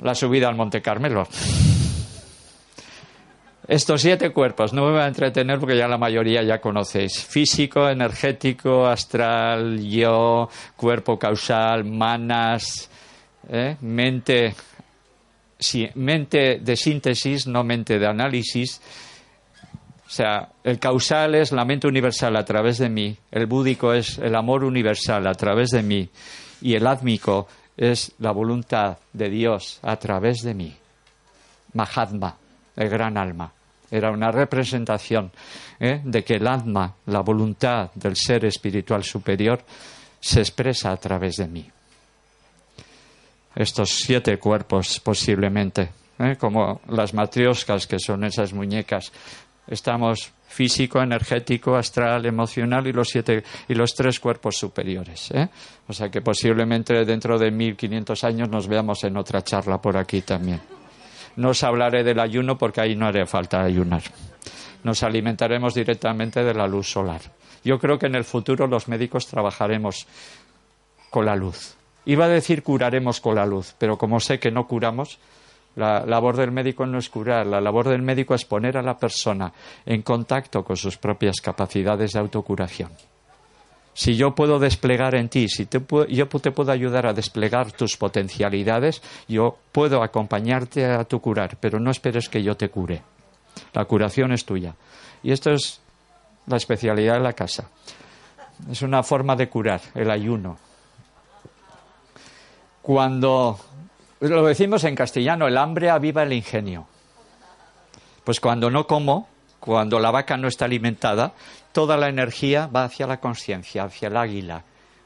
La 0.00 0.12
subida 0.16 0.48
al 0.48 0.56
Monte 0.56 0.82
Carmelo. 0.82 1.28
Estos 3.68 4.02
siete 4.02 4.30
cuerpos, 4.30 4.72
no 4.72 4.84
me 4.84 4.90
voy 4.90 5.02
a 5.02 5.06
entretener 5.06 5.60
porque 5.60 5.76
ya 5.76 5.86
la 5.86 5.98
mayoría 5.98 6.42
ya 6.42 6.60
conocéis. 6.60 7.24
Físico, 7.24 7.88
energético, 7.88 8.86
astral, 8.86 9.80
yo, 9.88 10.48
cuerpo 10.74 11.16
causal, 11.16 11.84
manas, 11.84 12.90
¿eh? 13.48 13.76
mente, 13.82 14.52
mente 15.94 16.58
de 16.60 16.76
síntesis, 16.76 17.46
no 17.46 17.62
mente 17.62 18.00
de 18.00 18.06
análisis. 18.08 18.80
O 20.14 20.16
sea, 20.16 20.48
el 20.62 20.78
causal 20.78 21.34
es 21.34 21.50
la 21.50 21.64
mente 21.64 21.88
universal 21.88 22.36
a 22.36 22.44
través 22.44 22.78
de 22.78 22.88
mí, 22.88 23.16
el 23.32 23.46
búdico 23.46 23.92
es 23.92 24.16
el 24.18 24.36
amor 24.36 24.62
universal 24.62 25.26
a 25.26 25.34
través 25.34 25.70
de 25.70 25.82
mí 25.82 26.08
y 26.60 26.76
el 26.76 26.86
átmico 26.86 27.48
es 27.76 28.12
la 28.20 28.30
voluntad 28.30 28.98
de 29.12 29.28
Dios 29.28 29.80
a 29.82 29.96
través 29.96 30.42
de 30.42 30.54
mí. 30.54 30.72
Mahatma 31.72 32.36
el 32.76 32.88
gran 32.88 33.18
alma. 33.18 33.52
Era 33.90 34.12
una 34.12 34.30
representación 34.30 35.32
¿eh? 35.80 36.00
de 36.04 36.22
que 36.22 36.34
el 36.34 36.46
alma, 36.46 36.94
la 37.06 37.22
voluntad 37.22 37.90
del 37.96 38.14
ser 38.14 38.44
espiritual 38.44 39.02
superior, 39.02 39.64
se 40.20 40.38
expresa 40.38 40.92
a 40.92 40.96
través 40.96 41.38
de 41.38 41.48
mí. 41.48 41.68
Estos 43.56 43.90
siete 43.90 44.38
cuerpos, 44.38 45.00
posiblemente, 45.00 45.90
¿eh? 46.20 46.36
como 46.38 46.80
las 46.88 47.14
matrioscas, 47.14 47.88
que 47.88 47.98
son 47.98 48.22
esas 48.24 48.52
muñecas, 48.52 49.12
estamos 49.66 50.32
físico, 50.46 51.02
energético, 51.02 51.76
astral, 51.76 52.26
emocional 52.26 52.86
y 52.86 52.92
los 52.92 53.08
siete 53.08 53.42
y 53.68 53.74
los 53.74 53.94
tres 53.94 54.20
cuerpos 54.20 54.56
superiores. 54.56 55.30
¿eh? 55.32 55.48
O 55.88 55.92
sea 55.92 56.10
que 56.10 56.20
posiblemente 56.20 57.04
dentro 57.04 57.38
de 57.38 57.50
1500 57.50 58.24
años 58.24 58.48
nos 58.48 58.68
veamos 58.68 59.02
en 59.04 59.16
otra 59.16 59.42
charla 59.42 59.78
por 59.78 59.96
aquí 59.96 60.22
también. 60.22 60.60
No 61.36 61.50
os 61.50 61.64
hablaré 61.64 62.04
del 62.04 62.20
ayuno 62.20 62.56
porque 62.56 62.80
ahí 62.80 62.94
no 62.94 63.06
haré 63.06 63.26
falta 63.26 63.62
ayunar. 63.62 64.02
Nos 64.84 65.02
alimentaremos 65.02 65.74
directamente 65.74 66.44
de 66.44 66.54
la 66.54 66.68
luz 66.68 66.88
solar. 66.88 67.20
Yo 67.64 67.78
creo 67.78 67.98
que 67.98 68.06
en 68.06 68.14
el 68.14 68.24
futuro 68.24 68.66
los 68.66 68.86
médicos 68.86 69.26
trabajaremos 69.26 70.06
con 71.10 71.26
la 71.26 71.34
luz. 71.34 71.74
Iba 72.04 72.26
a 72.26 72.28
decir 72.28 72.62
curaremos 72.62 73.20
con 73.20 73.36
la 73.36 73.46
luz, 73.46 73.74
pero 73.78 73.96
como 73.96 74.20
sé 74.20 74.38
que 74.38 74.50
no 74.50 74.66
curamos, 74.66 75.18
la 75.76 76.04
labor 76.06 76.36
del 76.36 76.52
médico 76.52 76.86
no 76.86 76.98
es 76.98 77.08
curar, 77.08 77.46
la 77.46 77.60
labor 77.60 77.88
del 77.88 78.02
médico 78.02 78.34
es 78.34 78.44
poner 78.44 78.76
a 78.76 78.82
la 78.82 78.96
persona 78.96 79.52
en 79.84 80.02
contacto 80.02 80.62
con 80.62 80.76
sus 80.76 80.96
propias 80.98 81.40
capacidades 81.40 82.12
de 82.12 82.18
autocuración 82.20 82.90
si 83.94 84.16
yo 84.16 84.34
puedo 84.34 84.58
desplegar 84.58 85.14
en 85.14 85.28
ti, 85.28 85.48
si 85.48 85.68
yo 86.08 86.26
te 86.26 86.50
puedo 86.50 86.72
ayudar 86.72 87.06
a 87.06 87.14
desplegar 87.14 87.72
tus 87.72 87.96
potencialidades, 87.96 89.00
yo 89.28 89.56
puedo 89.70 90.02
acompañarte 90.02 90.84
a 90.84 91.04
tu 91.04 91.20
curar, 91.20 91.56
pero 91.60 91.78
no 91.78 91.92
esperes 91.92 92.28
que 92.28 92.42
yo 92.42 92.56
te 92.56 92.68
cure. 92.68 93.02
La 93.72 93.84
curación 93.84 94.32
es 94.32 94.44
tuya. 94.44 94.74
Y 95.22 95.30
esto 95.30 95.52
es 95.52 95.80
la 96.46 96.56
especialidad 96.56 97.14
de 97.14 97.20
la 97.20 97.32
casa. 97.32 97.70
Es 98.68 98.82
una 98.82 99.04
forma 99.04 99.36
de 99.36 99.48
curar, 99.48 99.80
el 99.94 100.10
ayuno. 100.10 100.58
Cuando 102.82 103.58
lo 104.30 104.46
decimos 104.46 104.84
en 104.84 104.94
castellano, 104.94 105.46
el 105.46 105.58
hambre 105.58 105.90
aviva 105.90 106.22
el 106.22 106.32
ingenio. 106.32 106.86
Pues 108.24 108.40
cuando 108.40 108.70
no 108.70 108.86
como, 108.86 109.28
cuando 109.60 110.00
la 110.00 110.10
vaca 110.10 110.36
no 110.36 110.48
está 110.48 110.64
alimentada, 110.64 111.34
toda 111.72 111.96
la 111.96 112.08
energía 112.08 112.66
va 112.66 112.84
hacia 112.84 113.06
la 113.06 113.20
conciencia, 113.20 113.84
hacia 113.84 114.08
el 114.08 114.16
águila, 114.16 114.64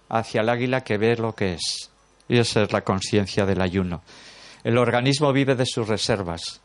hacia 0.08 0.42
el 0.42 0.48
águila 0.48 0.82
que 0.82 0.98
ve 0.98 1.16
lo 1.16 1.34
que 1.34 1.54
es. 1.54 1.90
Y 2.28 2.38
esa 2.38 2.62
es 2.62 2.72
la 2.72 2.82
conciencia 2.82 3.46
del 3.46 3.60
ayuno. 3.60 4.02
El 4.62 4.78
organismo 4.78 5.32
vive 5.32 5.54
de 5.54 5.66
sus 5.66 5.88
reservas. 5.88 6.60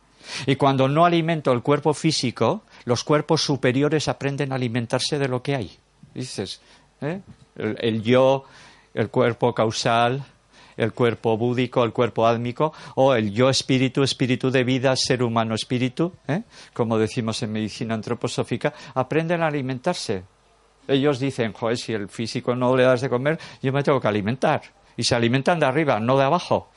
Y 0.46 0.56
cuando 0.56 0.88
no 0.88 1.06
alimento 1.06 1.52
el 1.52 1.62
cuerpo 1.62 1.94
físico, 1.94 2.64
los 2.86 3.04
cuerpos 3.04 3.44
superiores 3.44 4.08
aprenden 4.08 4.52
a 4.52 4.56
alimentarse 4.56 5.18
de 5.18 5.28
lo 5.28 5.42
que 5.42 5.56
hay. 5.56 5.78
Dices, 6.14 6.62
¿eh? 7.02 7.22
el 7.56 8.04
yo, 8.04 8.46
el 8.94 9.10
cuerpo 9.10 9.54
causal, 9.54 10.24
el 10.78 10.94
cuerpo 10.94 11.38
búdico, 11.38 11.84
el 11.84 11.94
cuerpo 11.94 12.28
ádmico, 12.28 12.74
o 12.96 13.14
el 13.14 13.32
yo 13.32 13.50
espíritu, 13.50 14.04
espíritu 14.04 14.52
de 14.52 14.64
vida, 14.64 14.96
ser 14.96 15.24
humano 15.24 15.56
espíritu, 15.56 16.14
¿eh? 16.28 16.44
como 16.74 16.98
decimos 16.98 17.42
en 17.44 17.52
medicina 17.52 17.94
antroposófica, 17.94 18.74
aprenden 18.94 19.42
a 19.42 19.48
alimentarse. 19.48 20.24
Ellos 20.88 21.20
dicen, 21.20 21.54
joder, 21.54 21.78
si 21.78 21.94
el 21.94 22.10
físico 22.10 22.56
no 22.56 22.76
le 22.76 22.84
das 22.84 23.02
de 23.02 23.10
comer, 23.10 23.40
yo 23.62 23.72
me 23.72 23.84
tengo 23.84 24.02
que 24.02 24.08
alimentar. 24.08 24.62
Y 24.98 25.04
se 25.04 25.16
alimentan 25.16 25.60
de 25.60 25.66
arriba, 25.66 26.00
no 26.00 26.18
de 26.18 26.26
abajo. 26.26 26.70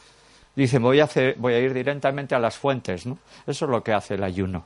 Dicen, 0.55 0.80
voy 0.80 1.01
a, 1.01 1.05
hacer, 1.05 1.34
voy 1.38 1.55
a 1.55 1.59
ir 1.59 1.74
directamente 1.74 2.34
a 2.34 2.38
las 2.38 2.57
fuentes. 2.57 3.05
¿no? 3.05 3.18
Eso 3.47 3.64
es 3.66 3.70
lo 3.70 3.82
que 3.82 3.92
hace 3.92 4.14
el 4.14 4.22
ayuno. 4.22 4.64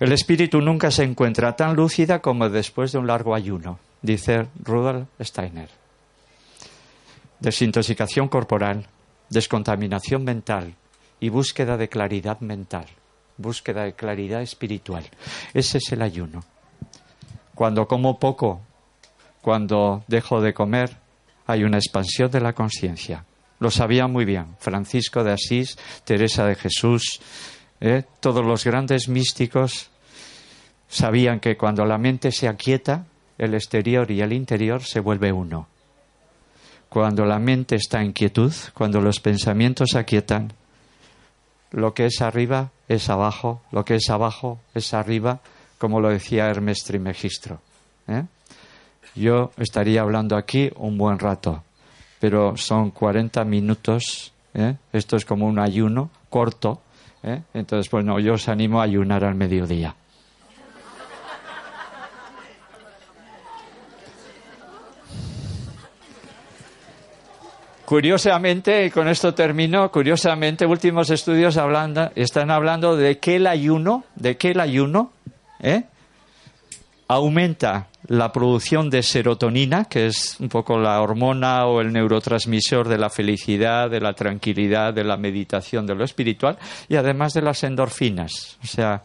El 0.00 0.12
espíritu 0.12 0.60
nunca 0.60 0.90
se 0.90 1.04
encuentra 1.04 1.56
tan 1.56 1.76
lúcida 1.76 2.20
como 2.20 2.48
después 2.48 2.92
de 2.92 2.98
un 2.98 3.06
largo 3.06 3.34
ayuno, 3.34 3.78
dice 4.02 4.46
Rudolf 4.64 5.06
Steiner 5.20 5.83
desintoxicación 7.44 8.28
corporal, 8.28 8.86
descontaminación 9.28 10.24
mental 10.24 10.74
y 11.20 11.28
búsqueda 11.28 11.76
de 11.76 11.90
claridad 11.90 12.40
mental, 12.40 12.86
búsqueda 13.36 13.84
de 13.84 13.92
claridad 13.92 14.40
espiritual. 14.40 15.04
Ese 15.52 15.78
es 15.78 15.92
el 15.92 16.00
ayuno. 16.00 16.42
Cuando 17.54 17.86
como 17.86 18.18
poco, 18.18 18.62
cuando 19.42 20.04
dejo 20.08 20.40
de 20.40 20.54
comer, 20.54 20.96
hay 21.46 21.64
una 21.64 21.76
expansión 21.76 22.30
de 22.30 22.40
la 22.40 22.54
conciencia. 22.54 23.26
Lo 23.60 23.70
sabía 23.70 24.06
muy 24.06 24.24
bien 24.24 24.56
Francisco 24.58 25.22
de 25.22 25.32
Asís, 25.32 25.76
Teresa 26.04 26.46
de 26.46 26.54
Jesús, 26.54 27.20
¿eh? 27.80 28.04
todos 28.20 28.44
los 28.44 28.64
grandes 28.64 29.08
místicos 29.08 29.90
sabían 30.88 31.40
que 31.40 31.58
cuando 31.58 31.84
la 31.84 31.98
mente 31.98 32.32
se 32.32 32.48
aquieta, 32.48 33.04
el 33.36 33.52
exterior 33.54 34.10
y 34.10 34.22
el 34.22 34.32
interior 34.32 34.82
se 34.82 35.00
vuelve 35.00 35.30
uno. 35.30 35.73
Cuando 36.94 37.24
la 37.24 37.40
mente 37.40 37.74
está 37.74 38.02
en 38.02 38.12
quietud, 38.12 38.52
cuando 38.72 39.00
los 39.00 39.18
pensamientos 39.18 39.90
se 39.90 39.98
aquietan, 39.98 40.52
lo 41.72 41.92
que 41.92 42.06
es 42.06 42.22
arriba 42.22 42.70
es 42.86 43.10
abajo, 43.10 43.62
lo 43.72 43.84
que 43.84 43.96
es 43.96 44.10
abajo 44.10 44.60
es 44.76 44.94
arriba, 44.94 45.40
como 45.78 46.00
lo 46.00 46.10
decía 46.10 46.48
Hermes 46.48 46.84
Trimegistro. 46.84 47.58
¿eh? 48.06 48.22
Yo 49.16 49.50
estaría 49.56 50.02
hablando 50.02 50.36
aquí 50.36 50.70
un 50.76 50.96
buen 50.96 51.18
rato, 51.18 51.64
pero 52.20 52.56
son 52.56 52.92
40 52.92 53.44
minutos. 53.44 54.32
¿eh? 54.54 54.76
Esto 54.92 55.16
es 55.16 55.24
como 55.24 55.46
un 55.46 55.58
ayuno 55.58 56.10
corto. 56.30 56.80
¿eh? 57.24 57.42
Entonces, 57.54 57.90
bueno, 57.90 58.20
yo 58.20 58.34
os 58.34 58.48
animo 58.48 58.80
a 58.80 58.84
ayunar 58.84 59.24
al 59.24 59.34
mediodía. 59.34 59.96
Curiosamente, 67.84 68.86
y 68.86 68.90
con 68.90 69.08
esto 69.08 69.34
termino, 69.34 69.90
curiosamente, 69.90 70.64
últimos 70.64 71.10
estudios 71.10 71.58
están 72.14 72.50
hablando 72.50 72.96
de 72.96 73.18
que 73.18 73.36
el 73.36 73.46
ayuno, 73.46 74.04
de 74.14 74.38
que 74.38 74.52
el 74.52 74.60
ayuno, 74.60 75.12
¿eh? 75.60 75.84
aumenta 77.08 77.88
la 78.06 78.32
producción 78.32 78.88
de 78.88 79.02
serotonina, 79.02 79.84
que 79.84 80.06
es 80.06 80.38
un 80.40 80.48
poco 80.48 80.78
la 80.78 81.00
hormona 81.02 81.66
o 81.66 81.82
el 81.82 81.92
neurotransmisor 81.92 82.88
de 82.88 82.98
la 82.98 83.10
felicidad, 83.10 83.90
de 83.90 84.00
la 84.00 84.14
tranquilidad, 84.14 84.94
de 84.94 85.04
la 85.04 85.18
meditación, 85.18 85.86
de 85.86 85.94
lo 85.94 86.04
espiritual, 86.04 86.58
y 86.88 86.96
además 86.96 87.34
de 87.34 87.42
las 87.42 87.62
endorfinas. 87.64 88.58
O 88.62 88.66
sea, 88.66 89.02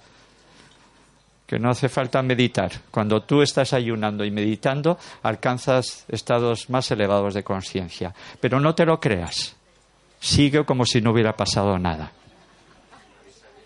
que 1.49 1.57
no 1.57 1.71
hace 1.71 1.89
falta 1.89 2.21
meditar. 2.21 2.71
Cuando 2.91 3.23
tú 3.23 3.41
estás 3.41 3.73
ayunando 3.73 4.23
y 4.23 4.29
meditando, 4.29 4.99
alcanzas 5.23 6.05
estados 6.07 6.69
más 6.69 6.91
elevados 6.91 7.33
de 7.33 7.43
conciencia. 7.43 8.13
Pero 8.39 8.59
no 8.59 8.75
te 8.75 8.85
lo 8.85 8.99
creas. 8.99 9.55
Sigue 10.19 10.63
como 10.63 10.85
si 10.85 11.01
no 11.01 11.09
hubiera 11.09 11.35
pasado 11.35 11.79
nada. 11.79 12.11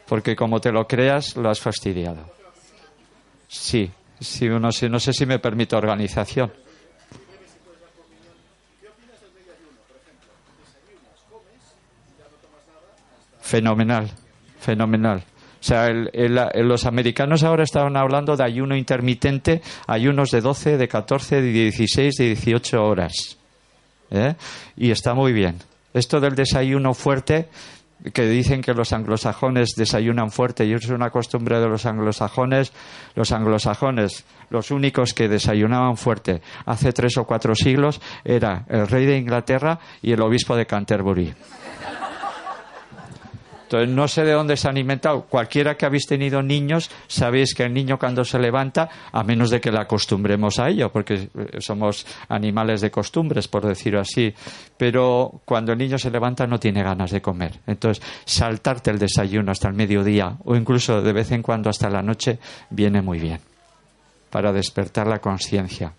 Porque 0.07 0.33
como 0.33 0.61
te 0.61 0.71
lo 0.71 0.87
creas, 0.87 1.35
lo 1.35 1.49
has 1.49 1.59
fastidiado. 1.59 2.31
Sí, 3.49 3.91
sí, 4.17 4.47
no 4.47 4.71
sé 4.71 5.11
si 5.11 5.25
me 5.25 5.39
permite 5.39 5.75
organización. 5.75 6.53
Fenomenal, 13.41 14.09
fenomenal. 14.61 15.21
O 15.63 15.65
sea, 15.65 15.87
los 15.93 16.85
americanos 16.85 17.41
ahora 17.43 17.63
estaban 17.63 17.95
hablando 17.95 18.35
de 18.35 18.43
ayuno 18.43 18.75
intermitente, 18.75 19.61
ayunos 19.87 20.29
de 20.31 20.41
12, 20.41 20.77
de 20.77 20.87
14, 20.89 21.41
de 21.41 21.51
16, 21.53 22.15
de 22.15 22.25
18 22.25 22.83
horas. 22.83 23.37
¿eh? 24.11 24.35
Y 24.75 24.91
está 24.91 25.13
muy 25.13 25.31
bien. 25.31 25.59
Esto 25.93 26.19
del 26.19 26.35
desayuno 26.35 26.93
fuerte, 26.93 27.47
que 28.13 28.27
dicen 28.27 28.61
que 28.61 28.73
los 28.73 28.91
anglosajones 28.91 29.69
desayunan 29.77 30.31
fuerte 30.31 30.65
y 30.65 30.73
es 30.73 30.89
una 30.89 31.11
costumbre 31.11 31.61
de 31.61 31.69
los 31.69 31.85
anglosajones. 31.85 32.73
Los 33.15 33.31
anglosajones, 33.31 34.25
los 34.49 34.69
únicos 34.69 35.13
que 35.13 35.29
desayunaban 35.29 35.95
fuerte 35.95 36.41
hace 36.65 36.91
tres 36.91 37.15
o 37.15 37.23
cuatro 37.23 37.55
siglos, 37.55 38.01
era 38.25 38.65
el 38.67 38.85
rey 38.85 39.05
de 39.05 39.17
Inglaterra 39.17 39.79
y 40.01 40.11
el 40.11 40.21
obispo 40.23 40.57
de 40.57 40.65
Canterbury. 40.65 41.33
Entonces, 43.63 43.89
no 43.89 44.07
sé 44.07 44.23
de 44.23 44.33
dónde 44.33 44.57
se 44.57 44.67
han 44.67 44.77
inventado. 44.77 45.23
Cualquiera 45.23 45.75
que 45.75 45.85
habéis 45.85 46.05
tenido 46.05 46.41
niños, 46.41 46.89
sabéis 47.07 47.53
que 47.53 47.63
el 47.63 47.73
niño 47.73 47.97
cuando 47.97 48.23
se 48.23 48.37
levanta, 48.39 48.89
a 49.11 49.23
menos 49.23 49.49
de 49.49 49.59
que 49.59 49.71
le 49.71 49.79
acostumbremos 49.79 50.59
a 50.59 50.69
ello, 50.69 50.91
porque 50.91 51.15
eh, 51.15 51.29
somos 51.59 52.05
animales 52.29 52.81
de 52.81 52.91
costumbres, 52.91 53.47
por 53.47 53.65
decirlo 53.65 53.99
así, 53.99 54.33
pero 54.77 55.41
cuando 55.45 55.71
el 55.71 55.77
niño 55.77 55.97
se 55.97 56.11
levanta 56.11 56.45
no 56.45 56.59
tiene 56.59 56.83
ganas 56.83 57.11
de 57.11 57.21
comer. 57.21 57.59
Entonces, 57.65 58.03
saltarte 58.25 58.91
el 58.91 58.99
desayuno 58.99 59.51
hasta 59.51 59.67
el 59.67 59.73
mediodía 59.73 60.37
o 60.45 60.55
incluso 60.55 61.01
de 61.01 61.13
vez 61.13 61.31
en 61.31 61.41
cuando 61.41 61.69
hasta 61.69 61.89
la 61.89 62.01
noche 62.01 62.39
viene 62.69 63.01
muy 63.01 63.19
bien 63.19 63.39
para 64.29 64.51
despertar 64.51 65.07
la 65.07 65.19
conciencia 65.19 65.93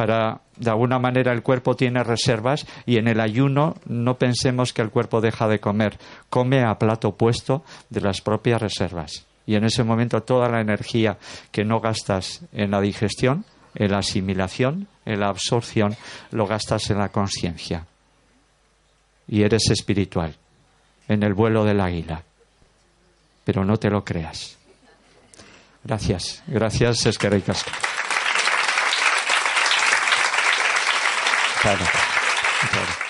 para, 0.00 0.40
de 0.56 0.70
alguna 0.70 0.98
manera, 0.98 1.30
el 1.30 1.42
cuerpo 1.42 1.76
tiene 1.76 2.02
reservas 2.02 2.66
y 2.86 2.96
en 2.96 3.06
el 3.06 3.20
ayuno 3.20 3.74
no 3.84 4.16
pensemos 4.16 4.72
que 4.72 4.80
el 4.80 4.88
cuerpo 4.88 5.20
deja 5.20 5.46
de 5.46 5.60
comer, 5.60 5.98
come 6.30 6.64
a 6.64 6.78
plato 6.78 7.16
puesto 7.16 7.64
de 7.90 8.00
las 8.00 8.22
propias 8.22 8.62
reservas. 8.62 9.26
Y 9.44 9.56
en 9.56 9.64
ese 9.64 9.84
momento 9.84 10.22
toda 10.22 10.48
la 10.48 10.62
energía 10.62 11.18
que 11.52 11.66
no 11.66 11.80
gastas 11.80 12.40
en 12.54 12.70
la 12.70 12.80
digestión, 12.80 13.44
en 13.74 13.90
la 13.90 13.98
asimilación, 13.98 14.88
en 15.04 15.20
la 15.20 15.28
absorción, 15.28 15.94
lo 16.30 16.46
gastas 16.46 16.88
en 16.88 16.96
la 16.96 17.10
conciencia. 17.10 17.86
Y 19.28 19.42
eres 19.42 19.68
espiritual, 19.68 20.34
en 21.08 21.22
el 21.22 21.34
vuelo 21.34 21.66
del 21.66 21.78
águila. 21.78 22.22
Pero 23.44 23.66
no 23.66 23.76
te 23.76 23.90
lo 23.90 24.02
creas. 24.02 24.56
Gracias. 25.84 26.42
Gracias, 26.46 27.06
Esquerricas. 31.60 31.90
Claro. 32.70 32.86
claro. 32.86 33.09